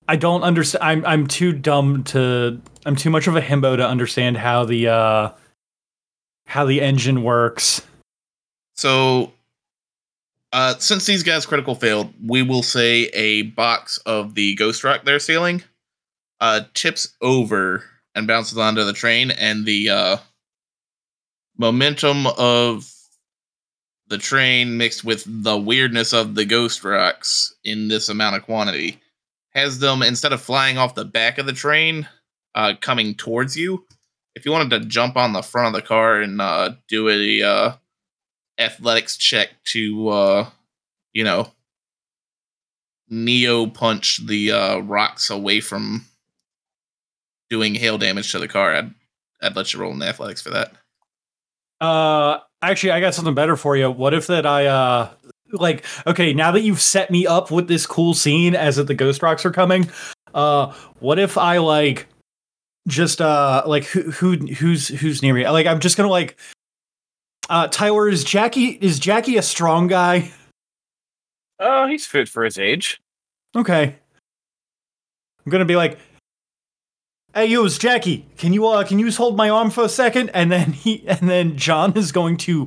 I 0.08 0.16
don't 0.16 0.42
understand. 0.42 0.84
I'm 0.84 1.06
I'm 1.06 1.26
too 1.26 1.52
dumb 1.52 2.04
to. 2.04 2.60
I'm 2.84 2.96
too 2.96 3.10
much 3.10 3.26
of 3.26 3.36
a 3.36 3.40
himbo 3.40 3.76
to 3.76 3.86
understand 3.86 4.36
how 4.36 4.64
the 4.64 4.88
uh 4.88 5.30
how 6.46 6.64
the 6.64 6.80
engine 6.80 7.22
works. 7.22 7.82
So, 8.74 9.32
uh, 10.52 10.74
since 10.78 11.06
these 11.06 11.22
guys 11.22 11.46
critical 11.46 11.74
failed, 11.74 12.12
we 12.26 12.42
will 12.42 12.62
say 12.62 13.04
a 13.12 13.42
box 13.42 13.98
of 13.98 14.34
the 14.34 14.54
ghost 14.56 14.82
rock 14.82 15.04
they're 15.04 15.20
stealing 15.20 15.62
uh, 16.40 16.62
tips 16.74 17.14
over 17.20 17.84
and 18.14 18.26
bounces 18.26 18.58
onto 18.58 18.84
the 18.84 18.92
train, 18.92 19.30
and 19.30 19.64
the 19.64 19.90
uh, 19.90 20.16
momentum 21.56 22.26
of 22.26 22.90
the 24.10 24.18
train 24.18 24.76
mixed 24.76 25.02
with 25.04 25.24
the 25.26 25.56
weirdness 25.56 26.12
of 26.12 26.34
the 26.34 26.44
ghost 26.44 26.84
rocks 26.84 27.54
in 27.64 27.88
this 27.88 28.08
amount 28.10 28.36
of 28.36 28.42
quantity 28.42 29.00
has 29.54 29.78
them 29.78 30.02
instead 30.02 30.32
of 30.32 30.42
flying 30.42 30.76
off 30.78 30.94
the 30.94 31.04
back 31.04 31.38
of 31.38 31.46
the 31.46 31.52
train, 31.52 32.06
uh, 32.54 32.74
coming 32.80 33.14
towards 33.14 33.56
you. 33.56 33.84
If 34.36 34.44
you 34.44 34.52
wanted 34.52 34.70
to 34.70 34.86
jump 34.86 35.16
on 35.16 35.32
the 35.32 35.42
front 35.42 35.68
of 35.74 35.80
the 35.80 35.86
car 35.86 36.20
and 36.20 36.40
uh, 36.40 36.72
do 36.88 37.08
a 37.08 37.42
uh, 37.42 37.72
athletics 38.58 39.16
check 39.16 39.48
to 39.64 40.08
uh 40.10 40.50
you 41.14 41.24
know 41.24 41.50
neo 43.08 43.66
punch 43.66 44.24
the 44.26 44.52
uh 44.52 44.78
rocks 44.80 45.30
away 45.30 45.60
from 45.60 46.04
doing 47.48 47.74
hail 47.74 47.96
damage 47.96 48.30
to 48.30 48.38
the 48.38 48.46
car 48.46 48.74
i'd 48.74 48.94
i'd 49.40 49.56
let 49.56 49.72
you 49.72 49.80
roll 49.80 49.92
in 49.92 50.02
athletics 50.02 50.42
for 50.42 50.50
that 50.50 50.72
Uh, 51.80 52.38
actually, 52.62 52.92
I 52.92 53.00
got 53.00 53.14
something 53.14 53.34
better 53.34 53.56
for 53.56 53.76
you. 53.76 53.90
What 53.90 54.14
if 54.14 54.26
that 54.28 54.46
I 54.46 54.66
uh 54.66 55.10
like 55.52 55.84
okay 56.06 56.32
now 56.32 56.52
that 56.52 56.60
you've 56.60 56.80
set 56.80 57.10
me 57.10 57.26
up 57.26 57.50
with 57.50 57.66
this 57.66 57.86
cool 57.86 58.14
scene 58.14 58.54
as 58.54 58.76
that 58.76 58.86
the 58.86 58.94
ghost 58.94 59.22
rocks 59.22 59.44
are 59.44 59.50
coming, 59.50 59.90
uh, 60.34 60.72
what 61.00 61.18
if 61.18 61.36
I 61.36 61.58
like 61.58 62.06
just 62.88 63.20
uh 63.20 63.62
like 63.66 63.84
who 63.84 64.10
who 64.10 64.36
who's 64.36 64.88
who's 64.88 65.22
near 65.22 65.34
me? 65.34 65.48
Like 65.48 65.66
I'm 65.66 65.80
just 65.80 65.96
gonna 65.96 66.08
like 66.08 66.38
uh 67.48 67.68
Tyler 67.68 68.08
is 68.08 68.24
Jackie 68.24 68.78
is 68.80 68.98
Jackie 68.98 69.36
a 69.36 69.42
strong 69.42 69.86
guy? 69.86 70.30
Oh, 71.58 71.86
he's 71.86 72.06
fit 72.06 72.28
for 72.28 72.44
his 72.44 72.58
age. 72.58 73.00
Okay. 73.54 73.96
I'm 75.44 75.50
gonna 75.50 75.64
be 75.64 75.76
like, 75.76 75.98
"Hey, 77.34 77.46
yo, 77.46 77.64
it's 77.64 77.78
Jackie. 77.78 78.26
Can 78.36 78.52
you 78.52 78.66
uh, 78.66 78.84
can 78.84 78.98
you 78.98 79.06
just 79.06 79.18
hold 79.18 79.36
my 79.36 79.50
arm 79.50 79.70
for 79.70 79.84
a 79.84 79.88
second? 79.88 80.30
And 80.30 80.50
then 80.50 80.72
he, 80.74 81.06
and 81.06 81.28
then 81.28 81.56
John 81.56 81.96
is 81.96 82.12
going 82.12 82.36
to, 82.38 82.66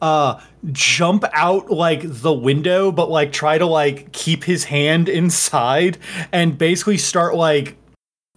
uh, 0.00 0.40
jump 0.72 1.24
out 1.32 1.70
like 1.70 2.02
the 2.04 2.32
window, 2.32 2.92
but 2.92 3.10
like 3.10 3.32
try 3.32 3.58
to 3.58 3.66
like 3.66 4.12
keep 4.12 4.44
his 4.44 4.64
hand 4.64 5.08
inside 5.08 5.98
and 6.32 6.56
basically 6.58 6.98
start 6.98 7.34
like 7.34 7.76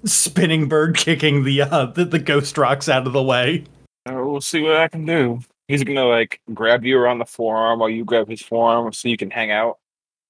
spinning 0.04 0.68
bird 0.68 0.98
kicking 0.98 1.44
the 1.44 1.62
uh 1.62 1.86
the, 1.86 2.04
the 2.04 2.18
ghost 2.18 2.58
rocks 2.58 2.90
out 2.90 3.06
of 3.06 3.14
the 3.14 3.22
way. 3.22 3.64
Oh 4.08 4.32
we'll 4.32 4.42
see 4.42 4.62
what 4.62 4.78
I 4.78 4.88
can 4.88 5.06
do. 5.06 5.40
He's 5.68 5.84
gonna 5.84 6.06
like 6.06 6.42
grab 6.54 6.84
you 6.84 6.98
around 6.98 7.20
the 7.20 7.26
forearm 7.26 7.80
while 7.80 7.90
you 7.90 8.04
grab 8.04 8.28
his 8.28 8.42
forearm 8.42 8.92
so 8.94 9.08
you 9.08 9.18
can 9.18 9.30
hang 9.30 9.52
out. 9.52 9.78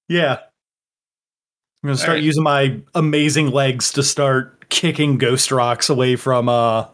Yeah. 0.08 0.38
I'm 1.82 1.88
gonna 1.88 1.96
start 1.96 2.10
Alright. 2.10 2.24
using 2.24 2.42
my 2.44 2.80
amazing 2.94 3.50
legs 3.50 3.92
to 3.92 4.02
start 4.02 4.61
kicking 4.72 5.18
ghost 5.18 5.52
rocks 5.52 5.88
away 5.88 6.16
from 6.16 6.48
uh 6.48 6.86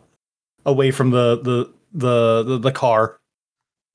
away 0.67 0.91
from 0.91 1.11
the 1.11 1.41
the 1.41 1.73
the 1.93 2.43
the, 2.43 2.59
the 2.59 2.73
car. 2.73 3.19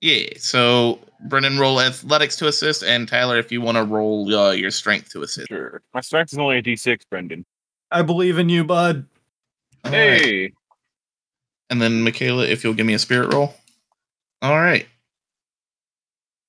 Yeah. 0.02 0.30
So 0.38 1.00
Brennan, 1.26 1.60
roll 1.60 1.80
athletics 1.80 2.36
to 2.38 2.48
assist, 2.48 2.84
and 2.84 3.08
Tyler, 3.08 3.38
if 3.38 3.52
you 3.52 3.62
want 3.62 3.78
to 3.78 3.84
roll 3.84 4.34
uh, 4.36 4.52
your 4.52 4.72
strength 4.72 5.12
to 5.12 5.22
assist. 5.22 5.48
Sure. 5.48 5.82
My 5.94 6.02
strength 6.02 6.34
is 6.34 6.40
only 6.40 6.58
a 6.58 6.64
D6, 6.64 7.02
Brendan. 7.10 7.46
I 7.92 8.02
believe 8.02 8.40
in 8.40 8.50
you, 8.50 8.64
bud. 8.64 9.06
All 9.86 9.92
right. 9.92 10.22
Hey. 10.22 10.54
And 11.70 11.82
then 11.82 12.02
Michaela, 12.02 12.46
if 12.46 12.64
you'll 12.64 12.74
give 12.74 12.86
me 12.86 12.94
a 12.94 13.00
spirit 13.00 13.34
roll. 13.34 13.54
All 14.42 14.56
right. 14.58 14.86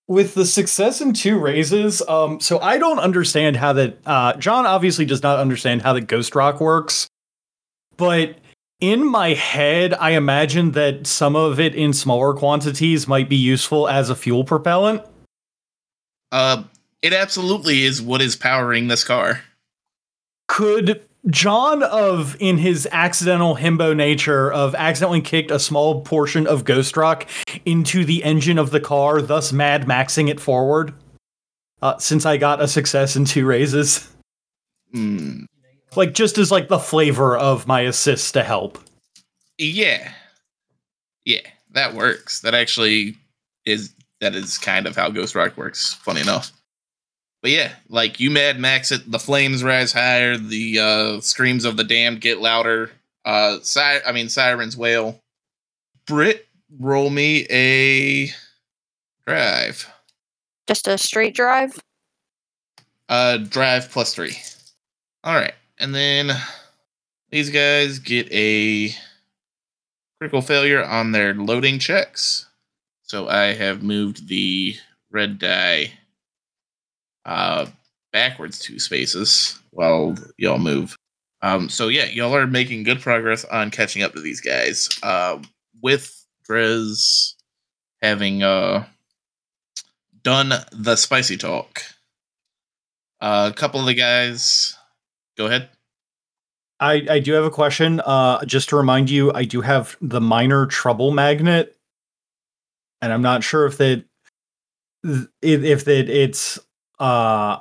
With 0.07 0.35
the 0.35 0.45
success 0.45 1.01
in 1.01 1.15
two 1.15 1.39
raises, 1.39 2.03
um, 2.03 2.41
so 2.41 2.59
I 2.59 2.79
don't 2.79 2.99
understand 2.99 3.57
how 3.57 3.73
that. 3.75 3.99
Uh, 4.05 4.35
John 4.35 4.67
obviously 4.67 5.07
does 5.07 5.23
not 5.23 5.39
understand 5.39 5.83
how 5.83 5.95
the 5.95 6.03
ghost 6.03 6.35
rock 6.35 6.61
works, 6.61 7.09
but 7.97 8.37
in 8.81 9.07
my 9.07 9.35
head, 9.35 9.95
I 9.95 10.11
imagine 10.11 10.73
that 10.73 11.07
some 11.07 11.37
of 11.37 11.59
it 11.59 11.75
in 11.75 11.93
smaller 11.93 12.35
quantities 12.35 13.09
might 13.09 13.29
be 13.29 13.37
useful 13.37 13.89
as 13.89 14.11
a 14.11 14.15
fuel 14.15 14.45
propellant. 14.45 15.03
Uh, 16.33 16.65
it 17.01 17.13
absolutely 17.13 17.85
is 17.85 18.03
what 18.03 18.21
is 18.21 18.37
powering 18.37 18.89
this 18.89 19.05
car. 19.05 19.43
Could 20.49 21.03
John 21.29 21.83
of 21.83 22.37
in 22.41 22.59
his 22.59 22.87
accidental 22.93 23.57
himbo 23.57 23.97
nature 23.97 24.53
of 24.53 24.75
accidentally 24.75 25.23
kicked 25.23 25.51
a 25.51 25.59
small 25.59 26.03
portion 26.03 26.47
of 26.47 26.65
Ghost 26.65 26.97
Rock 26.97 27.27
into 27.65 28.05
the 28.05 28.23
engine 28.25 28.59
of 28.59 28.71
the 28.71 28.81
car, 28.81 29.23
thus 29.23 29.53
Mad 29.53 29.87
Maxing 29.87 30.29
it 30.29 30.41
forward? 30.41 30.93
Uh, 31.81 31.97
since 31.99 32.27
I 32.27 32.37
got 32.37 32.61
a 32.61 32.69
success 32.69 33.17
in 33.17 33.25
two 33.25 33.47
raises. 33.47 34.09
Hmm. 34.93 35.45
Like 35.97 36.15
just 36.15 36.39
as 36.39 36.51
like 36.51 36.69
the 36.69 36.79
flavor 36.79 37.37
of 37.37 37.67
my 37.67 37.81
assist 37.83 38.35
to 38.35 38.43
help. 38.43 38.79
Yeah. 39.59 40.13
Yeah, 41.25 41.41
that 41.71 41.95
works. 41.95 42.41
That 42.41 42.55
actually 42.55 43.17
is 43.65 43.95
that 44.21 44.35
is 44.35 44.59
kind 44.59 44.87
of 44.87 44.97
how 44.97 45.11
Ghost 45.11 45.35
Rock 45.35 45.57
works, 45.57 45.95
funny 45.95 46.21
enough. 46.21 46.53
But 47.43 47.51
yeah, 47.51 47.73
like 47.89 48.21
you 48.21 48.31
Mad 48.31 48.59
Max 48.59 48.91
it, 48.93 49.11
the 49.11 49.19
flames 49.19 49.63
rise 49.63 49.93
higher, 49.93 50.37
the 50.37 50.79
uh 50.79 51.21
screams 51.21 51.65
of 51.65 51.77
the 51.77 51.85
damned 51.85 52.21
get 52.21 52.41
louder. 52.41 52.91
Uh 53.25 53.59
si- 53.63 53.81
I 53.81 54.13
mean 54.13 54.29
sirens 54.29 54.77
wail. 54.77 55.21
Britt, 56.07 56.47
roll 56.79 57.11
me 57.11 57.47
a 57.51 58.31
drive. 59.27 59.89
Just 60.67 60.89
a 60.89 60.99
straight 60.99 61.35
drive. 61.35 61.79
Uh 63.09 63.39
drive 63.39 63.91
plus 63.91 64.15
three. 64.15 64.37
Alright. 65.27 65.55
And 65.79 65.95
then 65.95 66.31
these 67.31 67.51
guys 67.51 67.99
get 67.99 68.31
a 68.33 68.91
critical 70.19 70.43
failure 70.43 70.85
on 70.85 71.13
their 71.13 71.35
loading 71.35 71.79
checks. 71.79 72.47
So 73.03 73.29
I 73.29 73.55
have 73.55 73.83
moved 73.83 74.29
the 74.29 74.77
red 75.11 75.39
die 75.39 75.93
uh 77.25 77.67
backwards 78.13 78.59
two 78.59 78.79
spaces 78.79 79.59
while 79.71 80.17
y'all 80.37 80.59
move. 80.59 80.97
Um 81.43 81.69
so 81.69 81.89
yeah, 81.89 82.07
y'all 82.07 82.35
are 82.35 82.47
making 82.47 82.83
good 82.85 83.01
progress 83.01 83.45
on 83.45 83.71
catching 83.71 84.03
up 84.03 84.13
to 84.13 84.21
these 84.21 84.41
guys. 84.41 84.89
Uh 85.03 85.41
with 85.83 86.25
Drez 86.49 87.35
having 88.03 88.43
uh 88.43 88.85
done 90.23 90.53
the 90.73 90.97
spicy 90.97 91.37
talk. 91.37 91.83
Uh, 93.21 93.51
a 93.53 93.57
couple 93.57 93.81
of 93.81 93.87
the 93.87 93.95
guys 93.95 94.77
go 95.37 95.47
ahead. 95.47 95.69
I, 96.81 97.07
I 97.09 97.19
do 97.21 97.33
have 97.33 97.45
a 97.45 97.51
question. 97.51 98.01
Uh, 98.01 98.45
just 98.45 98.69
to 98.71 98.77
remind 98.77 99.09
you, 99.09 99.33
I 99.33 99.45
do 99.45 99.61
have 99.61 99.97
the 100.01 100.21
minor 100.21 100.67
trouble 100.67 101.13
magnet, 101.13 101.77
and 103.01 103.13
I'm 103.13 103.23
not 103.23 103.45
sure 103.45 103.67
if 103.67 103.79
that 103.79 104.05
if, 105.05 105.29
if 105.43 105.85
that 105.85 106.09
it's 106.09 106.59
uh 106.99 107.59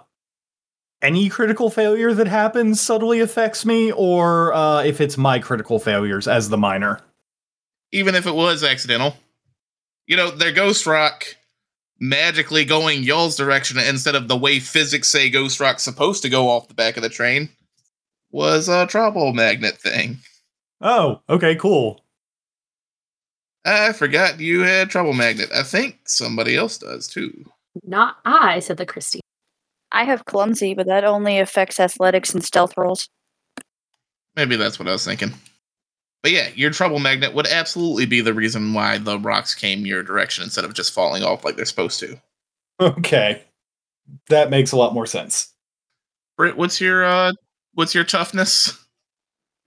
any 1.01 1.27
critical 1.27 1.69
failure 1.69 2.13
that 2.13 2.27
happens 2.27 2.79
subtly 2.79 3.19
affects 3.19 3.65
me, 3.65 3.91
or 3.91 4.53
uh, 4.53 4.83
if 4.83 5.01
it's 5.01 5.17
my 5.17 5.37
critical 5.37 5.79
failures 5.79 6.27
as 6.27 6.49
the 6.49 6.57
minor. 6.57 6.99
Even 7.91 8.15
if 8.15 8.25
it 8.25 8.33
was 8.33 8.63
accidental. 8.63 9.15
You 10.07 10.15
know, 10.15 10.31
their 10.31 10.53
ghost 10.53 10.85
rock 10.85 11.25
magically 11.99 12.65
going 12.65 13.03
y'all's 13.03 13.35
direction 13.35 13.77
instead 13.77 14.15
of 14.15 14.27
the 14.27 14.35
way 14.35 14.59
physics 14.59 15.09
say 15.09 15.29
ghost 15.29 15.59
rock's 15.59 15.83
supposed 15.83 16.21
to 16.21 16.29
go 16.29 16.49
off 16.49 16.67
the 16.67 16.73
back 16.73 16.97
of 16.97 17.03
the 17.03 17.09
train 17.09 17.49
was 18.33 18.67
a 18.67 18.85
trouble 18.87 19.31
magnet 19.31 19.77
thing. 19.77 20.17
Oh, 20.81 21.21
okay, 21.29 21.55
cool. 21.55 22.03
I 23.63 23.93
forgot 23.93 24.41
you 24.41 24.61
had 24.61 24.89
trouble 24.89 25.13
magnet. 25.13 25.49
I 25.55 25.63
think 25.63 25.99
somebody 26.05 26.57
else 26.57 26.77
does 26.77 27.07
too. 27.07 27.45
Not 27.83 28.17
I, 28.25 28.59
said 28.59 28.77
the 28.77 28.85
Christie. 28.85 29.21
I 29.91 30.03
have 30.03 30.25
clumsy, 30.25 30.73
but 30.73 30.87
that 30.87 31.05
only 31.05 31.39
affects 31.39 31.79
athletics 31.79 32.33
and 32.33 32.43
stealth 32.43 32.73
rolls. 32.75 33.07
Maybe 34.35 34.55
that's 34.55 34.79
what 34.79 34.89
I 34.89 34.91
was 34.91 35.05
thinking. 35.05 35.31
But 36.23 36.31
yeah, 36.31 36.49
your 36.55 36.71
trouble 36.71 36.99
magnet 36.99 37.33
would 37.33 37.47
absolutely 37.47 38.05
be 38.05 38.21
the 38.21 38.33
reason 38.33 38.73
why 38.73 38.97
the 38.97 39.19
rocks 39.19 39.53
came 39.53 39.85
your 39.85 40.03
direction 40.03 40.43
instead 40.43 40.65
of 40.65 40.73
just 40.73 40.93
falling 40.93 41.23
off 41.23 41.45
like 41.45 41.55
they're 41.55 41.65
supposed 41.65 41.99
to. 41.99 42.19
Okay, 42.79 43.43
that 44.29 44.49
makes 44.49 44.71
a 44.71 44.77
lot 44.77 44.95
more 44.95 45.05
sense. 45.05 45.53
Britt, 46.35 46.57
what's 46.57 46.81
your 46.81 47.05
uh 47.05 47.33
what's 47.73 47.93
your 47.95 48.03
toughness? 48.03 48.77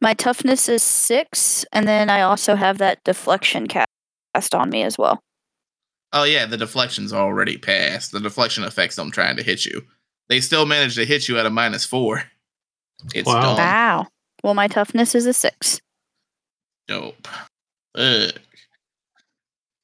My 0.01 0.15
toughness 0.15 0.69
is 0.69 0.83
six, 0.83 1.65
and 1.73 1.89
then 1.89 2.11
I 2.11 2.21
also 2.23 2.55
have 2.55 2.79
that 2.79 3.03
deflection 3.05 3.67
cast 3.67 4.55
on 4.55 4.69
me 4.71 4.83
as 4.83 4.99
well. 4.99 5.21
Oh 6.13 6.25
yeah, 6.25 6.47
the 6.47 6.57
deflection's 6.57 7.13
already 7.13 7.57
passed. 7.59 8.13
The 8.13 8.21
deflection 8.21 8.63
affects 8.65 8.97
them 8.97 9.11
trying 9.11 9.37
to 9.37 9.43
hit 9.43 9.65
you. 9.65 9.83
They 10.29 10.41
still 10.41 10.67
managed 10.67 10.97
to 10.97 11.05
hit 11.05 11.29
you 11.29 11.39
at 11.39 11.47
a 11.47 11.51
minus 11.51 11.85
four. 11.85 12.25
It's 13.15 13.27
Wow. 13.27 13.41
dumb. 13.41 13.57
Wow. 13.57 14.07
Well, 14.43 14.55
my 14.55 14.69
toughness 14.69 15.15
is 15.15 15.27
a 15.27 15.33
six. 15.33 15.81
dope. 16.89 17.27
Ugh. 17.97 18.33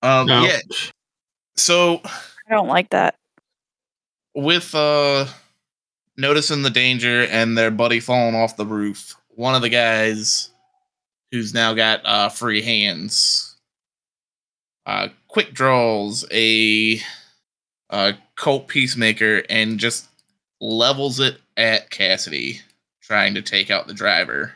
Um 0.03 0.29
yeah, 0.29 0.59
so 1.57 2.01
I 2.05 2.51
don't 2.55 2.68
like 2.68 2.91
that. 2.91 3.14
with 4.35 4.75
uh 4.75 5.27
noticing 6.17 6.63
the 6.63 6.71
danger 6.71 7.23
and 7.25 7.57
their 7.57 7.71
buddy 7.71 8.01
falling 8.01 8.35
off 8.35 8.57
the 8.57 8.67
roof, 8.67 9.17
one 9.31 9.55
of 9.55 9.63
the 9.63 9.69
guys 9.69 10.51
who's 11.31 11.55
now 11.55 11.73
got 11.75 12.01
uh 12.05 12.29
free 12.29 12.61
hands 12.61 13.57
uh 14.87 15.09
quick 15.29 15.53
draws 15.55 16.25
a 16.31 17.01
uh 17.91 18.13
Colt 18.37 18.69
Peacemaker 18.69 19.43
and 19.49 19.79
just 19.79 20.09
levels 20.61 21.21
it 21.21 21.39
at 21.57 21.91
Cassidy 21.91 22.61
trying 23.03 23.35
to 23.35 23.43
take 23.43 23.71
out 23.71 23.87
the 23.87 23.95
driver. 23.95 24.53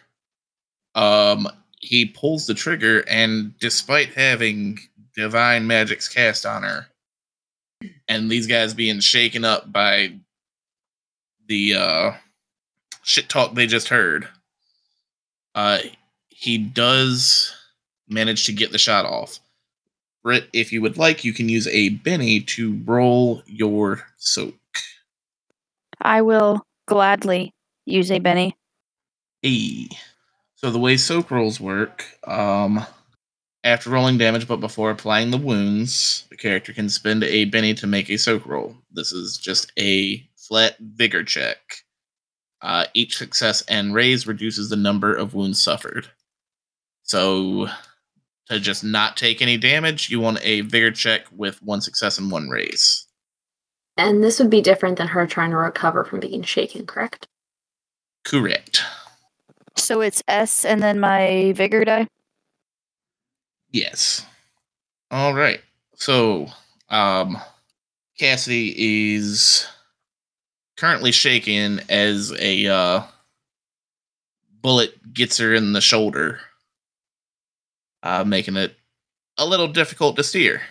Um 0.95 1.49
he 1.81 2.07
pulls 2.07 2.47
the 2.47 2.55
trigger 2.55 3.01
and 3.09 3.57
despite 3.59 4.15
having 4.15 4.79
divine 5.15 5.67
magics 5.67 6.09
cast 6.09 6.45
on 6.45 6.63
her 6.63 6.87
and 8.09 8.31
these 8.31 8.47
guys 8.47 8.75
being 8.75 9.01
shaken 9.01 9.45
up 9.45 9.73
by 9.73 10.15
the 11.49 11.74
uh 11.74 12.12
shit 13.03 13.28
talk 13.28 13.55
they 13.55 13.66
just 13.66 13.88
heard 13.88 14.28
uh 15.55 15.78
he 16.28 16.59
does 16.59 17.55
manage 18.09 18.44
to 18.44 18.53
get 18.53 18.72
the 18.72 18.78
shot 18.78 19.05
off 19.05 19.40
Britt, 20.26 20.49
if 20.53 20.72
you 20.72 20.82
would 20.82 20.99
like, 20.99 21.22
you 21.22 21.32
can 21.32 21.49
use 21.49 21.68
a 21.68 21.90
Benny 21.90 22.40
to 22.40 22.82
roll 22.84 23.44
your 23.47 24.09
soak. 24.16 24.57
I 26.01 26.20
will 26.22 26.66
gladly 26.88 27.55
use 27.84 28.11
a 28.11 28.18
Benny. 28.18 28.57
Hey. 29.40 29.86
So 30.57 30.70
the 30.70 30.80
way 30.80 30.97
soak 30.97 31.30
rolls 31.30 31.61
work, 31.61 32.05
um, 32.24 32.84
after 33.62 33.90
rolling 33.90 34.18
damage 34.18 34.49
but 34.49 34.57
before 34.57 34.90
applying 34.90 35.30
the 35.30 35.38
wounds, 35.38 36.24
the 36.28 36.36
character 36.36 36.72
can 36.72 36.88
spend 36.88 37.22
a 37.22 37.44
Benny 37.44 37.72
to 37.74 37.86
make 37.86 38.11
a 38.11 38.16
soak 38.16 38.47
roll. 38.47 38.74
This 38.90 39.12
is 39.12 39.38
just 39.38 39.70
a 39.78 40.28
flat 40.47 40.76
vigor 40.80 41.24
check. 41.24 41.59
Uh, 42.62 42.86
each 42.94 43.16
success 43.16 43.62
and 43.68 43.94
raise 43.94 44.26
reduces 44.26 44.68
the 44.68 44.76
number 44.76 45.14
of 45.14 45.34
wounds 45.34 45.61
suffered. 45.61 46.09
So 47.03 47.68
to 48.49 48.61
just 48.61 48.82
not 48.82 49.16
take 49.16 49.42
any 49.42 49.57
damage, 49.57 50.11
you 50.11 50.20
want 50.20 50.38
a 50.42 50.62
vigor 50.62 50.90
check 50.90 51.26
with 51.32 51.62
one 51.62 51.80
success 51.80 52.18
and 52.18 52.30
one 52.30 52.49
raise. 52.49 53.07
And 53.97 54.22
this 54.22 54.38
would 54.38 54.51
be 54.51 54.61
different 54.61 54.99
than 54.99 55.09
her 55.09 55.26
trying 55.26 55.51
to 55.51 55.57
recover 55.57 56.05
from 56.05 56.20
being 56.20 56.42
shaken, 56.42 56.86
correct? 56.86 57.26
Correct. 58.24 58.82
So 59.76 60.01
it's 60.01 60.22
S 60.28 60.64
and 60.64 60.82
then 60.82 61.01
my 61.01 61.53
vigor 61.57 61.84
die. 61.84 62.07
Yes. 63.70 64.24
All 65.11 65.34
right. 65.34 65.61
So, 65.94 66.49
um, 66.88 67.38
Cassidy 68.18 69.14
is 69.14 69.66
currently 70.77 71.12
shaken 71.12 71.81
as 71.89 72.33
a 72.39 72.66
uh, 72.66 73.03
bullet 74.62 75.12
gets 75.12 75.39
her 75.39 75.55
in 75.55 75.72
the 75.72 75.81
shoulder, 75.81 76.41
uh, 78.03 78.24
making 78.24 78.57
it 78.57 78.74
a 79.39 79.47
little 79.47 79.68
difficult 79.68 80.16
to 80.16 80.24
steer. 80.24 80.62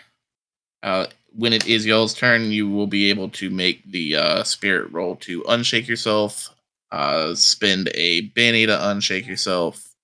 Uh, 0.84 1.08
when 1.34 1.54
it 1.54 1.68
is 1.68 1.86
y'all's 1.86 2.14
turn, 2.14 2.52
you 2.52 2.70
will 2.70 2.88
be 2.88 3.10
able 3.10 3.30
to 3.30 3.50
make 3.50 3.84
the 3.92 4.16
uh, 4.16 4.44
spirit 4.44 4.92
roll 4.92 5.16
to 5.18 5.44
unshake 5.44 5.88
yourself, 5.88 6.50
uh, 6.92 7.36
spend 7.36 7.90
a 7.94 8.22
Benny 8.22 8.66
to 8.66 8.72
unshake 8.72 9.28
yourself. 9.28 9.96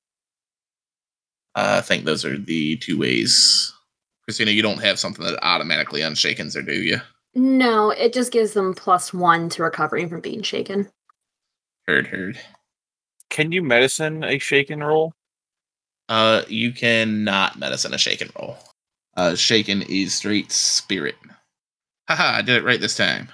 Uh, 1.56 1.76
I 1.78 1.82
think 1.82 2.06
those 2.06 2.26
are 2.26 2.38
the 2.38 2.78
two 2.78 2.98
ways. 2.98 3.74
Christina, 4.24 4.52
you 4.52 4.62
don't 4.62 4.82
have 4.84 5.00
something 5.00 5.26
that 5.26 5.40
automatically 5.44 6.02
unshakens 6.02 6.56
her, 6.56 6.62
do 6.62 6.74
you? 6.74 7.00
No, 7.34 7.92
it 7.92 8.14
just 8.14 8.32
gives 8.32 8.54
them 8.54 8.74
plus 8.74 9.14
one 9.14 9.50
to 9.50 9.64
recovering 9.64 10.10
from 10.10 10.22
being 10.22 10.42
shaken. 10.42 10.90
Heard, 11.88 12.08
heard. 12.08 12.40
Can 13.30 13.52
you 13.52 13.64
medicine 13.64 14.24
a 14.24 14.38
shaken 14.38 14.84
roll? 14.84 15.14
Uh, 16.10 16.44
you 16.50 16.74
cannot 16.74 17.58
medicine 17.58 17.94
a 17.94 17.98
shaken 17.98 18.30
roll. 18.38 18.58
Uh, 19.16 19.36
shaken 19.36 19.82
is 19.84 20.14
straight 20.14 20.52
spirit. 20.52 21.16
Haha, 22.08 22.38
I 22.38 22.42
did 22.42 22.58
it 22.58 22.66
right 22.66 22.82
this 22.82 22.98
time. 22.98 23.30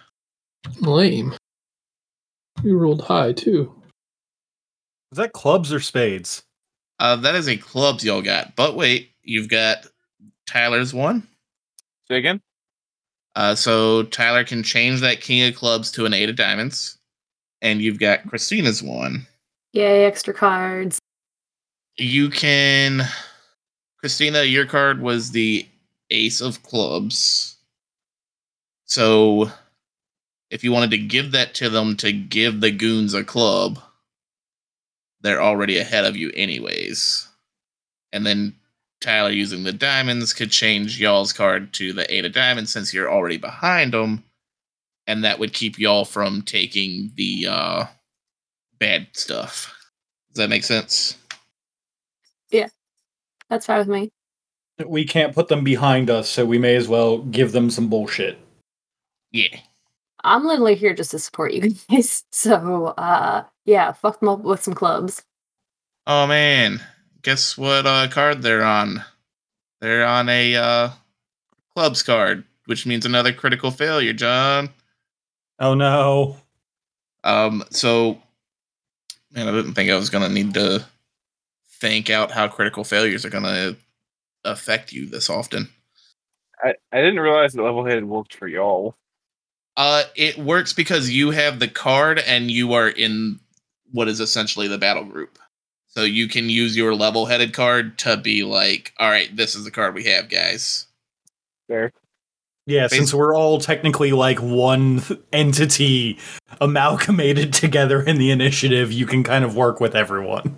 Lame. 0.79 1.35
You 2.63 2.77
rolled 2.77 3.01
high 3.01 3.33
too. 3.33 3.73
Is 5.11 5.17
that 5.17 5.33
clubs 5.33 5.73
or 5.73 5.79
spades? 5.79 6.43
Uh, 6.99 7.15
that 7.17 7.35
is 7.35 7.47
a 7.47 7.57
clubs 7.57 8.03
y'all 8.03 8.21
got. 8.21 8.55
But 8.55 8.75
wait, 8.75 9.11
you've 9.23 9.49
got 9.49 9.87
Tyler's 10.47 10.93
one. 10.93 11.27
Say 12.07 12.17
again? 12.17 12.41
Uh, 13.37 13.53
so 13.53 14.01
Tyler 14.01 14.43
can 14.43 14.63
change 14.63 14.99
that 14.99 15.21
king 15.21 15.47
of 15.47 15.53
clubs 15.53 15.91
to 15.91 16.07
an 16.07 16.13
eight 16.13 16.27
of 16.27 16.35
diamonds, 16.35 16.97
and 17.61 17.83
you've 17.83 17.99
got 17.99 18.27
Christina's 18.27 18.81
one. 18.81 19.27
Yay, 19.73 20.05
extra 20.05 20.33
cards. 20.33 20.97
You 21.97 22.31
can, 22.31 23.03
Christina. 23.99 24.41
Your 24.41 24.65
card 24.65 25.03
was 25.03 25.29
the 25.29 25.67
ace 26.09 26.41
of 26.41 26.63
clubs. 26.63 27.57
So, 28.85 29.51
if 30.49 30.63
you 30.63 30.71
wanted 30.71 30.89
to 30.89 30.97
give 30.97 31.31
that 31.33 31.53
to 31.55 31.69
them 31.69 31.95
to 31.97 32.11
give 32.11 32.59
the 32.59 32.71
goons 32.71 33.13
a 33.13 33.23
club, 33.23 33.77
they're 35.21 35.43
already 35.43 35.77
ahead 35.77 36.05
of 36.05 36.15
you, 36.15 36.31
anyways. 36.33 37.27
And 38.11 38.25
then 38.25 38.55
Tyler 38.99 39.29
using 39.29 39.63
the 39.63 39.73
diamonds 39.73 40.33
could 40.33 40.51
change 40.51 40.99
y'all's 40.99 41.33
card 41.33 41.73
to 41.73 41.93
the 41.93 42.11
eight 42.13 42.25
of 42.25 42.33
diamonds 42.33 42.71
since 42.71 42.93
you're 42.93 43.11
already 43.11 43.37
behind 43.37 43.93
them, 43.93 44.23
and 45.05 45.23
that 45.23 45.39
would 45.39 45.53
keep 45.53 45.77
y'all 45.77 46.05
from 46.05 46.41
taking 46.41 47.11
the 47.15 47.47
uh, 47.49 47.85
bad 48.79 49.07
stuff. 49.13 49.73
Does 50.29 50.43
that 50.43 50.49
make 50.49 50.63
sense? 50.63 51.17
Yeah, 52.49 52.67
that's 53.49 53.65
fine 53.65 53.79
with 53.79 53.87
me. 53.87 54.11
We 54.85 55.05
can't 55.05 55.33
put 55.33 55.47
them 55.47 55.63
behind 55.63 56.09
us, 56.09 56.29
so 56.29 56.45
we 56.45 56.57
may 56.57 56.75
as 56.75 56.87
well 56.87 57.19
give 57.19 57.51
them 57.51 57.69
some 57.69 57.89
bullshit. 57.89 58.37
Yeah. 59.31 59.59
I'm 60.23 60.45
literally 60.45 60.75
here 60.75 60.93
just 60.93 61.11
to 61.11 61.19
support 61.19 61.53
you 61.53 61.73
guys. 61.89 62.23
So, 62.31 62.93
uh, 62.97 63.43
yeah, 63.65 63.91
fuck 63.91 64.19
them 64.19 64.29
up 64.29 64.39
with 64.41 64.61
some 64.61 64.73
clubs. 64.73 65.23
Oh 66.05 66.25
man, 66.25 66.81
guess 67.27 67.57
what 67.57 67.85
uh, 67.85 68.07
card 68.07 68.41
they're 68.41 68.63
on? 68.63 69.03
They're 69.81 70.07
on 70.07 70.29
a 70.29 70.55
uh, 70.55 70.89
clubs 71.73 72.01
card, 72.01 72.45
which 72.67 72.85
means 72.85 73.05
another 73.05 73.33
critical 73.33 73.69
failure, 73.69 74.13
John. 74.13 74.69
Oh 75.59 75.73
no. 75.73 76.37
Um, 77.25 77.65
so, 77.69 78.21
man, 79.33 79.49
I 79.49 79.51
didn't 79.51 79.73
think 79.73 79.91
I 79.91 79.97
was 79.97 80.09
gonna 80.09 80.29
need 80.29 80.53
to 80.53 80.85
think 81.69 82.09
out 82.09 82.31
how 82.31 82.47
critical 82.47 82.85
failures 82.85 83.25
are 83.25 83.29
gonna 83.29 83.75
affect 84.45 84.93
you 84.93 85.05
this 85.05 85.29
often. 85.29 85.67
I, 86.63 86.75
I 86.93 87.01
didn't 87.01 87.19
realize 87.19 87.51
that 87.51 87.61
level 87.61 87.83
headed 87.83 88.05
worked 88.05 88.35
for 88.35 88.47
y'all. 88.47 88.95
Uh, 89.75 90.03
it 90.15 90.37
works 90.37 90.71
because 90.71 91.09
you 91.09 91.31
have 91.31 91.59
the 91.59 91.67
card 91.67 92.19
and 92.19 92.49
you 92.49 92.71
are 92.71 92.87
in 92.87 93.41
what 93.91 94.07
is 94.07 94.21
essentially 94.21 94.69
the 94.69 94.77
battle 94.77 95.03
group. 95.03 95.37
So 95.97 96.03
you 96.03 96.27
can 96.27 96.47
use 96.47 96.77
your 96.77 96.93
level-headed 96.93 97.53
card 97.53 97.97
to 97.97 98.17
be 98.17 98.43
like, 98.43 98.93
"All 98.99 99.09
right, 99.09 99.35
this 99.35 99.55
is 99.55 99.63
the 99.63 99.71
card 99.71 99.95
we 99.95 100.03
have, 100.03 100.29
guys." 100.29 100.85
There. 101.69 101.91
Yeah, 102.67 102.85
since 102.85 103.15
we're 103.15 103.35
all 103.35 103.57
technically 103.57 104.11
like 104.11 104.39
one 104.39 105.01
entity 105.33 106.19
amalgamated 106.61 107.51
together 107.63 107.99
in 107.99 108.19
the 108.19 108.29
initiative, 108.29 108.91
you 108.91 109.07
can 109.07 109.23
kind 109.23 109.43
of 109.43 109.55
work 109.55 109.79
with 109.79 109.95
everyone. 109.95 110.55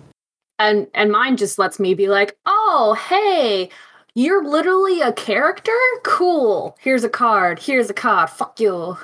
And 0.58 0.88
and 0.92 1.10
mine 1.10 1.38
just 1.38 1.58
lets 1.58 1.80
me 1.80 1.94
be 1.94 2.08
like, 2.08 2.36
"Oh, 2.44 2.98
hey, 3.08 3.70
you're 4.14 4.46
literally 4.46 5.00
a 5.00 5.10
character? 5.10 5.72
Cool. 6.04 6.76
Here's 6.80 7.02
a 7.02 7.08
card. 7.08 7.60
Here's 7.60 7.88
a 7.88 7.94
card. 7.94 8.28
Fuck 8.28 8.60
you." 8.60 8.98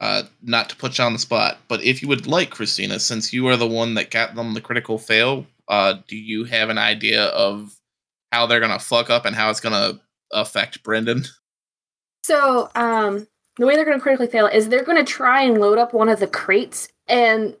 Uh, 0.00 0.24
not 0.42 0.68
to 0.70 0.76
put 0.76 0.98
you 0.98 1.04
on 1.04 1.12
the 1.12 1.18
spot, 1.18 1.58
but 1.68 1.82
if 1.82 2.02
you 2.02 2.08
would 2.08 2.26
like, 2.26 2.50
Christina, 2.50 2.98
since 2.98 3.32
you 3.32 3.46
are 3.48 3.56
the 3.56 3.66
one 3.66 3.94
that 3.94 4.10
got 4.10 4.34
them 4.34 4.54
the 4.54 4.60
critical 4.60 4.98
fail, 4.98 5.46
uh, 5.68 5.94
do 6.08 6.16
you 6.16 6.44
have 6.44 6.70
an 6.70 6.78
idea 6.78 7.26
of 7.26 7.76
how 8.32 8.46
they're 8.46 8.60
gonna 8.60 8.78
fuck 8.78 9.10
up 9.10 9.24
and 9.24 9.36
how 9.36 9.50
it's 9.50 9.60
gonna 9.60 10.00
affect 10.32 10.82
Brendan? 10.82 11.24
So, 12.22 12.70
um, 12.74 13.26
the 13.60 13.66
way 13.66 13.76
they're 13.76 13.84
going 13.84 13.98
to 13.98 14.02
critically 14.02 14.26
fail 14.26 14.46
is 14.46 14.68
they're 14.68 14.84
going 14.84 15.04
to 15.04 15.12
try 15.12 15.42
and 15.42 15.60
load 15.60 15.78
up 15.78 15.92
one 15.92 16.08
of 16.08 16.18
the 16.18 16.26
crates 16.26 16.88
and 17.08 17.54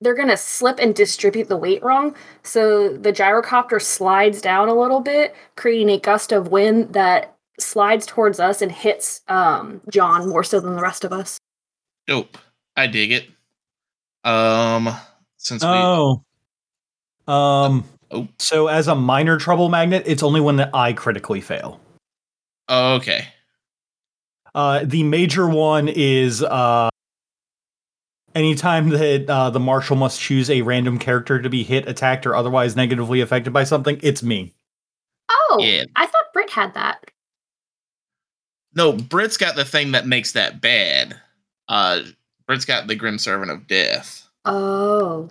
they're 0.00 0.14
going 0.14 0.28
to 0.28 0.36
slip 0.36 0.78
and 0.80 0.94
distribute 0.94 1.48
the 1.48 1.56
weight 1.56 1.82
wrong. 1.82 2.14
So 2.42 2.88
the 2.88 3.12
gyrocopter 3.12 3.80
slides 3.80 4.40
down 4.42 4.68
a 4.68 4.74
little 4.74 5.00
bit, 5.00 5.34
creating 5.56 5.90
a 5.90 5.98
gust 5.98 6.32
of 6.32 6.48
wind 6.48 6.92
that 6.94 7.36
slides 7.60 8.04
towards 8.04 8.40
us 8.40 8.60
and 8.60 8.72
hits 8.72 9.22
um, 9.28 9.80
John 9.90 10.28
more 10.28 10.42
so 10.42 10.58
than 10.58 10.74
the 10.74 10.82
rest 10.82 11.04
of 11.04 11.12
us. 11.12 11.38
Dope. 12.06 12.38
I 12.76 12.86
dig 12.86 13.12
it. 13.12 13.28
Um, 14.28 14.94
since 15.36 15.62
we 15.62 15.68
Oh. 15.70 16.24
Um 17.26 17.84
Oh. 18.10 18.28
so 18.38 18.68
as 18.68 18.86
a 18.88 18.94
minor 18.94 19.38
trouble 19.38 19.68
magnet, 19.68 20.04
it's 20.06 20.22
only 20.22 20.40
when 20.40 20.56
the 20.56 20.70
I 20.74 20.92
critically 20.92 21.40
fail. 21.40 21.80
oh, 22.68 22.94
okay, 22.94 23.26
Uh, 24.54 24.80
the 24.84 25.02
major 25.02 25.48
one 25.48 25.88
is 25.88 26.42
uh, 26.42 26.88
anytime 28.34 28.88
that 28.90 29.28
uh, 29.28 29.50
the 29.50 29.58
marshal 29.60 29.96
must 29.96 30.20
choose 30.20 30.48
a 30.48 30.62
random 30.62 30.98
character 30.98 31.40
to 31.42 31.50
be 31.50 31.62
hit, 31.64 31.88
attacked, 31.88 32.24
or 32.26 32.34
otherwise 32.36 32.76
negatively 32.76 33.20
affected 33.20 33.52
by 33.52 33.64
something, 33.64 33.98
it's 34.02 34.22
me. 34.22 34.54
Oh, 35.28 35.58
Yeah. 35.60 35.84
I 35.96 36.06
thought 36.06 36.32
Britt 36.32 36.50
had 36.50 36.74
that. 36.74 37.10
no, 38.74 38.92
Britt's 38.92 39.36
got 39.36 39.56
the 39.56 39.64
thing 39.64 39.92
that 39.92 40.06
makes 40.06 40.32
that 40.32 40.60
bad. 40.60 41.20
Uh, 41.68 42.00
Britt's 42.46 42.64
got 42.64 42.86
the 42.86 42.94
Grim 42.94 43.18
Servant 43.18 43.50
of 43.50 43.66
Death. 43.66 44.28
Oh. 44.44 45.28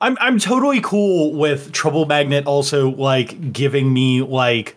I'm 0.00 0.16
I'm 0.20 0.38
totally 0.38 0.80
cool 0.80 1.32
with 1.32 1.72
Trouble 1.72 2.06
Magnet 2.06 2.46
also 2.46 2.90
like 2.90 3.52
giving 3.52 3.92
me 3.92 4.22
like 4.22 4.76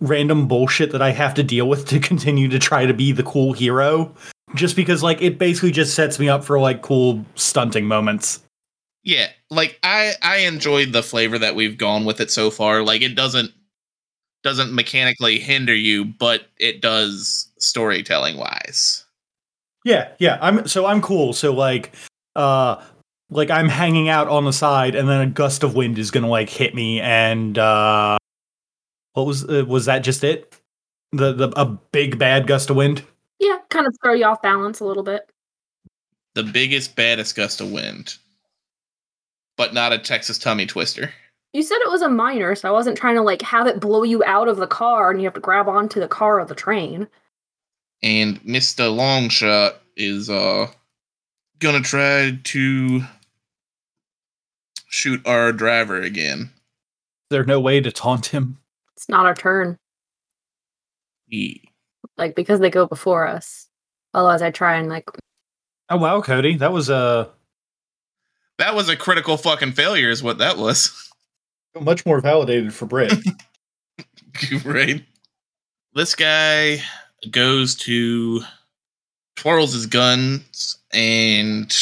random 0.00 0.48
bullshit 0.48 0.92
that 0.92 1.02
I 1.02 1.10
have 1.10 1.34
to 1.34 1.42
deal 1.42 1.68
with 1.68 1.86
to 1.88 2.00
continue 2.00 2.48
to 2.48 2.58
try 2.58 2.86
to 2.86 2.94
be 2.94 3.12
the 3.12 3.22
cool 3.22 3.52
hero. 3.52 4.12
Just 4.54 4.76
because 4.76 5.02
like 5.02 5.20
it 5.20 5.38
basically 5.38 5.70
just 5.70 5.94
sets 5.94 6.18
me 6.18 6.28
up 6.28 6.42
for 6.42 6.58
like 6.58 6.82
cool 6.82 7.24
stunting 7.34 7.84
moments. 7.84 8.42
Yeah, 9.04 9.28
like 9.50 9.78
I 9.82 10.14
I 10.22 10.38
enjoyed 10.38 10.92
the 10.92 11.02
flavor 11.02 11.38
that 11.38 11.54
we've 11.54 11.78
gone 11.78 12.04
with 12.04 12.20
it 12.20 12.30
so 12.30 12.50
far. 12.50 12.82
Like 12.82 13.02
it 13.02 13.14
doesn't 13.14 13.52
doesn't 14.42 14.74
mechanically 14.74 15.38
hinder 15.38 15.74
you, 15.74 16.04
but 16.04 16.46
it 16.58 16.80
does 16.80 17.48
storytelling 17.58 18.36
wise. 18.36 19.04
Yeah, 19.88 20.10
yeah. 20.18 20.36
I'm 20.42 20.68
so 20.68 20.84
I'm 20.84 21.00
cool. 21.00 21.32
So 21.32 21.50
like 21.54 21.94
uh 22.36 22.84
like 23.30 23.48
I'm 23.48 23.70
hanging 23.70 24.10
out 24.10 24.28
on 24.28 24.44
the 24.44 24.52
side 24.52 24.94
and 24.94 25.08
then 25.08 25.22
a 25.22 25.26
gust 25.26 25.62
of 25.62 25.74
wind 25.74 25.98
is 25.98 26.10
going 26.10 26.24
to 26.24 26.28
like 26.28 26.50
hit 26.50 26.74
me 26.74 27.00
and 27.00 27.56
uh 27.56 28.18
what 29.14 29.24
was 29.26 29.48
uh, 29.48 29.64
was 29.66 29.86
that 29.86 30.00
just 30.00 30.24
it? 30.24 30.54
The 31.12 31.32
the 31.32 31.48
a 31.58 31.64
big 31.64 32.18
bad 32.18 32.46
gust 32.46 32.68
of 32.68 32.76
wind? 32.76 33.02
Yeah, 33.38 33.56
kind 33.70 33.86
of 33.86 33.96
throw 34.04 34.12
you 34.12 34.26
off 34.26 34.42
balance 34.42 34.80
a 34.80 34.84
little 34.84 35.02
bit. 35.02 35.30
The 36.34 36.42
biggest, 36.42 36.94
baddest 36.94 37.34
gust 37.34 37.62
of 37.62 37.72
wind, 37.72 38.16
but 39.56 39.72
not 39.72 39.94
a 39.94 39.98
Texas 39.98 40.36
tummy 40.36 40.66
twister. 40.66 41.14
You 41.54 41.62
said 41.62 41.78
it 41.80 41.90
was 41.90 42.02
a 42.02 42.10
minor, 42.10 42.54
so 42.54 42.68
I 42.68 42.72
wasn't 42.72 42.98
trying 42.98 43.14
to 43.14 43.22
like 43.22 43.40
have 43.40 43.66
it 43.66 43.80
blow 43.80 44.02
you 44.02 44.22
out 44.24 44.48
of 44.48 44.58
the 44.58 44.66
car 44.66 45.10
and 45.10 45.18
you 45.18 45.24
have 45.24 45.34
to 45.34 45.40
grab 45.40 45.66
onto 45.66 45.98
the 45.98 46.08
car 46.08 46.40
or 46.40 46.44
the 46.44 46.54
train. 46.54 47.08
And 48.02 48.44
Mister 48.44 48.84
Longshot 48.84 49.74
is 49.96 50.30
uh 50.30 50.68
gonna 51.58 51.80
try 51.80 52.38
to 52.44 53.02
shoot 54.88 55.26
our 55.26 55.52
driver 55.52 56.00
again. 56.00 56.50
Is 56.52 57.30
there 57.30 57.44
no 57.44 57.60
way 57.60 57.80
to 57.80 57.90
taunt 57.92 58.26
him? 58.26 58.58
It's 58.96 59.08
not 59.08 59.26
our 59.26 59.34
turn. 59.34 59.76
Ye- 61.26 61.62
like 62.16 62.34
because 62.34 62.60
they 62.60 62.70
go 62.70 62.86
before 62.86 63.26
us. 63.26 63.66
Otherwise, 64.14 64.42
I 64.42 64.50
try 64.50 64.76
and 64.76 64.88
like 64.88 65.08
Oh 65.90 65.96
wow, 65.96 66.20
Cody, 66.20 66.56
that 66.56 66.72
was 66.72 66.90
uh 66.90 67.28
That 68.58 68.74
was 68.74 68.88
a 68.88 68.96
critical 68.96 69.36
fucking 69.36 69.72
failure, 69.72 70.10
is 70.10 70.22
what 70.22 70.38
that 70.38 70.56
was. 70.58 71.10
much 71.80 72.04
more 72.06 72.20
validated 72.20 72.72
for 72.74 72.86
Britt. 72.86 73.12
right? 74.64 75.04
This 75.94 76.14
guy 76.14 76.82
goes 77.30 77.74
to 77.74 78.42
twirls 79.36 79.72
his 79.72 79.86
guns 79.86 80.78
and 80.92 81.74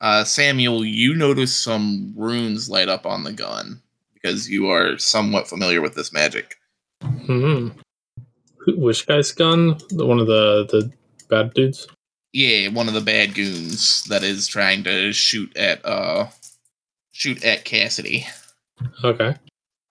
uh, 0.00 0.24
Samuel, 0.24 0.84
you 0.84 1.14
notice 1.14 1.54
some 1.54 2.12
runes 2.16 2.68
light 2.68 2.88
up 2.88 3.06
on 3.06 3.24
the 3.24 3.32
gun 3.32 3.80
because 4.14 4.48
you 4.48 4.68
are 4.68 4.98
somewhat 4.98 5.48
familiar 5.48 5.80
with 5.80 5.94
this 5.94 6.12
magic. 6.12 6.56
Hmm. 7.02 7.68
Which 8.66 9.06
guy's 9.06 9.32
gun? 9.32 9.78
The 9.90 10.06
one 10.06 10.18
of 10.18 10.26
the 10.26 10.66
the 10.70 10.92
bad 11.28 11.54
dudes. 11.54 11.86
Yeah, 12.32 12.68
one 12.68 12.88
of 12.88 12.94
the 12.94 13.00
bad 13.00 13.34
goons 13.34 14.04
that 14.04 14.22
is 14.22 14.46
trying 14.46 14.84
to 14.84 15.12
shoot 15.12 15.56
at 15.56 15.84
uh 15.84 16.26
shoot 17.12 17.44
at 17.44 17.64
Cassidy. 17.64 18.26
Okay. 19.02 19.36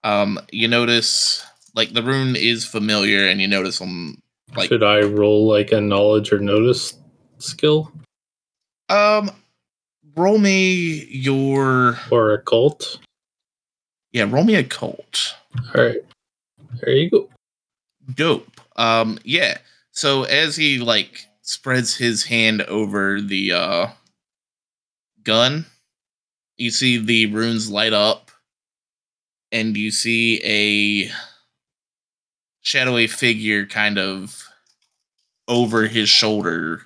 Um, 0.04 0.38
you 0.52 0.68
notice 0.68 1.44
like 1.76 1.92
the 1.92 2.02
rune 2.02 2.34
is 2.34 2.64
familiar, 2.64 3.28
and 3.28 3.40
you 3.40 3.46
notice 3.46 3.78
them 3.78 4.20
like 4.56 4.68
Should 4.68 4.82
I 4.82 5.00
roll 5.02 5.46
like 5.46 5.70
a 5.70 5.80
knowledge 5.80 6.32
or 6.32 6.40
notice 6.40 6.98
skill 7.38 7.92
um. 8.88 9.30
Roll 10.16 10.38
me 10.38 11.04
your 11.10 11.98
or 12.10 12.32
a 12.32 12.40
cult? 12.40 12.98
yeah. 14.12 14.26
Roll 14.26 14.44
me 14.44 14.54
a 14.54 14.64
cult. 14.64 15.34
All 15.74 15.84
right. 15.84 15.98
There 16.80 16.94
you 16.94 17.10
go. 17.10 17.28
Dope. 18.14 18.60
Um. 18.76 19.18
Yeah. 19.24 19.58
So 19.90 20.22
as 20.22 20.56
he 20.56 20.78
like 20.78 21.26
spreads 21.42 21.94
his 21.94 22.24
hand 22.24 22.62
over 22.62 23.20
the 23.20 23.52
uh 23.52 23.86
gun, 25.22 25.66
you 26.56 26.70
see 26.70 26.96
the 26.96 27.26
runes 27.26 27.70
light 27.70 27.92
up, 27.92 28.30
and 29.52 29.76
you 29.76 29.90
see 29.90 30.40
a 30.42 31.10
shadowy 32.66 33.06
figure 33.06 33.64
kind 33.64 33.96
of 33.96 34.42
over 35.46 35.86
his 35.86 36.08
shoulder 36.08 36.82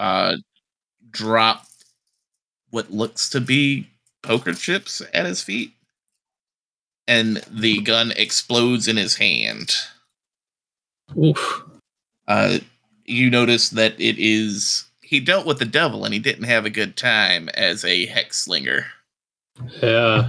uh 0.00 0.34
drop 1.10 1.66
what 2.70 2.90
looks 2.90 3.28
to 3.28 3.42
be 3.42 3.86
poker 4.22 4.54
chips 4.54 5.02
at 5.12 5.26
his 5.26 5.42
feet 5.42 5.72
and 7.06 7.42
the 7.50 7.82
gun 7.82 8.10
explodes 8.16 8.88
in 8.88 8.96
his 8.96 9.16
hand 9.16 9.74
Oof. 11.22 11.62
uh 12.26 12.56
you 13.04 13.28
notice 13.28 13.68
that 13.68 14.00
it 14.00 14.16
is 14.18 14.86
he 15.02 15.20
dealt 15.20 15.44
with 15.44 15.58
the 15.58 15.66
devil 15.66 16.06
and 16.06 16.14
he 16.14 16.20
didn't 16.20 16.44
have 16.44 16.64
a 16.64 16.70
good 16.70 16.96
time 16.96 17.50
as 17.50 17.84
a 17.84 18.06
hex 18.06 18.38
slinger 18.38 18.86
Yeah. 19.82 20.26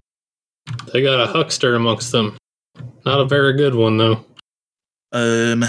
They 0.91 1.01
got 1.01 1.21
a 1.21 1.27
huckster 1.27 1.75
amongst 1.75 2.11
them. 2.11 2.35
Not 3.05 3.19
a 3.21 3.25
very 3.25 3.53
good 3.53 3.75
one 3.75 3.97
though. 3.97 4.25
um 5.11 5.65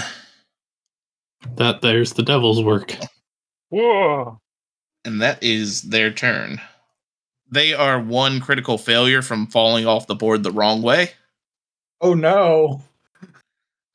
That 1.55 1.81
there's 1.81 2.13
the 2.13 2.23
devil's 2.23 2.63
work. 2.63 2.95
Whoa. 3.69 4.37
and 5.05 5.21
that 5.21 5.41
is 5.41 5.83
their 5.83 6.11
turn. 6.11 6.61
They 7.49 7.73
are 7.73 7.99
one 7.99 8.39
critical 8.39 8.77
failure 8.77 9.21
from 9.21 9.47
falling 9.47 9.85
off 9.85 10.07
the 10.07 10.15
board 10.15 10.43
the 10.43 10.51
wrong 10.51 10.81
way. 10.81 11.11
oh 12.01 12.13
no. 12.13 12.81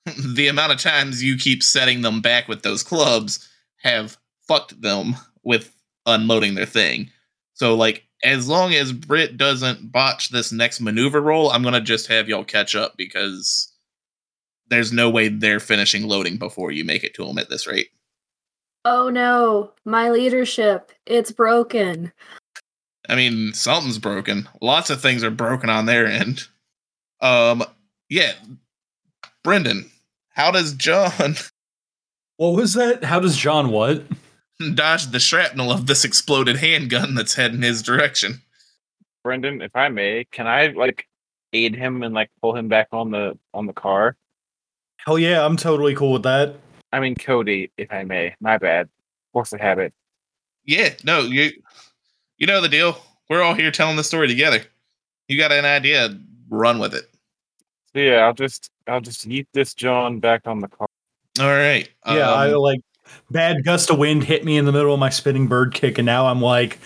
the 0.34 0.48
amount 0.48 0.72
of 0.72 0.78
times 0.80 1.22
you 1.22 1.36
keep 1.36 1.62
setting 1.62 2.02
them 2.02 2.20
back 2.20 2.48
with 2.48 2.62
those 2.62 2.82
clubs 2.82 3.48
have 3.82 4.16
fucked 4.46 4.80
them 4.80 5.16
with 5.42 5.74
unloading 6.06 6.54
their 6.54 6.66
thing. 6.66 7.10
So, 7.54 7.74
like, 7.74 8.05
as 8.24 8.48
long 8.48 8.74
as 8.74 8.92
Britt 8.92 9.36
doesn't 9.36 9.92
botch 9.92 10.30
this 10.30 10.52
next 10.52 10.80
maneuver 10.80 11.20
roll, 11.20 11.50
I'm 11.50 11.62
gonna 11.62 11.80
just 11.80 12.06
have 12.08 12.28
y'all 12.28 12.44
catch 12.44 12.74
up 12.74 12.96
because 12.96 13.72
there's 14.68 14.92
no 14.92 15.10
way 15.10 15.28
they're 15.28 15.60
finishing 15.60 16.04
loading 16.04 16.36
before 16.36 16.70
you 16.72 16.84
make 16.84 17.04
it 17.04 17.14
to 17.14 17.24
them 17.24 17.38
at 17.38 17.48
this 17.48 17.66
rate. 17.66 17.90
Oh 18.84 19.08
no, 19.08 19.72
my 19.84 20.10
leadership. 20.10 20.92
It's 21.06 21.32
broken. 21.32 22.12
I 23.08 23.14
mean, 23.14 23.52
something's 23.52 23.98
broken. 23.98 24.48
Lots 24.60 24.90
of 24.90 25.00
things 25.00 25.22
are 25.22 25.30
broken 25.30 25.70
on 25.70 25.86
their 25.86 26.06
end. 26.06 26.46
Um, 27.20 27.64
yeah. 28.08 28.32
Brendan, 29.44 29.88
how 30.30 30.50
does 30.50 30.74
John 30.74 31.12
What 32.36 32.54
was 32.54 32.74
that? 32.74 33.02
How 33.02 33.18
does 33.18 33.36
John 33.36 33.70
what? 33.70 34.02
Dodge 34.74 35.06
the 35.06 35.20
shrapnel 35.20 35.70
of 35.70 35.86
this 35.86 36.04
exploded 36.04 36.56
handgun 36.56 37.14
that's 37.14 37.34
heading 37.34 37.62
his 37.62 37.82
direction? 37.82 38.42
Brendan, 39.22 39.60
if 39.60 39.74
I 39.74 39.88
may, 39.88 40.24
can 40.30 40.46
I 40.46 40.68
like 40.68 41.06
aid 41.52 41.74
him 41.74 42.02
and 42.02 42.14
like 42.14 42.30
pull 42.40 42.54
him 42.56 42.68
back 42.68 42.88
on 42.92 43.10
the 43.10 43.38
on 43.52 43.66
the 43.66 43.72
car? 43.72 44.16
Hell 44.98 45.18
yeah, 45.18 45.44
I'm 45.44 45.56
totally 45.56 45.94
cool 45.94 46.12
with 46.12 46.22
that. 46.22 46.56
I 46.92 47.00
mean 47.00 47.14
Cody, 47.14 47.70
if 47.76 47.92
I 47.92 48.04
may. 48.04 48.34
My 48.40 48.58
bad. 48.58 48.88
Force 49.32 49.52
of 49.52 49.60
habit. 49.60 49.92
Yeah, 50.64 50.94
no, 51.04 51.20
you 51.20 51.50
you 52.38 52.46
know 52.46 52.60
the 52.60 52.68
deal. 52.68 52.98
We're 53.28 53.42
all 53.42 53.54
here 53.54 53.70
telling 53.70 53.96
the 53.96 54.04
story 54.04 54.28
together. 54.28 54.62
You 55.28 55.36
got 55.36 55.52
an 55.52 55.64
idea, 55.64 56.18
run 56.48 56.78
with 56.78 56.94
it. 56.94 57.04
So 57.92 58.00
yeah, 58.00 58.18
I'll 58.18 58.34
just 58.34 58.70
I'll 58.86 59.00
just 59.00 59.28
yeet 59.28 59.46
this 59.52 59.74
John 59.74 60.20
back 60.20 60.42
on 60.46 60.60
the 60.60 60.68
car. 60.68 60.88
All 61.40 61.46
right. 61.46 61.88
Yeah, 62.06 62.30
I 62.30 62.52
um, 62.52 62.60
like 62.60 62.80
bad 63.30 63.64
gust 63.64 63.90
of 63.90 63.98
wind 63.98 64.24
hit 64.24 64.44
me 64.44 64.56
in 64.56 64.64
the 64.64 64.72
middle 64.72 64.92
of 64.94 65.00
my 65.00 65.10
spinning 65.10 65.46
bird 65.46 65.74
kick, 65.74 65.98
and 65.98 66.06
now 66.06 66.26
I'm 66.26 66.40
like 66.40 66.78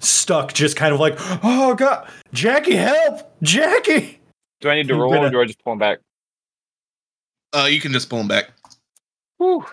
stuck, 0.00 0.52
just 0.52 0.76
kind 0.76 0.92
of 0.94 1.00
like, 1.00 1.14
oh 1.42 1.74
god, 1.74 2.08
Jackie, 2.32 2.76
help, 2.76 3.32
Jackie. 3.42 4.20
Do 4.60 4.70
I 4.70 4.74
need 4.76 4.88
to 4.88 4.94
roll 4.94 5.12
gonna- 5.12 5.28
or 5.28 5.30
do 5.30 5.40
I 5.40 5.44
just 5.44 5.62
pull 5.62 5.72
him 5.72 5.78
back? 5.78 5.98
uh, 7.54 7.66
you 7.70 7.80
can 7.80 7.92
just 7.92 8.10
pull 8.10 8.20
him 8.20 8.28
back. 8.28 8.50
Whew. 9.38 9.64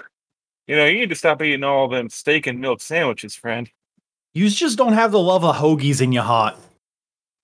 You 0.67 0.75
know, 0.75 0.85
you 0.85 0.99
need 0.99 1.09
to 1.09 1.15
stop 1.15 1.41
eating 1.41 1.63
all 1.63 1.87
them 1.87 2.09
steak 2.09 2.45
and 2.47 2.59
milk 2.61 2.79
sandwiches, 2.79 3.35
friend. 3.35 3.69
You 4.33 4.49
just 4.49 4.77
don't 4.77 4.93
have 4.93 5.11
the 5.11 5.19
love 5.19 5.43
of 5.43 5.55
hoagies 5.55 5.99
in 5.99 6.11
your 6.11 6.23
heart. 6.23 6.55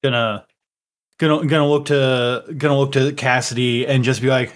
Gonna, 0.04 0.46
gonna, 1.18 1.46
gonna 1.48 1.68
look 1.68 1.86
to, 1.86 2.46
gonna 2.56 2.78
look 2.78 2.92
to 2.94 3.12
Cassidy 3.14 3.88
and 3.88 4.04
just 4.04 4.22
be 4.22 4.28
like, 4.28 4.54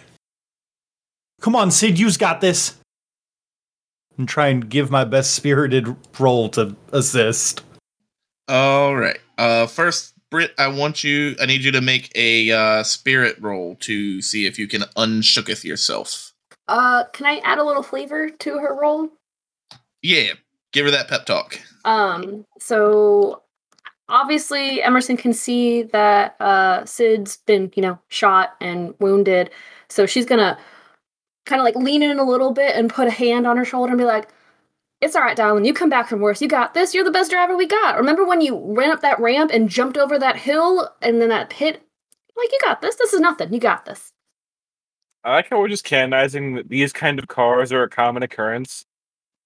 "Come 1.42 1.56
on, 1.56 1.72
Sid, 1.72 2.00
you's 2.00 2.18
got 2.18 2.40
this." 2.42 2.76
And 4.18 4.28
try 4.28 4.48
and 4.48 4.70
give 4.70 4.92
my 4.92 5.04
best 5.04 5.34
spirited 5.34 5.96
roll 6.20 6.50
to 6.50 6.76
assist. 6.92 7.64
All 8.48 8.96
right. 8.96 9.20
Uh, 9.38 9.66
first, 9.68 10.14
Britt, 10.30 10.54
I 10.58 10.68
want 10.68 11.04
you. 11.04 11.36
I 11.42 11.46
need 11.46 11.64
you 11.64 11.72
to 11.72 11.82
make 11.82 12.12
a 12.16 12.52
uh, 12.52 12.84
spirit 12.84 13.38
roll 13.40 13.76
to 13.82 14.22
see 14.22 14.46
if 14.46 14.60
you 14.60 14.68
can 14.68 14.82
unshooketh 14.96 15.64
yourself. 15.64 16.34
Uh, 16.68 17.06
can 17.14 17.26
I 17.26 17.38
add 17.44 17.58
a 17.58 17.64
little 17.64 17.84
flavor 17.84 18.30
to 18.30 18.58
her 18.60 18.78
role? 18.80 19.10
Yeah, 20.02 20.34
give 20.72 20.86
her 20.86 20.92
that 20.92 21.08
pep 21.08 21.26
talk. 21.26 21.60
Um, 21.84 22.46
so 22.60 23.42
obviously 24.12 24.84
Emerson 24.84 25.18
can 25.18 25.34
see 25.34 25.84
that 25.84 26.36
uh 26.40 26.86
Sid's 26.86 27.38
been, 27.38 27.72
you 27.76 27.82
know, 27.82 27.98
shot 28.10 28.56
and 28.62 28.94
wounded. 29.00 29.50
So 29.90 30.06
she's 30.06 30.26
gonna 30.26 30.58
kind 31.46 31.60
of 31.60 31.66
like 31.66 31.76
lean 31.76 32.04
in 32.04 32.20
a 32.20 32.24
little 32.24 32.52
bit 32.52 32.76
and 32.76 32.90
put 32.90 33.08
a 33.08 33.12
hand 33.12 33.48
on 33.48 33.58
her 33.58 33.66
shoulder 33.66 33.92
and 33.92 33.98
be 34.00 34.06
like, 34.06 34.30
It's 35.02 35.16
all 35.16 35.22
right, 35.22 35.38
darling. 35.38 35.66
You 35.66 35.74
come 35.74 35.90
back 35.90 36.08
from 36.08 36.20
worse. 36.22 36.42
You 36.42 36.48
got 36.48 36.74
this. 36.74 36.94
You're 36.94 37.04
the 37.04 37.12
best 37.12 37.32
driver 37.32 37.58
we 37.58 37.68
got. 37.68 37.98
Remember 37.98 38.26
when 38.26 38.42
you 38.42 38.62
ran 38.76 38.92
up 38.92 39.02
that 39.02 39.20
ramp 39.20 39.52
and 39.54 39.70
jumped 39.70 39.98
over 39.98 40.18
that 40.20 40.38
hill 40.38 40.90
and 41.02 41.22
then 41.22 41.30
that 41.30 41.50
pit? 41.50 41.82
Like, 42.36 42.52
you 42.52 42.60
got 42.64 42.82
this. 42.82 42.96
This 42.96 43.14
is 43.14 43.20
nothing. 43.20 43.54
You 43.54 43.60
got 43.60 43.86
this. 43.86 44.14
I 45.24 45.34
like 45.34 45.50
how 45.50 45.60
we're 45.60 45.68
just 45.68 45.84
canonizing 45.84 46.56
that 46.56 46.70
these 46.70 46.92
kind 46.94 47.20
of 47.20 47.28
cars 47.28 47.72
are 47.72 47.84
a 47.84 47.90
common 47.90 48.24
occurrence. 48.24 48.86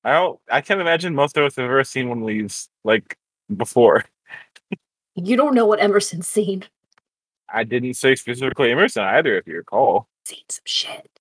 I 0.03 0.13
don't 0.13 0.39
I 0.49 0.61
can't 0.61 0.79
imagine 0.79 1.15
most 1.15 1.35
of 1.35 1.43
us 1.43 1.55
have 1.55 1.65
ever 1.65 1.83
seen 1.83 2.09
one 2.09 2.21
of 2.21 2.27
these 2.27 2.69
like 2.83 3.17
before. 3.55 4.05
You 5.15 5.37
don't 5.37 5.55
know 5.55 5.65
what 5.65 5.81
Emerson's 5.81 6.27
seen. 6.27 6.65
I 7.49 7.63
didn't 7.63 7.93
say 7.93 8.15
specifically 8.15 8.71
Emerson 8.71 9.03
either, 9.03 9.37
if 9.37 9.47
you 9.47 9.55
recall. 9.55 10.09
Seen 10.25 10.43
some 10.49 10.63
shit. 10.65 11.14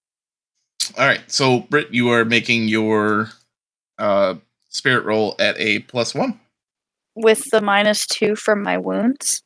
All 0.99 1.07
right. 1.07 1.21
So, 1.29 1.61
Britt, 1.61 1.93
you 1.93 2.11
are 2.11 2.25
making 2.25 2.69
your 2.69 3.29
uh, 3.99 4.37
spirit 4.69 5.05
roll 5.05 5.37
at 5.39 5.59
a 5.59 5.81
plus 5.81 6.15
one. 6.15 6.41
With 7.15 7.51
the 7.51 7.61
minus 7.61 8.07
two 8.07 8.35
from 8.35 8.63
my 8.63 8.79
wounds. 8.79 9.43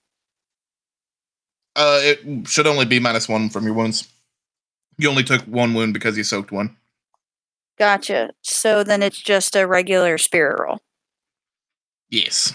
Uh, 1.76 2.00
it 2.02 2.48
should 2.48 2.66
only 2.66 2.86
be 2.86 2.98
minus 2.98 3.28
one 3.28 3.50
from 3.50 3.64
your 3.64 3.74
wounds. 3.74 4.08
You 4.96 5.08
only 5.08 5.22
took 5.22 5.42
one 5.42 5.74
wound 5.74 5.94
because 5.94 6.16
you 6.16 6.24
soaked 6.24 6.50
one. 6.50 6.76
Gotcha. 7.78 8.30
So 8.42 8.82
then 8.82 9.02
it's 9.02 9.22
just 9.22 9.54
a 9.54 9.66
regular 9.66 10.18
spirit 10.18 10.58
roll. 10.60 10.78
Yes. 12.10 12.52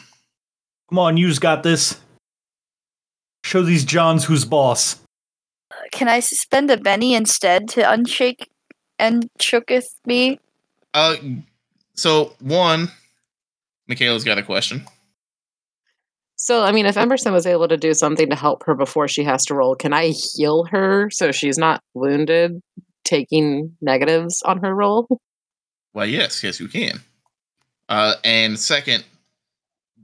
Come 0.89 0.99
on, 0.99 1.15
you's 1.15 1.39
got 1.39 1.63
this. 1.63 1.99
Show 3.45 3.61
these 3.61 3.86
Johns 3.86 4.25
who's 4.25 4.45
boss. 4.45 4.99
can 5.91 6.07
I 6.07 6.19
spend 6.19 6.69
a 6.71 6.77
Benny 6.77 7.13
instead 7.13 7.67
to 7.69 7.81
unshake 7.81 8.47
and 9.04 9.30
shooketh 9.38 9.84
me? 10.06 10.39
Uh, 10.93 11.18
so 11.93 12.34
one, 12.39 12.89
Michaela's 13.88 14.24
got 14.24 14.38
a 14.38 14.43
question. 14.43 14.86
So, 16.38 16.64
I 16.64 16.72
mean, 16.72 16.86
if 16.86 16.97
Emerson 16.97 17.34
was 17.34 17.45
able 17.45 17.68
to 17.68 17.78
do 17.78 17.93
something 17.93 18.30
to 18.30 18.36
help 18.36 18.64
her 18.66 18.76
before 18.76 19.08
she 19.08 19.24
has 19.24 19.45
to 19.45 19.56
roll, 19.56 19.76
can 19.76 19.93
I 19.93 20.14
heal 20.36 20.66
her 20.66 21.10
so 21.12 21.32
she's 21.32 21.58
not 21.58 21.82
wounded 21.93 22.62
taking 23.04 23.76
negatives 23.82 24.41
on 24.43 24.60
her 24.60 24.74
roll? 24.74 25.08
Well, 25.93 26.06
yes, 26.06 26.41
yes, 26.43 26.60
you 26.60 26.68
can. 26.68 27.01
Uh, 27.89 28.16
and 28.24 28.58
second, 28.58 29.04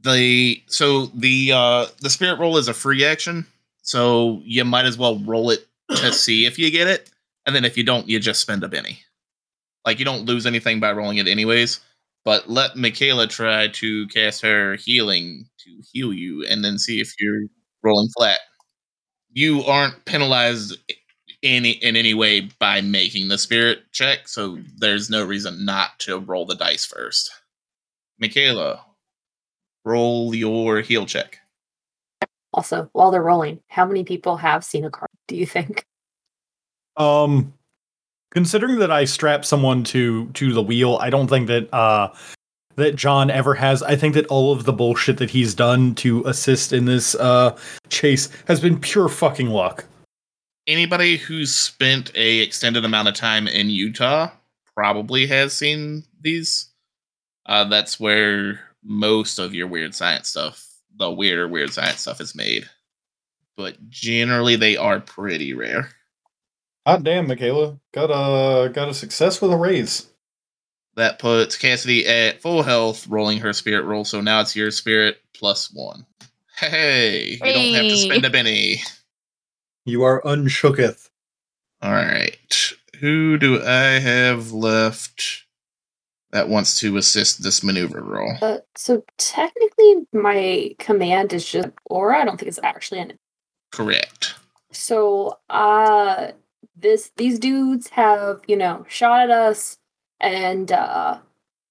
the 0.01 0.61
so 0.67 1.07
the 1.07 1.51
uh 1.53 1.87
the 2.01 2.09
spirit 2.09 2.39
roll 2.39 2.57
is 2.57 2.67
a 2.67 2.73
free 2.73 3.03
action, 3.03 3.45
so 3.81 4.41
you 4.45 4.63
might 4.63 4.85
as 4.85 4.97
well 4.97 5.19
roll 5.19 5.49
it 5.49 5.65
to 5.89 6.13
see 6.13 6.45
if 6.45 6.59
you 6.59 6.71
get 6.71 6.87
it, 6.87 7.09
and 7.49 7.55
then 7.55 7.65
if 7.65 7.75
you 7.75 7.83
don't, 7.83 8.07
you 8.07 8.19
just 8.19 8.41
spend 8.41 8.63
a 8.63 8.67
Benny. 8.67 8.99
Like 9.83 9.97
you 9.97 10.05
don't 10.05 10.25
lose 10.25 10.45
anything 10.45 10.79
by 10.79 10.91
rolling 10.91 11.17
it 11.17 11.27
anyways. 11.27 11.79
But 12.23 12.47
let 12.47 12.75
Michaela 12.75 13.25
try 13.25 13.69
to 13.69 14.07
cast 14.09 14.43
her 14.43 14.75
healing 14.75 15.49
to 15.61 15.81
heal 15.91 16.13
you, 16.13 16.45
and 16.45 16.63
then 16.63 16.77
see 16.77 17.01
if 17.01 17.11
you're 17.19 17.47
rolling 17.81 18.09
flat. 18.15 18.41
You 19.31 19.63
aren't 19.63 20.05
penalized 20.05 20.77
any 21.41 21.71
in 21.71 21.95
any 21.95 22.13
way 22.13 22.41
by 22.59 22.81
making 22.81 23.29
the 23.29 23.39
spirit 23.39 23.79
check, 23.93 24.27
so 24.27 24.59
there's 24.77 25.09
no 25.09 25.25
reason 25.25 25.65
not 25.65 25.97
to 26.01 26.19
roll 26.19 26.45
the 26.45 26.55
dice 26.55 26.85
first. 26.85 27.31
Michaela, 28.19 28.85
roll 29.85 30.35
your 30.35 30.81
heal 30.81 31.07
check. 31.07 31.39
Also, 32.53 32.91
while 32.93 33.09
they're 33.09 33.23
rolling, 33.23 33.59
how 33.69 33.87
many 33.87 34.03
people 34.03 34.37
have 34.37 34.63
seen 34.63 34.85
a 34.85 34.91
card? 34.91 35.09
Do 35.27 35.35
you 35.35 35.47
think? 35.47 35.83
Um, 36.99 37.53
considering 38.31 38.79
that 38.79 38.91
I 38.91 39.05
strap 39.05 39.45
someone 39.45 39.83
to 39.85 40.27
to 40.31 40.53
the 40.53 40.61
wheel, 40.61 40.97
I 41.01 41.09
don't 41.09 41.27
think 41.27 41.47
that 41.47 41.73
uh 41.73 42.13
that 42.75 42.95
John 42.95 43.29
ever 43.29 43.55
has. 43.55 43.81
I 43.83 43.95
think 43.95 44.13
that 44.13 44.27
all 44.27 44.51
of 44.51 44.65
the 44.65 44.73
bullshit 44.73 45.17
that 45.17 45.29
he's 45.29 45.53
done 45.53 45.95
to 45.95 46.23
assist 46.25 46.71
in 46.71 46.85
this 46.85 47.15
uh 47.15 47.57
chase 47.89 48.29
has 48.47 48.59
been 48.59 48.79
pure 48.79 49.09
fucking 49.09 49.49
luck. 49.49 49.85
Anybody 50.67 51.17
who's 51.17 51.53
spent 51.53 52.11
a 52.15 52.39
extended 52.39 52.85
amount 52.85 53.07
of 53.07 53.15
time 53.15 53.47
in 53.47 53.69
Utah 53.69 54.29
probably 54.75 55.25
has 55.27 55.53
seen 55.53 56.03
these. 56.21 56.67
Uh, 57.47 57.63
that's 57.63 57.99
where 57.99 58.59
most 58.83 59.39
of 59.39 59.53
your 59.53 59.67
weird 59.67 59.95
science 59.95 60.29
stuff, 60.29 60.63
the 60.97 61.09
weirder 61.09 61.47
weird 61.47 61.73
science 61.73 62.01
stuff, 62.01 62.21
is 62.21 62.35
made. 62.35 62.69
But 63.57 63.89
generally, 63.89 64.55
they 64.55 64.77
are 64.77 64.99
pretty 64.99 65.53
rare. 65.53 65.89
God 66.89 67.03
damn, 67.03 67.27
Michaela. 67.27 67.79
Got 67.93 68.09
a 68.09 68.69
got 68.69 68.89
a 68.89 68.95
success 68.95 69.39
with 69.39 69.51
a 69.51 69.55
raise. 69.55 70.07
That 70.95 71.19
puts 71.19 71.55
Cassidy 71.55 72.07
at 72.07 72.41
full 72.41 72.63
health, 72.63 73.07
rolling 73.07 73.37
her 73.41 73.53
spirit 73.53 73.83
roll. 73.83 74.05
So 74.05 74.21
now 74.21 74.41
it's 74.41 74.55
your 74.55 74.71
spirit 74.71 75.21
plus 75.35 75.71
one. 75.71 76.07
Hey, 76.57 77.37
you 77.43 77.53
don't 77.53 77.75
have 77.75 77.83
to 77.83 77.95
spend 77.95 78.25
a 78.25 78.31
Benny. 78.31 78.81
You 79.85 80.01
are 80.01 80.23
unshooketh. 80.23 81.09
All 81.83 81.91
right. 81.91 82.73
Who 82.99 83.37
do 83.37 83.61
I 83.63 83.99
have 83.99 84.51
left 84.51 85.45
that 86.31 86.49
wants 86.49 86.79
to 86.79 86.97
assist 86.97 87.43
this 87.43 87.63
maneuver 87.63 88.01
roll? 88.01 88.33
Uh, 88.41 88.57
so 88.75 89.03
technically, 89.19 90.07
my 90.11 90.73
command 90.79 91.33
is 91.33 91.45
just 91.45 91.69
aura. 91.85 92.19
I 92.19 92.25
don't 92.25 92.39
think 92.39 92.49
it's 92.49 92.59
actually 92.63 93.01
an. 93.01 93.13
Correct. 93.71 94.33
So, 94.71 95.37
uh, 95.49 96.31
this 96.75 97.11
these 97.17 97.39
dudes 97.39 97.89
have 97.89 98.41
you 98.47 98.55
know 98.55 98.85
shot 98.87 99.21
at 99.21 99.29
us, 99.29 99.77
and 100.19 100.71
uh, 100.71 101.19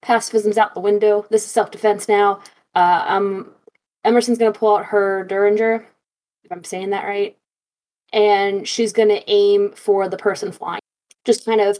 pacifism's 0.01 0.57
out 0.57 0.73
the 0.73 0.79
window. 0.79 1.25
This 1.29 1.45
is 1.45 1.51
self 1.51 1.71
defense 1.71 2.07
now. 2.07 2.41
Uh, 2.75 3.05
um, 3.07 3.51
Emerson's 4.03 4.37
gonna 4.37 4.51
pull 4.51 4.77
out 4.77 4.85
her 4.85 5.23
Derringer, 5.23 5.85
if 6.43 6.51
I'm 6.51 6.63
saying 6.63 6.91
that 6.91 7.05
right, 7.05 7.37
and 8.13 8.67
she's 8.67 8.93
gonna 8.93 9.21
aim 9.27 9.71
for 9.71 10.07
the 10.07 10.17
person 10.17 10.51
flying. 10.51 10.81
Just 11.25 11.45
kind 11.45 11.61
of 11.61 11.79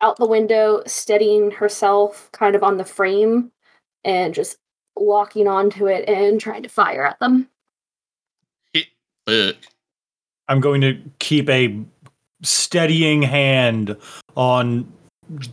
out 0.00 0.16
the 0.16 0.26
window, 0.26 0.82
steadying 0.86 1.50
herself 1.50 2.30
kind 2.32 2.54
of 2.54 2.62
on 2.62 2.76
the 2.76 2.84
frame, 2.84 3.50
and 4.04 4.34
just 4.34 4.58
locking 4.96 5.48
onto 5.48 5.86
it 5.86 6.08
and 6.08 6.40
trying 6.40 6.62
to 6.62 6.68
fire 6.68 7.04
at 7.04 7.18
them. 7.20 7.48
I'm 10.48 10.60
going 10.60 10.80
to 10.80 10.98
keep 11.18 11.48
a 11.50 11.78
steadying 12.42 13.22
hand 13.22 13.96
on 14.36 14.90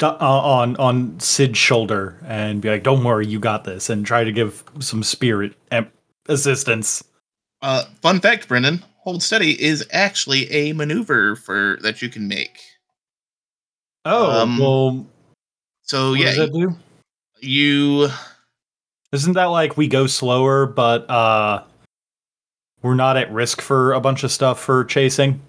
uh, 0.01 0.15
on 0.19 0.75
on 0.77 1.19
Sid's 1.19 1.57
shoulder 1.57 2.17
and 2.25 2.61
be 2.61 2.69
like, 2.69 2.83
"Don't 2.83 3.03
worry, 3.03 3.27
you 3.27 3.39
got 3.39 3.63
this," 3.63 3.89
and 3.89 4.05
try 4.05 4.23
to 4.23 4.31
give 4.31 4.63
some 4.79 5.03
spirit 5.03 5.53
em- 5.71 5.91
assistance. 6.27 7.03
Uh, 7.61 7.83
fun 8.01 8.19
fact, 8.19 8.47
Brendan: 8.47 8.83
hold 8.99 9.21
steady 9.23 9.61
is 9.61 9.85
actually 9.91 10.49
a 10.51 10.73
maneuver 10.73 11.35
for 11.35 11.77
that 11.81 12.01
you 12.01 12.09
can 12.09 12.27
make. 12.27 12.59
Oh, 14.05 14.41
Um, 14.41 14.57
well, 14.59 15.05
So 15.83 16.11
what 16.11 16.19
yeah, 16.19 16.25
does 16.27 16.37
that 16.37 16.53
do? 16.53 16.75
you 17.41 18.07
Isn't 19.11 19.33
that 19.33 19.45
like 19.45 19.77
we 19.77 19.87
go 19.87 20.05
slower, 20.07 20.65
but 20.67 21.09
uh, 21.09 21.63
we're 22.83 22.93
not 22.95 23.17
at 23.17 23.31
risk 23.31 23.61
for 23.61 23.93
a 23.93 23.99
bunch 23.99 24.23
of 24.23 24.31
stuff 24.31 24.59
for 24.59 24.85
chasing? 24.85 25.41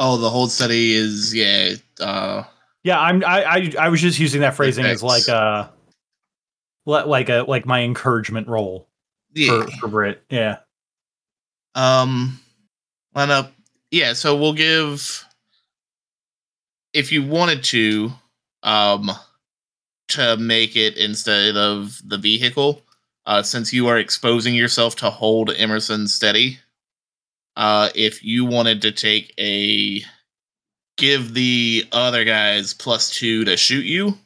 Oh 0.00 0.16
the 0.16 0.30
hold 0.30 0.50
steady 0.50 0.94
is 0.94 1.34
yeah. 1.34 1.74
Uh, 2.00 2.44
Yeah, 2.82 2.98
I'm. 2.98 3.22
I 3.22 3.44
I, 3.44 3.72
I 3.78 3.88
was 3.90 4.00
just 4.00 4.18
using 4.18 4.40
that 4.40 4.54
phrasing 4.54 4.86
as 4.86 5.02
like 5.02 5.28
a 5.28 5.70
like 6.86 7.28
a 7.28 7.44
like 7.46 7.66
my 7.66 7.82
encouragement 7.82 8.48
role 8.48 8.88
yeah. 9.34 9.64
for 9.64 9.70
for 9.72 9.88
Britt. 9.88 10.24
Yeah. 10.30 10.60
Um, 11.74 12.40
line 13.14 13.30
up. 13.30 13.52
Yeah, 13.90 14.14
so 14.14 14.36
we'll 14.36 14.54
give 14.54 15.24
if 16.92 17.12
you 17.12 17.24
wanted 17.24 17.62
to, 17.64 18.10
um, 18.62 19.10
to 20.08 20.36
make 20.36 20.76
it 20.76 20.96
instead 20.96 21.56
of 21.56 22.00
the 22.04 22.18
vehicle, 22.18 22.82
uh, 23.26 23.42
since 23.42 23.72
you 23.72 23.86
are 23.86 23.98
exposing 23.98 24.54
yourself 24.54 24.96
to 24.96 25.10
hold 25.10 25.50
Emerson 25.56 26.08
steady. 26.08 26.58
Uh, 27.60 27.90
if 27.94 28.24
you 28.24 28.46
wanted 28.46 28.80
to 28.80 28.90
take 28.90 29.34
a 29.38 30.00
give 30.96 31.34
the 31.34 31.84
other 31.92 32.24
guys 32.24 32.72
plus 32.72 33.10
two 33.10 33.44
to 33.44 33.54
shoot 33.54 33.84
you, 33.84 34.16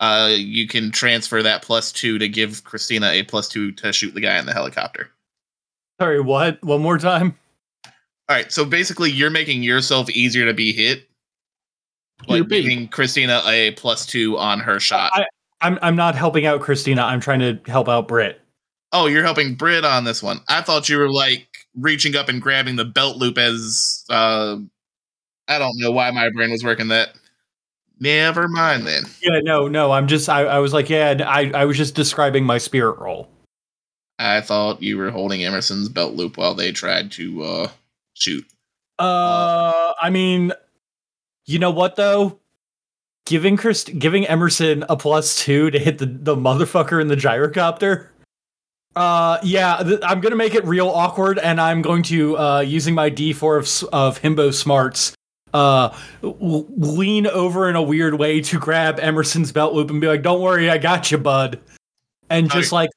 uh, 0.00 0.30
you 0.36 0.68
can 0.68 0.90
transfer 0.90 1.42
that 1.42 1.62
plus 1.62 1.90
two 1.90 2.18
to 2.18 2.28
give 2.28 2.62
Christina 2.64 3.08
a 3.12 3.22
plus 3.22 3.48
two 3.48 3.72
to 3.72 3.94
shoot 3.94 4.12
the 4.12 4.20
guy 4.20 4.38
in 4.38 4.44
the 4.44 4.52
helicopter. 4.52 5.10
Sorry, 5.98 6.20
what? 6.20 6.62
One 6.62 6.82
more 6.82 6.98
time. 6.98 7.34
All 7.86 8.36
right, 8.36 8.52
so 8.52 8.66
basically, 8.66 9.10
you're 9.10 9.30
making 9.30 9.62
yourself 9.62 10.10
easier 10.10 10.44
to 10.44 10.52
be 10.52 10.70
hit, 10.72 11.08
You're 12.28 12.40
like 12.40 12.48
giving 12.50 12.88
Christina 12.88 13.40
a 13.46 13.70
plus 13.70 14.04
two 14.04 14.36
on 14.36 14.60
her 14.60 14.78
shot. 14.78 15.12
I- 15.14 15.24
I'm 15.62 15.78
I'm 15.80 15.96
not 15.96 16.14
helping 16.14 16.44
out 16.44 16.60
Christina. 16.60 17.00
I'm 17.04 17.20
trying 17.20 17.38
to 17.40 17.58
help 17.70 17.88
out 17.88 18.06
Britt. 18.06 18.42
oh, 18.92 19.06
you're 19.06 19.22
helping 19.24 19.54
Britt 19.54 19.84
on 19.86 20.04
this 20.04 20.22
one. 20.22 20.40
I 20.46 20.60
thought 20.60 20.90
you 20.90 20.98
were 20.98 21.08
like 21.10 21.48
reaching 21.78 22.16
up 22.16 22.28
and 22.28 22.40
grabbing 22.40 22.76
the 22.76 22.84
belt 22.84 23.16
loop 23.16 23.38
as 23.38 24.04
uh, 24.10 24.56
I 25.48 25.58
don't 25.58 25.78
know 25.78 25.90
why 25.90 26.10
my 26.10 26.30
brain 26.30 26.50
was 26.50 26.64
working 26.64 26.88
that. 26.88 27.10
Never 28.00 28.48
mind 28.48 28.86
then. 28.86 29.04
Yeah, 29.22 29.40
no, 29.42 29.68
no. 29.68 29.92
I'm 29.92 30.08
just. 30.08 30.28
I, 30.28 30.42
I 30.44 30.58
was 30.58 30.72
like, 30.72 30.90
yeah. 30.90 31.22
I 31.26 31.50
I 31.54 31.64
was 31.64 31.76
just 31.76 31.94
describing 31.94 32.44
my 32.44 32.58
spirit 32.58 32.98
role. 32.98 33.28
I 34.18 34.40
thought 34.40 34.82
you 34.82 34.96
were 34.98 35.10
holding 35.10 35.44
Emerson's 35.44 35.88
belt 35.88 36.14
loop 36.14 36.36
while 36.36 36.54
they 36.54 36.72
tried 36.72 37.10
to 37.12 37.42
uh, 37.42 37.68
shoot. 38.14 38.46
Uh, 38.98 39.92
I 40.00 40.10
mean, 40.10 40.52
you 41.46 41.58
know 41.58 41.70
what 41.70 41.96
though? 41.96 42.38
Giving 43.26 43.56
Christ, 43.56 43.98
giving 43.98 44.26
Emerson 44.26 44.84
a 44.88 44.96
plus 44.96 45.42
two 45.42 45.70
to 45.70 45.78
hit 45.78 45.98
the 45.98 46.06
the 46.06 46.36
motherfucker 46.36 47.00
in 47.00 47.08
the 47.08 47.16
gyrocopter. 47.16 48.08
Uh, 48.96 49.38
yeah, 49.42 49.82
th- 49.82 50.00
I'm 50.02 50.20
gonna 50.20 50.36
make 50.36 50.54
it 50.54 50.64
real 50.64 50.88
awkward, 50.88 51.38
and 51.38 51.60
I'm 51.60 51.82
going 51.82 52.02
to 52.04 52.38
uh 52.38 52.60
using 52.60 52.94
my 52.94 53.10
D4 53.10 53.58
of 53.58 53.88
of 53.92 54.22
himbo 54.22 54.52
smarts. 54.52 55.14
Uh, 55.52 55.96
w- 56.22 56.66
lean 56.76 57.26
over 57.28 57.68
in 57.68 57.76
a 57.76 57.82
weird 57.82 58.14
way 58.18 58.40
to 58.40 58.58
grab 58.58 58.98
Emerson's 58.98 59.52
belt 59.52 59.72
loop 59.72 59.90
and 59.90 60.00
be 60.00 60.06
like, 60.06 60.22
"Don't 60.22 60.40
worry, 60.40 60.68
I 60.70 60.78
got 60.78 61.10
you, 61.10 61.18
bud." 61.18 61.60
And 62.30 62.50
just 62.50 62.72
like, 62.72 62.90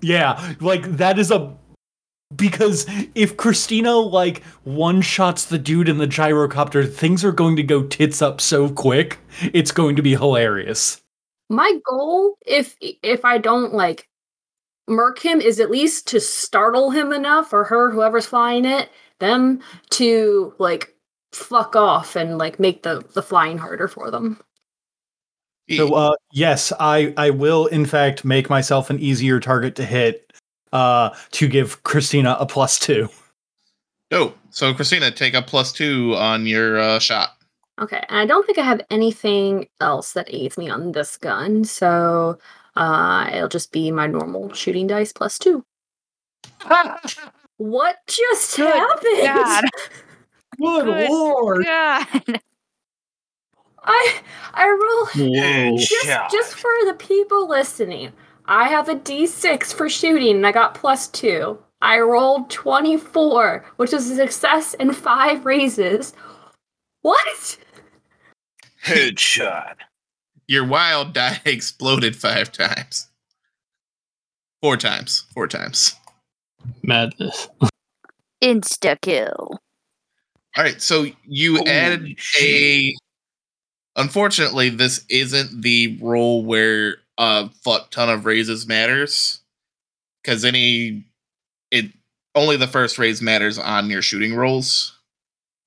yeah, 0.00 0.54
like 0.60 0.84
that 0.96 1.18
is 1.18 1.30
a 1.30 1.56
because 2.36 2.86
if 3.14 3.36
Christina 3.36 3.94
like 3.94 4.42
one 4.64 5.02
shots 5.02 5.44
the 5.44 5.58
dude 5.58 5.88
in 5.88 5.98
the 5.98 6.06
gyrocopter, 6.06 6.90
things 6.90 7.24
are 7.24 7.32
going 7.32 7.56
to 7.56 7.62
go 7.62 7.82
tits 7.82 8.22
up 8.22 8.40
so 8.40 8.68
quick. 8.68 9.18
It's 9.52 9.72
going 9.72 9.96
to 9.96 10.02
be 10.02 10.12
hilarious. 10.12 11.00
My 11.48 11.72
goal, 11.88 12.38
if 12.46 12.76
if 12.80 13.24
I 13.24 13.38
don't 13.38 13.74
like 13.74 14.08
murk 14.90 15.18
him, 15.18 15.40
is 15.40 15.60
at 15.60 15.70
least 15.70 16.06
to 16.08 16.20
startle 16.20 16.90
him 16.90 17.12
enough, 17.12 17.52
or 17.52 17.64
her, 17.64 17.90
whoever's 17.90 18.26
flying 18.26 18.64
it, 18.64 18.90
them 19.18 19.60
to 19.90 20.54
like 20.58 20.94
fuck 21.32 21.76
off 21.76 22.16
and 22.16 22.38
like 22.38 22.58
make 22.58 22.82
the 22.82 23.04
the 23.14 23.22
flying 23.22 23.58
harder 23.58 23.88
for 23.88 24.10
them. 24.10 24.40
So 25.70 25.94
uh 25.94 26.14
yes, 26.32 26.72
I 26.80 27.14
I 27.16 27.30
will 27.30 27.66
in 27.66 27.86
fact 27.86 28.24
make 28.24 28.50
myself 28.50 28.90
an 28.90 28.98
easier 28.98 29.38
target 29.38 29.76
to 29.76 29.84
hit 29.84 30.32
uh 30.72 31.10
to 31.30 31.46
give 31.46 31.82
Christina 31.84 32.36
a 32.40 32.46
plus 32.46 32.80
2. 32.80 33.08
Dope. 34.10 34.36
So 34.50 34.74
Christina, 34.74 35.12
take 35.12 35.34
a 35.34 35.42
plus 35.42 35.72
two 35.72 36.14
on 36.16 36.46
your 36.46 36.78
uh, 36.78 36.98
shot. 36.98 37.36
Okay, 37.80 38.04
and 38.08 38.18
I 38.18 38.26
don't 38.26 38.44
think 38.44 38.58
I 38.58 38.64
have 38.64 38.82
anything 38.90 39.68
else 39.80 40.12
that 40.12 40.28
aids 40.34 40.58
me 40.58 40.68
on 40.68 40.92
this 40.92 41.16
gun, 41.16 41.64
so 41.64 42.36
uh, 42.76 43.30
it'll 43.32 43.48
just 43.48 43.72
be 43.72 43.90
my 43.90 44.06
normal 44.06 44.52
shooting 44.52 44.86
dice 44.86 45.12
plus 45.12 45.38
two. 45.38 45.64
What 47.60 47.98
just 48.06 48.56
Good 48.56 48.74
happened? 48.74 49.22
God. 49.22 49.64
Good, 50.58 50.84
Good 50.86 51.10
lord. 51.10 51.66
God. 51.66 52.06
I 53.84 54.20
I 54.54 54.66
roll 54.66 55.28
Whoa. 55.28 55.76
just 55.76 56.32
just 56.32 56.54
for 56.54 56.70
the 56.86 56.94
people 56.94 57.46
listening. 57.46 58.12
I 58.46 58.66
have 58.68 58.88
a 58.88 58.94
D6 58.94 59.74
for 59.74 59.90
shooting, 59.90 60.36
and 60.36 60.46
I 60.46 60.52
got 60.52 60.74
plus 60.74 61.08
two. 61.08 61.58
I 61.82 62.00
rolled 62.00 62.48
24, 62.48 63.66
which 63.76 63.92
is 63.92 64.10
a 64.10 64.16
success 64.16 64.74
and 64.80 64.96
five 64.96 65.44
raises. 65.44 66.14
What? 67.02 67.58
Headshot. 68.82 69.76
Your 70.50 70.64
wild 70.64 71.12
die 71.12 71.40
exploded 71.44 72.16
five 72.16 72.50
times. 72.50 73.06
Four 74.60 74.76
times. 74.76 75.24
Four 75.32 75.46
times. 75.46 75.94
Madness. 76.82 77.48
Insta 78.42 79.00
kill. 79.00 79.60
All 80.56 80.64
right. 80.64 80.82
So 80.82 81.06
you 81.24 81.58
Holy 81.58 81.70
added 81.70 82.18
a. 82.40 82.96
Unfortunately, 83.94 84.70
this 84.70 85.04
isn't 85.08 85.62
the 85.62 85.96
role 86.02 86.44
where 86.44 86.96
a 87.16 87.48
fuck 87.62 87.92
ton 87.92 88.08
of 88.10 88.26
raises 88.26 88.66
matters, 88.66 89.42
because 90.24 90.44
any 90.44 91.04
it 91.70 91.92
only 92.34 92.56
the 92.56 92.66
first 92.66 92.98
raise 92.98 93.22
matters 93.22 93.56
on 93.56 93.88
your 93.88 94.02
shooting 94.02 94.34
rolls. 94.34 94.98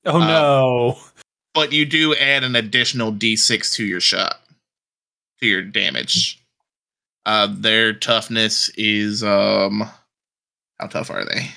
Oh 0.06 0.20
Uh, 0.20 0.28
no. 0.28 0.98
But 1.54 1.72
you 1.72 1.86
do 1.86 2.14
add 2.16 2.44
an 2.44 2.58
additional 2.58 3.14
d6 3.14 3.76
to 3.76 3.86
your 3.86 4.02
shot, 4.02 4.42
your 5.48 5.62
damage. 5.62 6.44
Uh, 7.26 7.48
their 7.50 7.94
toughness 7.94 8.70
is 8.76 9.24
um, 9.24 9.90
how 10.80 10.88
tough 10.88 11.10
are 11.10 11.26
they? 11.26 11.50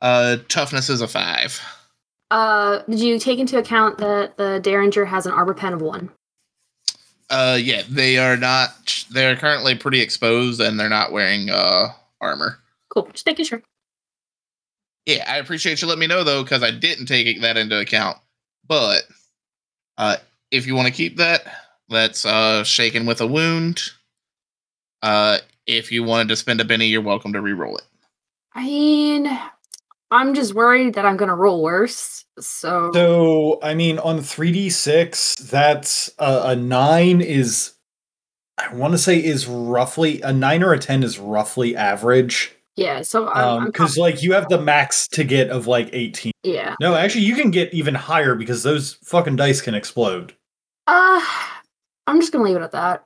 Uh, 0.00 0.36
toughness 0.48 0.88
is 0.88 1.00
a 1.00 1.08
five. 1.08 1.60
Uh, 2.30 2.82
did 2.88 3.00
you 3.00 3.18
take 3.18 3.38
into 3.38 3.58
account 3.58 3.98
that 3.98 4.36
the 4.36 4.60
Derringer 4.60 5.04
has 5.04 5.26
an 5.26 5.32
armor 5.32 5.54
pen 5.54 5.72
of 5.72 5.82
one? 5.82 6.10
Uh, 7.30 7.58
yeah, 7.60 7.82
they 7.88 8.18
are 8.18 8.36
not. 8.36 9.04
They're 9.10 9.36
currently 9.36 9.74
pretty 9.74 10.00
exposed, 10.00 10.60
and 10.60 10.78
they're 10.78 10.88
not 10.88 11.12
wearing 11.12 11.50
uh 11.50 11.88
armor. 12.20 12.58
Cool, 12.90 13.08
just 13.12 13.26
making 13.26 13.46
sure. 13.46 13.62
Yeah, 15.06 15.24
I 15.28 15.38
appreciate 15.38 15.82
you 15.82 15.88
letting 15.88 16.00
me 16.00 16.06
know 16.06 16.24
though, 16.24 16.42
because 16.42 16.62
I 16.62 16.70
didn't 16.70 17.06
take 17.06 17.40
that 17.40 17.56
into 17.56 17.78
account. 17.78 18.18
But 18.66 19.02
uh, 19.98 20.16
if 20.50 20.66
you 20.66 20.74
want 20.74 20.88
to 20.88 20.94
keep 20.94 21.16
that, 21.18 21.46
that's 21.88 22.24
uh 22.24 22.64
shaken 22.64 23.06
with 23.06 23.20
a 23.20 23.26
wound. 23.26 23.80
Uh, 25.02 25.38
if 25.66 25.92
you 25.92 26.02
wanted 26.02 26.28
to 26.28 26.36
spend 26.36 26.60
a 26.60 26.64
Benny, 26.64 26.86
you're 26.86 27.02
welcome 27.02 27.32
to 27.34 27.40
re-roll 27.40 27.76
it. 27.76 27.84
I 28.54 28.64
mean, 28.64 29.38
I'm 30.10 30.34
just 30.34 30.54
worried 30.54 30.94
that 30.94 31.04
I'm 31.04 31.16
gonna 31.16 31.34
roll 31.36 31.62
worse. 31.62 32.24
So, 32.40 32.90
So, 32.92 33.58
I 33.62 33.74
mean, 33.74 33.98
on 33.98 34.18
3d6, 34.18 35.48
that's 35.50 36.10
uh, 36.18 36.42
a 36.46 36.56
9 36.56 37.20
is, 37.20 37.72
I 38.58 38.74
want 38.74 38.92
to 38.92 38.98
say, 38.98 39.22
is 39.22 39.46
roughly, 39.46 40.20
a 40.22 40.32
9 40.32 40.62
or 40.62 40.72
a 40.72 40.78
10 40.78 41.02
is 41.04 41.18
roughly 41.18 41.76
average. 41.76 42.52
yeah. 42.76 43.02
So 43.02 43.28
I'm, 43.28 43.58
I'm 43.60 43.66
Because, 43.66 43.96
like, 43.96 44.22
you 44.22 44.32
have 44.32 44.48
the 44.48 44.60
max 44.60 45.06
to 45.08 45.22
get 45.24 45.50
of 45.50 45.66
like 45.66 45.90
18. 45.92 46.32
yeah. 46.42 46.74
No, 46.80 46.94
actually, 46.94 47.24
you 47.24 47.36
can 47.36 47.50
get 47.52 47.72
even 47.74 47.94
higher 47.94 48.34
because 48.34 48.62
those 48.62 48.94
fucking 49.04 49.36
dice 49.36 49.60
can 49.60 49.74
explode. 49.74 50.34
Uh, 50.86 51.20
I'm 52.06 52.20
just 52.20 52.32
gonna 52.32 52.44
leave 52.44 52.56
it 52.56 52.62
at 52.62 52.72
that. 52.72 53.04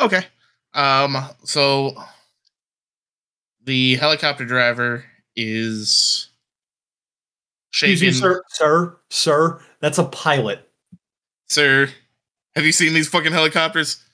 Okay. 0.00 0.24
Um. 0.74 1.16
So 1.44 1.94
the 3.64 3.96
helicopter 3.96 4.44
driver 4.44 5.04
is 5.36 6.30
Excuse 7.72 8.02
me, 8.02 8.10
sir, 8.10 8.42
sir, 8.48 8.96
sir, 9.10 9.60
that's 9.80 9.98
a 9.98 10.04
pilot. 10.04 10.68
Sir, 11.48 11.88
have 12.56 12.64
you 12.64 12.72
seen 12.72 12.94
these 12.94 13.08
fucking 13.08 13.32
helicopters? 13.32 14.04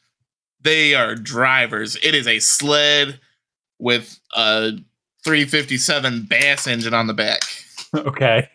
They 0.61 0.95
are 0.95 1.14
drivers. 1.14 1.97
It 2.03 2.14
is 2.14 2.27
a 2.27 2.39
sled 2.39 3.18
with 3.79 4.18
a 4.37 4.72
357 5.24 6.27
bass 6.29 6.66
engine 6.66 6.93
on 6.93 7.07
the 7.07 7.14
back. 7.14 7.41
okay. 7.95 8.49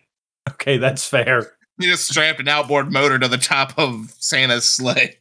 Okay, 0.50 0.78
that's 0.78 1.06
fair. 1.06 1.52
They 1.82 1.88
just 1.88 2.08
strapped 2.08 2.38
an 2.38 2.46
outboard 2.46 2.92
motor 2.92 3.18
to 3.18 3.26
the 3.26 3.36
top 3.36 3.76
of 3.76 4.14
Santa's 4.18 4.64
sleigh. 4.64 5.18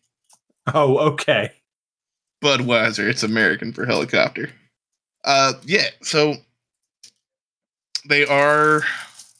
Oh, 0.75 0.99
okay. 0.99 1.51
Budweiser, 2.43 3.09
it's 3.09 3.23
American 3.23 3.73
for 3.73 3.87
helicopter. 3.87 4.51
Uh 5.23 5.53
yeah, 5.63 5.87
so 6.03 6.35
they 8.07 8.27
are 8.27 8.83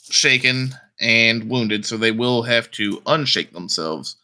shaken 0.10 0.74
and 1.00 1.48
wounded, 1.48 1.86
so 1.86 1.96
they 1.96 2.12
will 2.12 2.42
have 2.42 2.72
to 2.72 3.00
unshake 3.02 3.52
themselves 3.54 4.16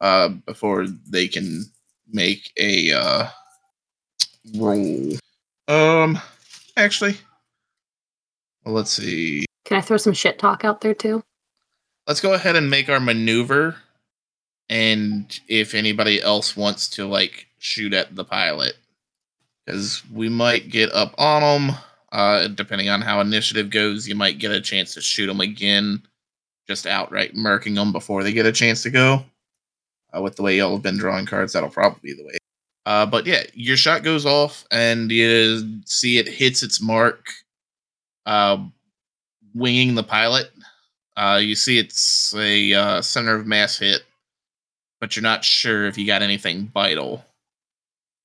uh 0.00 0.28
before 0.28 0.86
they 0.86 1.28
can 1.28 1.64
make 2.10 2.50
a 2.58 2.92
uh 2.92 3.28
roll. 4.56 5.12
Um 5.68 6.18
actually 6.78 7.18
well, 8.64 8.74
let's 8.74 8.90
see. 8.90 9.44
Can 9.66 9.76
I 9.76 9.82
throw 9.82 9.98
some 9.98 10.14
shit 10.14 10.38
talk 10.38 10.64
out 10.64 10.80
there 10.80 10.94
too? 10.94 11.22
Let's 12.08 12.22
go 12.22 12.32
ahead 12.32 12.56
and 12.56 12.70
make 12.70 12.88
our 12.88 13.00
maneuver. 13.00 13.76
And 14.70 15.38
if 15.46 15.74
anybody 15.74 16.22
else 16.22 16.56
wants 16.56 16.88
to 16.90 17.06
like 17.06 17.46
shoot 17.58 17.92
at 17.92 18.16
the 18.16 18.24
pilot. 18.24 18.76
Because 19.66 20.02
we 20.10 20.30
might 20.30 20.70
get 20.70 20.90
up 20.92 21.14
on 21.18 21.42
them 21.42 21.76
uh 22.10 22.48
depending 22.48 22.88
on 22.88 23.02
how 23.02 23.20
initiative 23.20 23.68
goes 23.68 24.08
you 24.08 24.14
might 24.14 24.38
get 24.38 24.50
a 24.50 24.62
chance 24.62 24.94
to 24.94 25.02
shoot 25.02 25.26
them 25.26 25.42
again. 25.42 26.02
Just 26.66 26.86
outright 26.86 27.34
murking 27.34 27.74
them 27.74 27.92
before 27.92 28.22
they 28.22 28.32
get 28.32 28.46
a 28.46 28.52
chance 28.52 28.82
to 28.84 28.90
go. 28.90 29.24
Uh, 30.16 30.22
with 30.22 30.36
the 30.36 30.42
way 30.42 30.56
y'all 30.56 30.72
have 30.72 30.82
been 30.82 30.96
drawing 30.96 31.26
cards 31.26 31.52
that'll 31.52 31.68
probably 31.68 32.00
be 32.02 32.14
the 32.14 32.24
way. 32.24 32.38
Uh 32.86 33.04
but 33.04 33.26
yeah 33.26 33.42
your 33.52 33.76
shot 33.76 34.02
goes 34.02 34.24
off 34.24 34.64
and 34.70 35.10
you 35.10 35.82
see 35.84 36.16
it 36.16 36.26
hits 36.26 36.62
its 36.62 36.80
mark 36.80 37.30
uh 38.24 38.56
winging 39.54 39.94
the 39.94 40.02
pilot 40.02 40.50
uh 41.18 41.36
you 41.42 41.54
see 41.54 41.78
it's 41.78 42.34
a 42.36 42.72
uh, 42.74 43.02
center 43.02 43.34
of 43.34 43.46
mass 43.46 43.78
hit 43.78 44.02
but 45.00 45.14
you're 45.16 45.22
not 45.22 45.44
sure 45.44 45.86
if 45.86 45.96
you 45.96 46.06
got 46.06 46.22
anything 46.22 46.66
vital. 46.74 47.24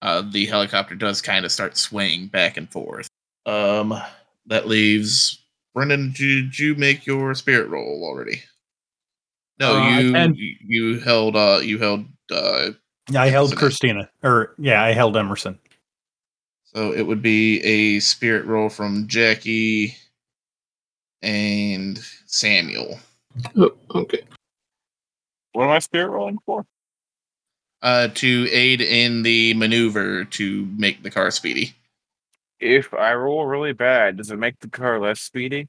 Uh, 0.01 0.23
the 0.31 0.45
helicopter 0.47 0.95
does 0.95 1.21
kind 1.21 1.45
of 1.45 1.51
start 1.51 1.77
swaying 1.77 2.25
back 2.27 2.57
and 2.57 2.69
forth. 2.71 3.07
Um, 3.45 3.93
that 4.47 4.67
leaves 4.67 5.39
Brendan. 5.75 6.13
Did 6.17 6.57
you 6.57 6.73
make 6.75 7.05
your 7.05 7.35
spirit 7.35 7.69
roll 7.69 8.03
already? 8.03 8.41
No, 9.59 9.77
Uh, 9.77 9.99
you 9.99 10.11
can. 10.13 10.33
you 10.35 10.55
you 10.65 10.99
held 11.01 11.35
uh 11.35 11.59
you 11.61 11.77
held 11.77 12.05
uh 12.31 12.71
Yeah, 13.11 13.21
I 13.21 13.27
held. 13.29 13.55
Christina. 13.55 14.09
Or, 14.23 14.55
yeah, 14.57 14.83
I 14.83 14.93
held 14.93 15.15
Emerson. 15.15 15.59
so 16.63 16.91
it 16.91 17.03
would 17.03 17.21
be 17.21 17.61
a 17.63 17.99
spirit 17.99 18.45
roll 18.45 18.67
from 18.69 19.07
Jackie 19.07 19.95
and 21.21 22.03
Samuel. 22.33 22.99
Oh, 23.55 23.73
okay. 23.93 24.21
What 25.51 25.65
am 25.65 25.69
I 25.69 25.79
spirit 25.79 26.09
rolling 26.09 26.39
for? 26.45 26.65
Uh, 27.83 28.07
to 28.15 28.47
aid 28.51 28.81
in 28.81 29.21
the 29.21 29.53
maneuver 29.53 30.25
to 30.25 30.67
make 30.77 31.03
the 31.03 31.11
car 31.11 31.29
speedy. 31.29 31.75
If 32.59 32.93
I 32.93 33.13
roll 33.13 33.45
really 33.45 33.73
bad, 33.73 34.17
does 34.17 34.31
it 34.31 34.39
make 34.39 34.59
the 34.59 34.69
car 34.69 34.99
less 34.99 35.19
speedy? 35.19 35.67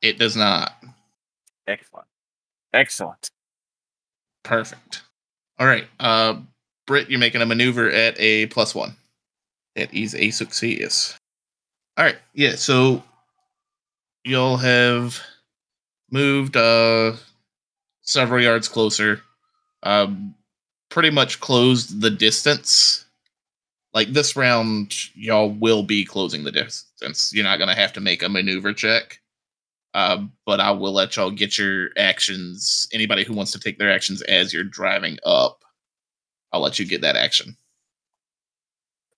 It 0.00 0.18
does 0.18 0.36
not. 0.36 0.76
Excellent. 1.66 2.06
Excellent. 2.72 3.30
Perfect. 4.44 5.02
All 5.58 5.66
right. 5.66 5.86
Uh 5.98 6.36
Britt, 6.86 7.10
you're 7.10 7.18
making 7.18 7.42
a 7.42 7.46
maneuver 7.46 7.90
at 7.90 8.14
a 8.20 8.46
plus 8.46 8.74
one. 8.74 8.94
It 9.74 9.92
is 9.92 10.14
a 10.14 10.30
success. 10.30 11.18
All 11.96 12.04
right. 12.04 12.18
Yeah, 12.32 12.54
so 12.54 13.02
y'all 14.24 14.56
have 14.58 15.20
moved 16.10 16.56
uh 16.56 17.12
several 18.02 18.42
yards 18.42 18.68
closer. 18.68 19.22
Um 19.82 20.34
pretty 20.88 21.10
much 21.10 21.40
closed 21.40 22.00
the 22.00 22.10
distance. 22.10 23.04
Like 23.94 24.08
this 24.08 24.36
round, 24.36 24.94
y'all 25.14 25.50
will 25.50 25.82
be 25.82 26.04
closing 26.04 26.44
the 26.44 26.52
distance. 26.52 27.32
You're 27.34 27.44
not 27.44 27.58
gonna 27.58 27.74
have 27.74 27.92
to 27.94 28.00
make 28.00 28.22
a 28.22 28.28
maneuver 28.28 28.72
check. 28.72 29.20
Uh, 29.94 30.26
but 30.44 30.60
I 30.60 30.72
will 30.72 30.92
let 30.92 31.16
y'all 31.16 31.30
get 31.30 31.56
your 31.56 31.88
actions. 31.96 32.86
Anybody 32.92 33.24
who 33.24 33.32
wants 33.32 33.52
to 33.52 33.58
take 33.58 33.78
their 33.78 33.90
actions 33.90 34.20
as 34.22 34.52
you're 34.52 34.62
driving 34.62 35.18
up, 35.24 35.64
I'll 36.52 36.60
let 36.60 36.78
you 36.78 36.84
get 36.84 37.00
that 37.00 37.16
action. 37.16 37.56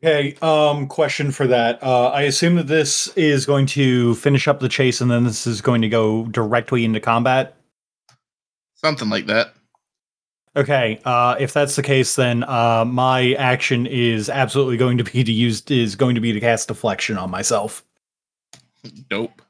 Okay, 0.03 0.37
um, 0.43 0.87
question 0.87 1.33
for 1.33 1.49
that. 1.49 1.83
Uh, 1.83 2.11
I 2.11 2.23
assume 2.23 2.55
that 2.55 2.69
this 2.69 3.09
is 3.17 3.45
going 3.45 3.67
to 3.67 4.15
finish 4.15 4.47
up 4.47 4.61
the 4.61 4.69
chase 4.69 5.01
and 5.01 5.11
then 5.11 5.25
this 5.25 5.45
is 5.45 5.61
going 5.61 5.83
to 5.83 5.89
go 5.89 6.27
directly 6.27 6.85
into 6.85 7.01
combat. 7.01 7.57
Something 8.75 9.11
like 9.11 9.27
that. 9.27 9.55
Okay, 10.55 11.01
uh, 11.05 11.37
if 11.39 11.53
that's 11.53 11.75
the 11.77 11.83
case, 11.83 12.15
then 12.15 12.45
uh, 12.45 12.85
my 12.85 13.33
action 13.35 13.87
is 13.87 14.31
absolutely 14.31 14.77
going 14.77 14.99
to 14.99 15.05
be 15.05 15.25
to 15.25 15.33
use 15.33 15.63
is 15.69 15.97
going 15.97 16.15
to 16.15 16.21
be 16.21 16.33
to 16.33 16.41
cast 16.41 16.69
deflection 16.69 17.19
on 17.19 17.31
myself. 17.31 17.85
Dope. 19.11 19.43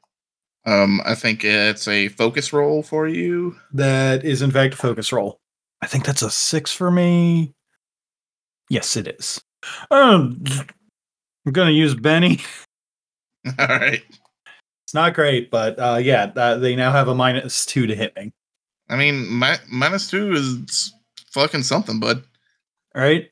Um, 0.64 1.00
I 1.04 1.14
think 1.14 1.44
it's 1.44 1.88
a 1.88 2.08
focus 2.08 2.52
roll 2.52 2.82
for 2.82 3.06
you. 3.06 3.56
That 3.72 4.24
is 4.24 4.42
in 4.42 4.50
fact 4.50 4.74
a 4.74 4.76
focus 4.78 5.12
roll. 5.12 5.40
I 5.82 5.86
think 5.86 6.04
that's 6.04 6.22
a 6.22 6.30
six 6.30 6.72
for 6.72 6.90
me. 6.90 7.54
Yes, 8.68 8.96
it 8.96 9.08
is. 9.08 9.40
Um, 9.90 10.44
I'm 11.46 11.52
gonna 11.52 11.70
use 11.70 11.94
Benny. 11.94 12.40
All 13.58 13.66
right. 13.68 14.02
It's 14.84 14.94
not 14.94 15.14
great, 15.14 15.50
but 15.50 15.78
uh, 15.78 15.98
yeah, 16.00 16.32
uh, 16.34 16.56
they 16.56 16.74
now 16.74 16.90
have 16.90 17.08
a 17.08 17.14
minus 17.14 17.66
two 17.66 17.86
to 17.86 17.94
hit 17.94 18.16
me. 18.16 18.32
I 18.88 18.96
mean, 18.96 19.38
mi- 19.38 19.64
minus 19.70 20.08
two 20.08 20.32
is 20.32 20.94
fucking 21.30 21.62
something, 21.62 22.00
bud. 22.00 22.22
All 22.94 23.02
right. 23.02 23.30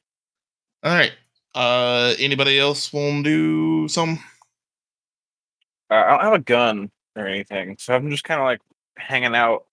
All 0.83 0.93
right. 0.93 1.13
Uh, 1.55 2.15
anybody 2.19 2.59
else 2.59 2.93
want 2.93 3.25
to 3.25 3.31
do 3.31 3.89
some? 3.89 4.19
Uh, 5.91 5.95
I 5.95 6.11
don't 6.11 6.21
have 6.21 6.33
a 6.35 6.39
gun 6.41 6.91
or 7.17 7.27
anything, 7.27 7.77
so 7.79 7.95
I'm 7.95 8.11
just 8.11 8.25
kind 8.25 8.41
of 8.41 8.45
like 8.45 8.61
hanging 8.99 9.35
out, 9.35 9.65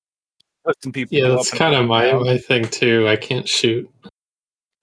lifting 0.66 0.94
people. 0.94 1.18
Yeah, 1.18 1.30
that's 1.30 1.52
kind 1.52 1.76
of 1.76 1.82
down. 1.82 1.88
my, 1.88 2.14
my 2.14 2.38
thing 2.38 2.64
too. 2.64 3.08
I 3.10 3.18
can't 3.18 3.48
shoot. 3.48 3.90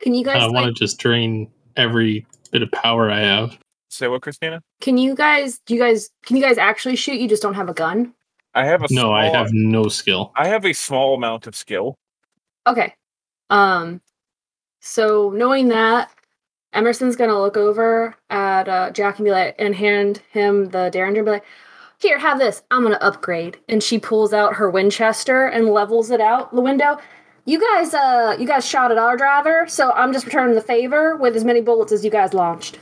Can 0.01 0.15
you 0.15 0.25
guys 0.25 0.43
I 0.43 0.49
want 0.49 0.67
to 0.67 0.73
just 0.73 0.99
drain 0.99 1.51
every 1.77 2.27
bit 2.51 2.63
of 2.63 2.71
power 2.73 3.11
I 3.11 3.21
have. 3.21 3.59
Say 3.89 4.09
what, 4.09 4.23
Christina? 4.23 4.63
can 4.81 4.97
you 4.97 5.15
guys 5.15 5.61
do 5.67 5.75
you 5.75 5.81
guys 5.81 6.11
can 6.25 6.37
you 6.37 6.43
guys 6.43 6.59
actually 6.59 6.97
shoot? 6.97 7.21
You 7.21 7.29
just 7.29 7.43
don't 7.43 7.55
have 7.55 7.69
a 7.69 7.75
gun? 7.75 8.15
I 8.55 8.65
have 8.65 8.83
a 8.83 8.87
No, 8.91 9.13
I 9.13 9.27
have 9.27 9.53
no 9.53 9.89
skill. 9.89 10.33
I 10.37 10.49
have 10.49 10.65
a 10.65 10.73
small 10.73 11.15
amount 11.15 11.47
of 11.47 11.55
skill. 11.57 11.97
Okay. 12.67 12.95
Um 13.51 14.01
so 14.81 15.31
knowing 15.35 15.69
that, 15.69 16.11
Emerson's 16.73 17.17
gonna 17.17 17.39
look 17.41 17.57
over 17.57 18.17
at 18.31 18.69
uh 18.69 18.91
Jack 18.93 19.19
and 19.19 19.25
be 19.25 19.31
like 19.33 19.57
and 19.59 19.75
hand 19.75 20.23
him 20.31 20.67
the 20.71 20.89
Derringer 20.91 21.21
and 21.21 21.27
be 21.27 21.33
like, 21.33 21.45
here, 21.99 22.19
have 22.19 22.39
this. 22.39 22.63
I'm 22.71 22.83
gonna 22.83 22.97
upgrade. 22.97 23.59
And 23.69 23.83
she 23.83 23.99
pulls 23.99 24.33
out 24.33 24.55
her 24.55 24.71
Winchester 24.71 25.47
and 25.47 25.67
levels 25.69 26.11
it 26.11 26.21
out 26.21 26.55
the 26.55 26.61
window. 26.61 26.99
You 27.51 27.59
guys 27.59 27.93
uh 27.95 28.37
you 28.39 28.47
guys 28.47 28.65
shot 28.65 28.93
at 28.93 28.99
our 28.99 29.17
driver, 29.17 29.67
so 29.67 29.91
I'm 29.91 30.13
just 30.13 30.25
returning 30.25 30.55
the 30.55 30.61
favor 30.61 31.17
with 31.17 31.35
as 31.35 31.45
many 31.45 31.61
bullets 31.61 31.91
as 31.91 32.05
you 32.05 32.11
guys 32.11 32.33
launched. 32.33 32.79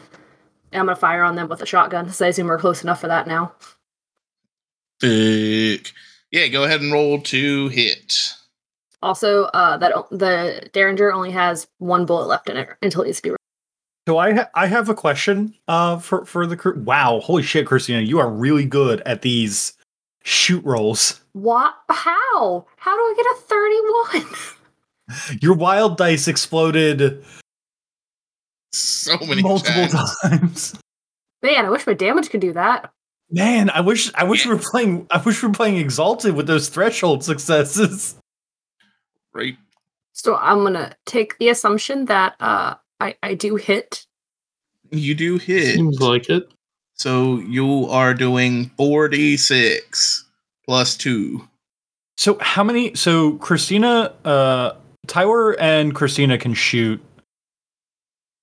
And 0.72 0.80
I'm 0.80 0.84
gonna 0.84 0.94
fire 0.96 1.22
on 1.22 1.36
them 1.36 1.48
with 1.48 1.62
a 1.62 1.66
shotgun, 1.66 2.10
so 2.12 2.26
I 2.26 2.28
assume 2.28 2.48
we're 2.48 2.58
close 2.58 2.82
enough 2.82 3.00
for 3.00 3.08
that 3.08 3.26
now. 3.26 3.54
Fuck. 5.00 5.94
Yeah, 6.30 6.48
go 6.48 6.64
ahead 6.64 6.82
and 6.82 6.92
roll 6.92 7.18
to 7.22 7.68
hit. 7.68 8.18
Also, 9.02 9.44
uh 9.44 9.78
that 9.78 9.94
the 10.10 10.68
Derringer 10.74 11.14
only 11.14 11.30
has 11.30 11.66
one 11.78 12.04
bullet 12.04 12.26
left 12.26 12.50
in 12.50 12.58
it 12.58 12.68
until 12.82 13.00
it 13.00 13.06
needs 13.06 13.22
to 13.22 13.30
be 13.30 13.36
So 14.06 14.18
I 14.18 14.34
ha- 14.34 14.50
I 14.54 14.66
have 14.66 14.90
a 14.90 14.94
question 14.94 15.54
uh 15.66 15.96
for 15.96 16.26
for 16.26 16.46
the 16.46 16.58
crew. 16.58 16.78
Wow, 16.78 17.20
holy 17.20 17.42
shit, 17.42 17.66
Christina, 17.66 18.00
you 18.00 18.18
are 18.18 18.28
really 18.28 18.66
good 18.66 19.00
at 19.06 19.22
these 19.22 19.72
shoot 20.24 20.62
rolls. 20.62 21.22
What? 21.32 21.74
How? 21.88 22.66
How 22.76 22.94
do 22.94 23.00
I 23.00 23.14
get 23.16 23.24
a 23.24 24.20
31? 24.20 24.36
Your 25.40 25.54
wild 25.54 25.96
dice 25.96 26.28
exploded 26.28 27.24
So 28.72 29.16
many 29.26 29.42
multiple 29.42 29.86
times. 29.88 30.16
times. 30.22 30.74
Man, 31.42 31.64
I 31.64 31.70
wish 31.70 31.86
my 31.86 31.94
damage 31.94 32.30
could 32.30 32.40
do 32.40 32.52
that. 32.52 32.90
Man, 33.30 33.70
I 33.70 33.80
wish 33.80 34.12
I 34.14 34.24
wish 34.24 34.46
we 34.46 34.54
were 34.54 34.60
playing 34.60 35.06
I 35.10 35.18
wish 35.18 35.42
we 35.42 35.48
were 35.48 35.54
playing 35.54 35.76
exalted 35.76 36.34
with 36.34 36.46
those 36.46 36.68
threshold 36.68 37.24
successes. 37.24 38.16
Right. 39.34 39.56
So 40.12 40.36
I'm 40.36 40.62
gonna 40.64 40.96
take 41.06 41.38
the 41.38 41.50
assumption 41.50 42.06
that 42.06 42.34
uh 42.40 42.74
I, 43.00 43.14
I 43.22 43.34
do 43.34 43.56
hit. 43.56 44.06
You 44.90 45.14
do 45.14 45.38
hit. 45.38 45.74
Seems 45.74 46.00
like 46.00 46.30
it. 46.30 46.50
So 46.94 47.38
you 47.40 47.86
are 47.86 48.14
doing 48.14 48.70
4d6 48.78 50.24
plus 50.64 50.96
2. 50.96 51.46
So 52.16 52.38
how 52.40 52.64
many 52.64 52.94
so 52.94 53.32
Christina 53.34 54.14
uh 54.24 54.72
Tyler 55.08 55.58
and 55.60 55.94
Christina 55.94 56.38
can 56.38 56.54
shoot. 56.54 57.00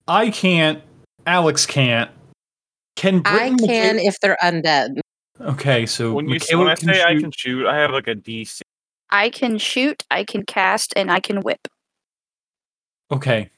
I 0.08 0.30
can't, 0.30 0.82
Alex 1.26 1.66
can't. 1.66 2.12
Can 2.96 3.22
Britain 3.22 3.42
I 3.42 3.50
Brittany 3.50 3.68
can 3.68 4.00
if 4.00 4.20
they're 4.20 4.38
undead. 4.42 5.00
Okay, 5.42 5.86
so 5.86 6.14
When 6.14 6.26
you 6.28 6.36
Michaela 6.36 6.64
when 6.64 6.72
I 6.72 6.76
can 6.76 6.88
say 6.94 7.02
I 7.02 7.14
shoot- 7.14 7.22
can 7.22 7.32
shoot, 7.32 7.68
I 7.68 7.78
have 7.78 7.92
like 7.92 8.08
a 8.08 8.16
DC. 8.16 8.62
I 9.12 9.30
can 9.30 9.58
shoot, 9.58 10.04
I 10.10 10.24
can 10.24 10.44
cast, 10.44 10.94
and 10.96 11.12
I 11.12 11.20
can 11.20 11.42
whip, 11.42 11.68
Okay. 13.12 13.50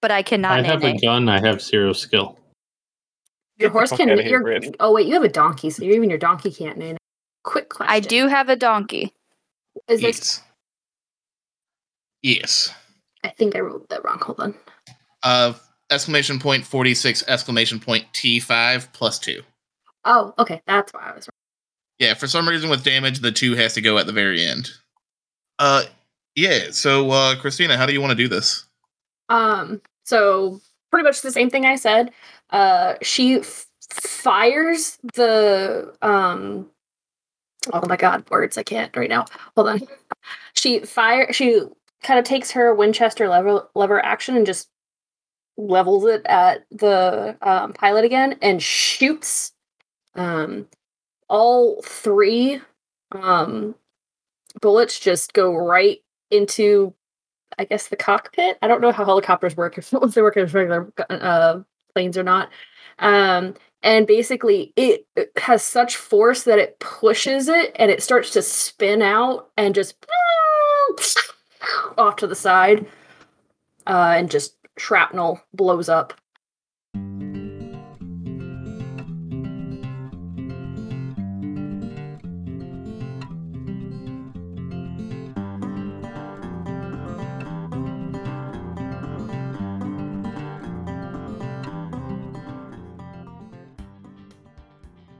but 0.00 0.10
I 0.10 0.22
cannot 0.22 0.60
I 0.60 0.62
have 0.62 0.80
nay 0.82 0.92
a 0.96 0.98
gun. 1.00 1.28
I 1.28 1.38
have 1.46 1.60
zero 1.60 1.92
skill. 1.92 2.38
Your 3.58 3.70
horse 3.70 3.90
can 3.90 4.10
outta 4.10 4.22
here, 4.22 4.46
your 4.48 4.60
oh 4.80 4.92
wait, 4.92 5.06
you 5.06 5.14
have 5.14 5.22
a 5.24 5.28
donkey, 5.28 5.70
so 5.70 5.82
even 5.84 6.08
your 6.08 6.18
donkey 6.18 6.50
can't 6.50 6.78
nay. 6.78 6.96
Quick 7.44 7.68
question. 7.68 7.92
I 7.92 8.00
do 8.00 8.26
have 8.28 8.48
a 8.48 8.56
donkey. 8.56 9.12
Is 9.88 10.00
this 10.00 10.40
Yes. 12.22 12.72
I 13.24 13.28
think 13.28 13.56
I 13.56 13.60
wrote 13.60 13.88
that 13.88 14.04
wrong. 14.04 14.18
Hold 14.20 14.40
on. 14.40 14.54
Uh, 15.22 15.54
exclamation 15.90 16.38
point 16.38 16.64
46, 16.64 17.24
exclamation 17.28 17.80
point 17.80 18.04
T5 18.12 18.92
plus 18.92 19.18
2. 19.18 19.42
Oh, 20.04 20.34
okay. 20.38 20.62
That's 20.66 20.92
why 20.92 21.10
I 21.10 21.14
was 21.14 21.26
wrong. 21.26 21.32
Yeah, 21.98 22.14
for 22.14 22.26
some 22.26 22.48
reason 22.48 22.68
with 22.68 22.84
damage, 22.84 23.20
the 23.20 23.32
2 23.32 23.54
has 23.54 23.74
to 23.74 23.80
go 23.80 23.98
at 23.98 24.06
the 24.06 24.12
very 24.12 24.44
end. 24.44 24.70
Uh, 25.58 25.84
yeah, 26.34 26.70
so, 26.70 27.10
uh, 27.10 27.36
Christina, 27.36 27.76
how 27.76 27.86
do 27.86 27.92
you 27.92 28.00
want 28.00 28.10
to 28.10 28.16
do 28.16 28.28
this? 28.28 28.66
Um, 29.28 29.80
so 30.04 30.60
pretty 30.90 31.04
much 31.04 31.22
the 31.22 31.32
same 31.32 31.50
thing 31.50 31.66
I 31.66 31.76
said. 31.76 32.12
Uh, 32.50 32.94
she 33.02 33.40
f- 33.40 33.66
fires 33.90 34.98
the 35.14 35.94
um. 36.02 36.70
Oh 37.72 37.84
my 37.88 37.96
god, 37.96 38.28
words! 38.30 38.56
I 38.56 38.62
can't 38.62 38.96
right 38.96 39.10
now. 39.10 39.24
Hold 39.56 39.68
on. 39.68 39.80
She 40.54 40.80
fire. 40.80 41.32
She 41.32 41.62
kind 42.06 42.20
of 42.20 42.24
takes 42.24 42.52
her 42.52 42.72
Winchester 42.72 43.28
lever 43.28 43.68
lever 43.74 44.04
action 44.04 44.36
and 44.36 44.46
just 44.46 44.68
levels 45.56 46.04
it 46.04 46.22
at 46.26 46.64
the 46.70 47.36
um, 47.42 47.72
pilot 47.72 48.04
again 48.04 48.38
and 48.40 48.62
shoots. 48.62 49.52
Um, 50.14 50.68
all 51.28 51.82
three 51.82 52.60
um 53.12 53.74
bullets 54.60 54.98
just 55.00 55.32
go 55.32 55.54
right 55.54 55.98
into 56.30 56.94
I 57.58 57.64
guess 57.64 57.88
the 57.88 57.96
cockpit. 57.96 58.58
I 58.62 58.68
don't 58.68 58.80
know 58.80 58.92
how 58.92 59.04
helicopters 59.04 59.56
work 59.56 59.78
if, 59.78 59.90
they 59.90 60.22
work 60.22 60.36
as 60.36 60.54
regular 60.54 60.92
uh, 61.08 61.60
planes 61.92 62.18
or 62.18 62.22
not. 62.22 62.50
Um, 62.98 63.54
and 63.82 64.06
basically, 64.06 64.72
it 64.76 65.06
has 65.36 65.62
such 65.62 65.96
force 65.96 66.42
that 66.42 66.58
it 66.58 66.78
pushes 66.80 67.48
it, 67.48 67.72
and 67.76 67.90
it 67.90 68.02
starts 68.02 68.30
to 68.32 68.42
spin 68.42 69.00
out 69.00 69.50
and 69.56 69.74
just 69.74 69.94
off 71.98 72.16
to 72.16 72.26
the 72.26 72.34
side, 72.34 72.86
uh, 73.86 74.14
and 74.16 74.30
just 74.30 74.56
shrapnel 74.78 75.40
blows 75.52 75.88
up. 75.88 76.14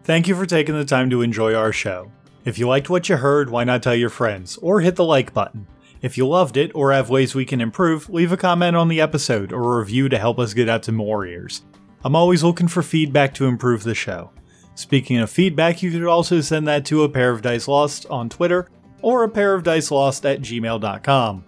Thank 0.05 0.29
you 0.29 0.37
for 0.37 0.47
taking 0.47 0.77
the 0.77 0.85
time 0.85 1.11
to 1.11 1.21
enjoy 1.21 1.53
our 1.55 1.73
show. 1.73 2.13
If 2.45 2.61
you 2.61 2.69
liked 2.69 2.89
what 2.89 3.09
you 3.09 3.17
heard, 3.17 3.51
why 3.51 3.65
not 3.65 3.83
tell 3.83 3.97
your 3.97 4.09
friends, 4.09 4.57
or 4.59 4.81
hit 4.81 4.95
the 4.95 5.05
like 5.05 5.35
button. 5.35 5.67
If 6.03 6.19
you 6.19 6.29
loved 6.29 6.57
it, 6.57 6.71
or 6.75 6.93
have 6.93 7.11
ways 7.11 7.35
we 7.35 7.45
can 7.45 7.61
improve, 7.61 8.11
leave 8.11 8.33
a 8.33 8.37
comment 8.37 8.77
on 8.77 8.89
the 8.89 9.01
episode 9.01 9.53
or 9.53 9.75
a 9.75 9.79
review 9.81 10.09
to 10.09 10.19
help 10.19 10.39
us 10.39 10.55
get 10.55 10.69
out 10.69 10.83
to 10.85 10.93
more 10.93 11.27
ears. 11.27 11.63
I'm 12.05 12.15
always 12.15 12.45
looking 12.45 12.69
for 12.69 12.83
feedback 12.83 13.35
to 13.35 13.47
improve 13.47 13.83
the 13.83 13.95
show. 13.95 14.31
Speaking 14.75 15.17
of 15.19 15.31
feedback, 15.31 15.83
you 15.83 15.91
could 15.91 16.05
also 16.05 16.41
send 16.43 16.69
that 16.69 16.85
to 16.87 17.03
a 17.03 17.09
pair 17.09 17.31
of 17.31 17.43
dice 17.43 17.67
lost 17.67 18.07
on 18.07 18.29
Twitter 18.29 18.69
or 19.01 19.25
a 19.25 19.29
pair 19.29 19.55
of 19.55 19.63
dice 19.63 19.91
lost 19.91 20.27
at 20.27 20.41
gmail.com. 20.41 21.45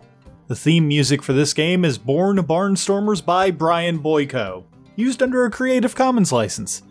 The 0.47 0.57
theme 0.57 0.89
music 0.89 1.23
for 1.23 1.35
this 1.35 1.53
game 1.53 1.85
is 1.85 1.99
Born 1.99 2.39
Barnstormers 2.39 3.23
by 3.23 3.51
Brian 3.51 3.99
Boyko, 3.99 4.65
used 4.97 5.23
under 5.23 5.45
a 5.45 5.51
Creative 5.51 5.95
Commons 5.95 6.33
license. 6.33 6.83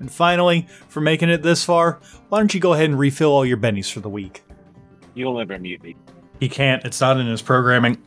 And 0.00 0.10
finally, 0.10 0.66
for 0.88 1.00
making 1.00 1.28
it 1.28 1.42
this 1.42 1.64
far, 1.64 2.00
why 2.28 2.38
don't 2.38 2.52
you 2.52 2.60
go 2.60 2.72
ahead 2.72 2.90
and 2.90 2.98
refill 2.98 3.30
all 3.30 3.46
your 3.46 3.56
bennies 3.56 3.90
for 3.90 4.00
the 4.00 4.10
week? 4.10 4.42
You'll 5.14 5.38
never 5.38 5.58
mute 5.60 5.82
me. 5.84 5.94
He 6.40 6.48
can't. 6.48 6.84
It's 6.84 7.00
not 7.00 7.18
in 7.18 7.26
his 7.26 7.42
programming. 7.42 7.98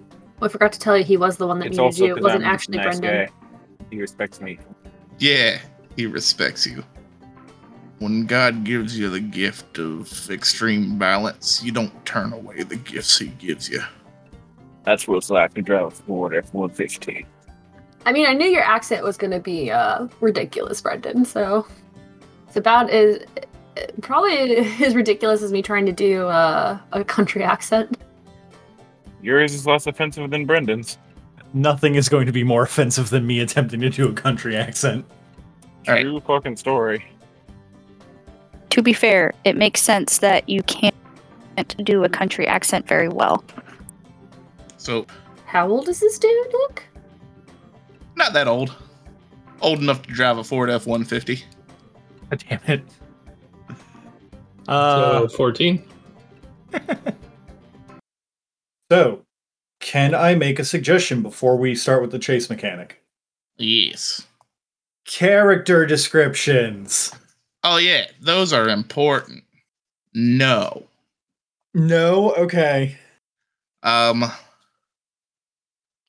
I 0.41 0.47
forgot 0.47 0.71
to 0.73 0.79
tell 0.79 0.97
you 0.97 1.03
he 1.03 1.17
was 1.17 1.37
the 1.37 1.47
one 1.47 1.59
that 1.59 1.67
It's 1.67 1.77
needed 1.77 1.97
you. 1.97 2.05
It 2.05 2.15
'cause 2.15 2.23
wasn't 2.23 2.43
I'm 2.45 2.53
actually 2.53 2.77
nice 2.77 2.99
Brendan. 2.99 3.25
guy. 3.27 3.31
He 3.89 3.99
respects 4.01 4.41
me. 4.41 4.59
Yeah, 5.19 5.57
he 5.95 6.05
respects 6.05 6.65
you. 6.67 6.83
When 7.99 8.27
God 8.27 8.63
gives 8.63 8.97
you 8.97 9.09
the 9.09 9.19
gift 9.19 9.79
of 9.79 10.29
extreme 10.29 10.99
balance, 10.99 11.63
you 11.63 11.71
don't 11.71 12.05
turn 12.05 12.31
away 12.33 12.61
the 12.61 12.75
gifts 12.75 13.17
he 13.17 13.27
gives 13.29 13.67
you. 13.69 13.81
That's 14.83 15.07
what's 15.07 15.29
like 15.31 15.53
to 15.55 15.61
drive 15.63 15.87
a 15.87 15.91
Ford 15.91 16.35
F-150. 16.35 17.25
I 18.05 18.11
mean, 18.13 18.27
I 18.27 18.33
knew 18.33 18.45
your 18.47 18.61
accent 18.61 19.03
was 19.03 19.17
going 19.17 19.31
to 19.31 19.39
be 19.39 19.71
uh, 19.71 20.07
ridiculous, 20.21 20.79
Brendan. 20.79 21.25
So 21.25 21.65
it's 22.47 22.55
about 22.55 22.89
as 22.91 23.19
probably 24.01 24.57
as 24.85 24.93
ridiculous 24.95 25.41
as 25.41 25.51
me 25.51 25.63
trying 25.63 25.87
to 25.87 25.91
do 25.91 26.27
uh, 26.27 26.77
a 26.91 27.03
country 27.03 27.43
accent. 27.43 27.97
Yours 29.21 29.53
is 29.53 29.65
less 29.65 29.87
offensive 29.87 30.29
than 30.29 30.45
Brendan's. 30.45 30.97
Nothing 31.53 31.95
is 31.95 32.09
going 32.09 32.25
to 32.25 32.31
be 32.31 32.43
more 32.43 32.63
offensive 32.63 33.09
than 33.09 33.25
me 33.25 33.39
attempting 33.39 33.81
to 33.81 33.89
do 33.89 34.07
a 34.09 34.13
country 34.13 34.55
accent. 34.55 35.05
All 35.87 35.93
right. 35.93 36.03
True 36.03 36.19
fucking 36.19 36.57
story. 36.57 37.05
To 38.71 38.81
be 38.81 38.93
fair, 38.93 39.33
it 39.43 39.55
makes 39.55 39.81
sense 39.81 40.19
that 40.19 40.47
you 40.47 40.61
can't 40.63 40.93
do 41.83 42.03
a 42.03 42.09
country 42.09 42.47
accent 42.47 42.87
very 42.87 43.07
well. 43.07 43.43
So, 44.77 45.07
How 45.45 45.67
old 45.69 45.89
is 45.89 45.99
this 45.99 46.19
dude, 46.19 46.53
Look, 46.53 46.83
not 48.15 48.33
that 48.33 48.47
old. 48.47 48.75
Old 49.61 49.79
enough 49.79 50.01
to 50.03 50.11
drive 50.11 50.37
a 50.37 50.43
Ford 50.43 50.69
F 50.69 50.85
150. 50.85 51.43
God 52.29 52.43
damn 52.49 52.59
it. 52.67 52.83
Uh, 54.67 55.27
so 55.27 55.27
14? 55.37 55.83
So, 58.91 59.25
can 59.79 60.15
I 60.15 60.35
make 60.35 60.59
a 60.59 60.65
suggestion 60.65 61.21
before 61.21 61.57
we 61.57 61.75
start 61.75 62.01
with 62.01 62.11
the 62.11 62.19
chase 62.19 62.49
mechanic? 62.49 63.01
Yes. 63.57 64.25
Character 65.05 65.85
descriptions. 65.85 67.11
Oh, 67.63 67.77
yeah, 67.77 68.05
those 68.21 68.53
are 68.53 68.69
important. 68.69 69.43
No. 70.13 70.83
No, 71.73 72.33
okay. 72.33 72.97
Um, 73.83 74.25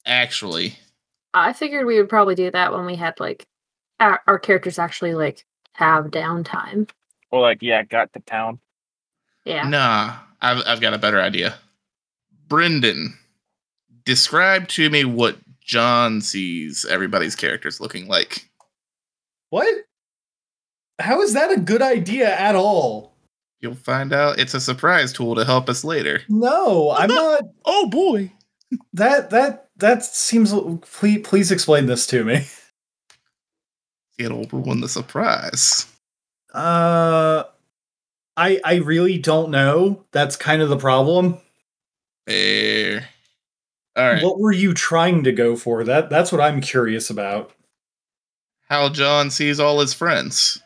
actually, 0.07 0.79
I 1.35 1.53
figured 1.53 1.87
we 1.87 1.99
would 1.99 2.09
probably 2.09 2.35
do 2.35 2.51
that 2.51 2.73
when 2.73 2.87
we 2.87 2.97
had 2.97 3.21
like 3.21 3.47
our, 4.01 4.23
our 4.27 4.39
characters 4.39 4.79
actually 4.79 5.15
like 5.15 5.45
have 5.75 6.07
downtime. 6.07 6.89
Or 7.31 7.41
like, 7.41 7.59
yeah, 7.61 7.83
got 7.83 8.13
to 8.15 8.21
town. 8.21 8.59
Yeah. 9.45 9.69
nah, 9.69 10.17
I've, 10.41 10.63
I've 10.67 10.81
got 10.81 10.95
a 10.95 10.99
better 10.99 11.21
idea. 11.21 11.59
Brendan, 12.49 13.17
describe 14.05 14.69
to 14.69 14.89
me 14.91 15.05
what 15.05 15.39
John 15.61 16.21
sees 16.21 16.87
everybody's 16.87 17.37
characters 17.37 17.81
looking 17.81 18.09
like. 18.09 18.49
What? 19.51 19.69
How 20.99 21.21
is 21.23 21.35
that 21.35 21.53
a 21.53 21.61
good 21.61 21.83
idea 21.83 22.35
at 22.35 22.55
all? 22.55 23.13
You'll 23.61 23.75
find 23.75 24.13
out 24.13 24.39
it's 24.39 24.55
a 24.55 24.61
surprise 24.61 25.13
tool 25.13 25.35
to 25.35 25.45
help 25.45 25.69
us 25.69 25.85
later. 25.85 26.23
No, 26.29 26.91
I'm 26.91 27.09
not. 27.15 27.43
Oh 27.65 27.89
boy. 27.89 28.33
That 28.93 29.31
that 29.31 29.69
that 29.77 30.05
seems. 30.05 30.53
Please, 30.83 31.21
please 31.25 31.51
explain 31.51 31.87
this 31.87 32.07
to 32.09 32.25
me. 32.25 32.47
It'll 34.19 34.45
ruin 34.45 34.81
the 34.81 34.89
surprise. 34.89 35.87
Uh, 36.53 37.45
I 38.37 38.61
I 38.65 38.77
really 38.77 39.19
don't 39.19 39.51
know. 39.51 40.05
That's 40.13 40.37
kind 40.37 40.63
of 40.63 40.69
the 40.69 40.77
problem. 40.77 41.39
Fair. 42.29 43.09
All 43.97 44.13
right. 44.13 44.23
What 44.23 44.39
were 44.39 44.53
you 44.53 44.75
trying 44.75 45.25
to 45.25 45.33
go 45.33 45.57
for? 45.57 45.83
That 45.83 46.11
that's 46.11 46.31
what 46.31 46.41
I'm 46.41 46.61
curious 46.61 47.11
about. 47.11 47.53
How 48.69 48.91
John 48.91 49.31
sees 49.31 49.59
all 49.59 49.81
his 49.81 49.95
friends. 49.95 50.63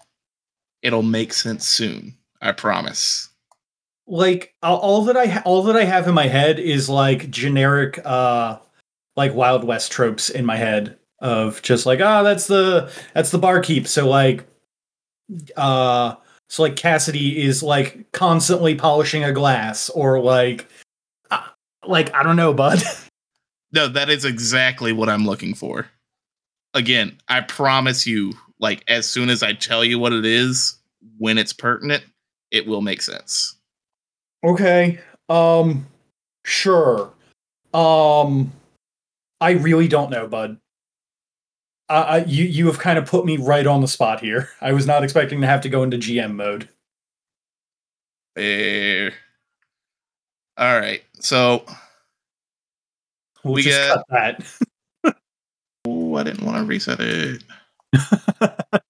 It'll 0.82 1.05
make 1.05 1.32
sense 1.32 1.66
soon. 1.66 2.16
I 2.40 2.51
promise. 2.52 3.28
Like 4.09 4.55
all- 4.62 5.05
that 5.05 5.16
I 5.16 5.26
ha- 5.26 5.43
all 5.44 5.62
that 5.62 5.76
I 5.76 5.84
have 5.84 6.09
in 6.09 6.14
my 6.14 6.26
head 6.26 6.59
is 6.59 6.89
like 6.89 7.30
generic 7.30 8.01
uh 8.05 8.59
like 9.16 9.34
Wild 9.34 9.62
West 9.64 9.93
tropes 9.93 10.28
in 10.28 10.44
my 10.44 10.56
head 10.56 10.98
of 11.20 11.62
just 11.62 11.86
like 11.86 12.01
ah 12.01 12.24
that's 12.24 12.48
the 12.48 12.90
that's 13.14 13.30
the 13.30 13.39
barkeep. 13.39 13.86
So 13.86 14.09
like 14.09 14.44
uh 15.56 16.16
so 16.48 16.62
like 16.64 16.76
Cassidy 16.76 17.40
is 17.43 17.62
like 17.62 18.10
constantly 18.12 18.74
polishing 18.74 19.22
a 19.24 19.32
glass 19.32 19.89
or 19.90 20.20
like 20.20 20.66
like 21.86 22.14
I 22.14 22.22
don't 22.22 22.36
know, 22.36 22.52
bud. 22.54 22.82
No, 23.72 23.88
that 23.88 24.10
is 24.10 24.26
exactly 24.26 24.92
what 24.92 25.09
I'm 25.09 25.24
looking 25.24 25.54
for. 25.54 25.88
Again, 26.74 27.16
I 27.28 27.40
promise 27.40 28.06
you, 28.06 28.34
like, 28.60 28.84
as 28.86 29.09
soon 29.09 29.30
as 29.30 29.42
I 29.42 29.54
tell 29.54 29.82
you 29.82 29.98
what 29.98 30.12
it 30.12 30.26
is, 30.26 30.76
when 31.16 31.38
it's 31.38 31.52
pertinent, 31.52 32.04
it 32.50 32.66
will 32.66 32.82
make 32.82 33.02
sense. 33.02 33.56
Okay. 34.44 35.00
Um 35.28 35.86
sure. 36.44 37.12
Um 37.72 38.52
I 39.40 39.52
really 39.52 39.88
don't 39.88 40.10
know, 40.10 40.28
bud. 40.28 40.59
I, 41.88 42.02
I 42.02 42.24
you 42.24 42.44
you 42.44 42.66
have 42.66 42.78
kind 42.78 42.98
of 42.98 43.06
put 43.06 43.24
me 43.24 43.36
right 43.38 43.66
on 43.66 43.80
the 43.80 43.88
spot 43.88 44.20
here. 44.20 44.50
I 44.60 44.72
was 44.72 44.86
not 44.86 45.02
expecting 45.02 45.40
to 45.40 45.46
have 45.46 45.62
to 45.62 45.68
go 45.68 45.82
into 45.82 45.96
GM 45.96 46.34
mode. 46.34 46.68
Fair. 48.36 49.14
All 50.62 50.78
right. 50.78 51.02
So, 51.18 51.64
We'll 53.43 53.55
We 53.55 53.62
just 53.62 53.94
got- 53.94 54.05
cut 54.09 54.44
that. 55.05 55.16
oh, 55.89 56.14
I 56.14 56.22
didn't 56.22 56.47
want 56.47 56.59
to 56.59 56.64
reset 56.64 57.01
it. 57.01 57.43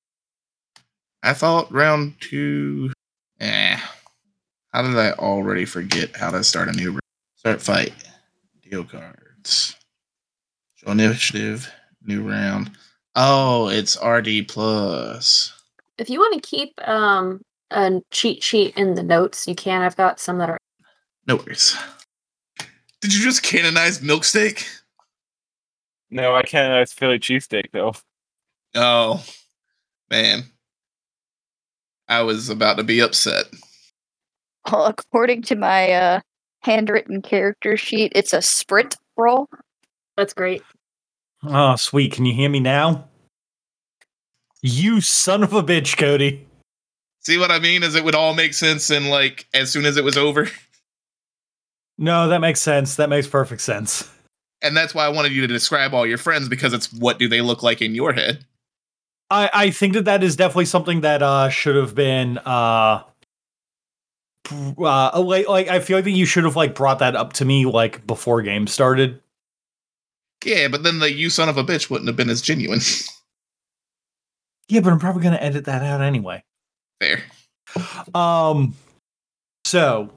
I 1.23 1.33
thought 1.33 1.73
round 1.73 2.21
two. 2.21 2.93
Eh. 3.41 3.79
How 4.75 4.83
did 4.83 4.99
I 4.99 5.13
already 5.13 5.65
forget 5.65 6.15
how 6.17 6.31
to 6.31 6.45
start 6.45 6.69
a 6.69 6.73
new 6.73 6.91
round? 6.91 7.01
Start 7.37 7.63
fight. 7.63 7.95
Deal 8.69 8.85
cards. 8.85 9.75
Show 10.75 10.91
initiative. 10.91 11.73
New 12.05 12.29
round. 12.29 12.73
Oh, 13.15 13.69
it's 13.69 13.97
RD 14.05 14.49
plus. 14.49 15.53
If 15.97 16.11
you 16.11 16.19
want 16.19 16.35
to 16.43 16.47
keep 16.49 16.75
um 16.87 17.41
a 17.71 18.03
cheat 18.11 18.43
sheet 18.43 18.77
in 18.77 18.95
the 18.97 19.03
notes, 19.03 19.49
you 19.49 19.55
can. 19.55 19.81
I've 19.81 19.97
got 19.97 20.21
some 20.21 20.37
that 20.39 20.51
are 20.51 20.59
No 21.27 21.37
worries. 21.37 21.77
Did 23.01 23.15
you 23.15 23.23
just 23.23 23.43
canonize 23.43 24.01
Milksteak? 24.01 24.67
No, 26.11 26.35
I 26.35 26.43
can't. 26.43 26.73
It's 26.83 26.93
Philly 26.93 27.19
cheesesteak 27.19 27.71
though. 27.73 27.95
Oh, 28.75 29.25
man. 30.11 30.45
I 32.09 32.23
was 32.23 32.49
about 32.49 32.77
to 32.77 32.85
be 32.85 33.01
upset. 33.01 33.47
Well, 34.71 34.87
according 34.87 35.43
to 35.43 35.57
my 35.57 35.91
uh, 35.93 36.21
handwritten 36.61 37.23
character 37.23 37.77
sheet, 37.77 38.13
it's 38.15 38.33
a 38.33 38.43
sprint 38.43 38.97
roll. 39.17 39.49
that's 40.17 40.35
great. 40.35 40.63
Oh, 41.43 41.75
sweet. 41.77 42.13
Can 42.13 42.25
you 42.27 42.35
hear 42.35 42.49
me 42.49 42.61
now? 42.61 43.09
You 44.61 45.01
son 45.01 45.43
of 45.43 45.53
a 45.53 45.63
bitch, 45.63 45.97
Cody. 45.97 46.47
See 47.21 47.39
what 47.39 47.51
I 47.51 47.59
mean? 47.59 47.83
Is 47.83 47.95
it 47.95 48.05
would 48.05 48.15
all 48.15 48.35
make 48.35 48.55
sense 48.55 48.91
and 48.91 49.09
like 49.11 49.47
as 49.55 49.71
soon 49.71 49.85
as 49.85 49.97
it 49.97 50.05
was 50.05 50.17
over? 50.17 50.49
No, 51.99 52.29
that 52.29 52.41
makes 52.41 52.61
sense. 52.61 52.97
That 52.97 53.09
makes 53.09 53.27
perfect 53.27 53.63
sense. 53.63 54.11
And 54.63 54.77
that's 54.77 54.95
why 54.95 55.05
I 55.05 55.09
wanted 55.09 55.33
you 55.33 55.41
to 55.43 55.47
describe 55.47 55.93
all 55.93 56.07
your 56.07 56.19
friends 56.19 56.49
because 56.49 56.73
it's 56.73 56.93
what 56.93 57.19
do 57.19 57.29
they 57.29 57.41
look 57.41 57.63
like 57.63 57.83
in 57.83 57.95
your 57.95 58.13
head? 58.13 58.45
I, 59.31 59.51
I 59.53 59.71
think 59.71 59.95
that 59.95 60.05
that 60.05 60.23
is 60.23 60.37
definitely 60.37 60.67
something 60.67 61.01
that 61.01 61.23
uh, 61.23 61.49
should 61.49 61.75
have 61.75 61.95
been 61.95 62.39
uh, 62.39 63.03
uh, 64.79 65.21
like, 65.21 65.49
like 65.49 65.69
I 65.69 65.81
feel 65.81 65.97
like 65.97 66.05
that 66.05 66.11
you 66.11 66.27
should 66.27 66.45
have 66.45 66.57
like 66.57 66.75
brought 66.75 66.99
that 67.01 67.17
up 67.17 67.33
to 67.35 67.45
me 67.45 67.65
like 67.65 68.07
before 68.07 68.43
game 68.43 68.67
started. 68.67 69.21
Yeah, 70.45 70.69
but 70.69 70.83
then 70.83 70.99
the 70.99 71.13
you 71.13 71.31
son 71.31 71.49
of 71.49 71.57
a 71.57 71.65
bitch 71.65 71.89
wouldn't 71.89 72.09
have 72.09 72.17
been 72.17 72.31
as 72.31 72.43
genuine. 72.43 72.81
Yeah, 74.69 74.81
but 74.81 74.91
I'm 74.91 74.99
probably 74.99 75.23
gonna 75.23 75.37
edit 75.37 75.67
that 75.67 75.83
out 75.83 76.01
anyway. 76.01 76.43
Fair. 76.99 77.23
Um, 78.15 78.75
so 79.67 80.09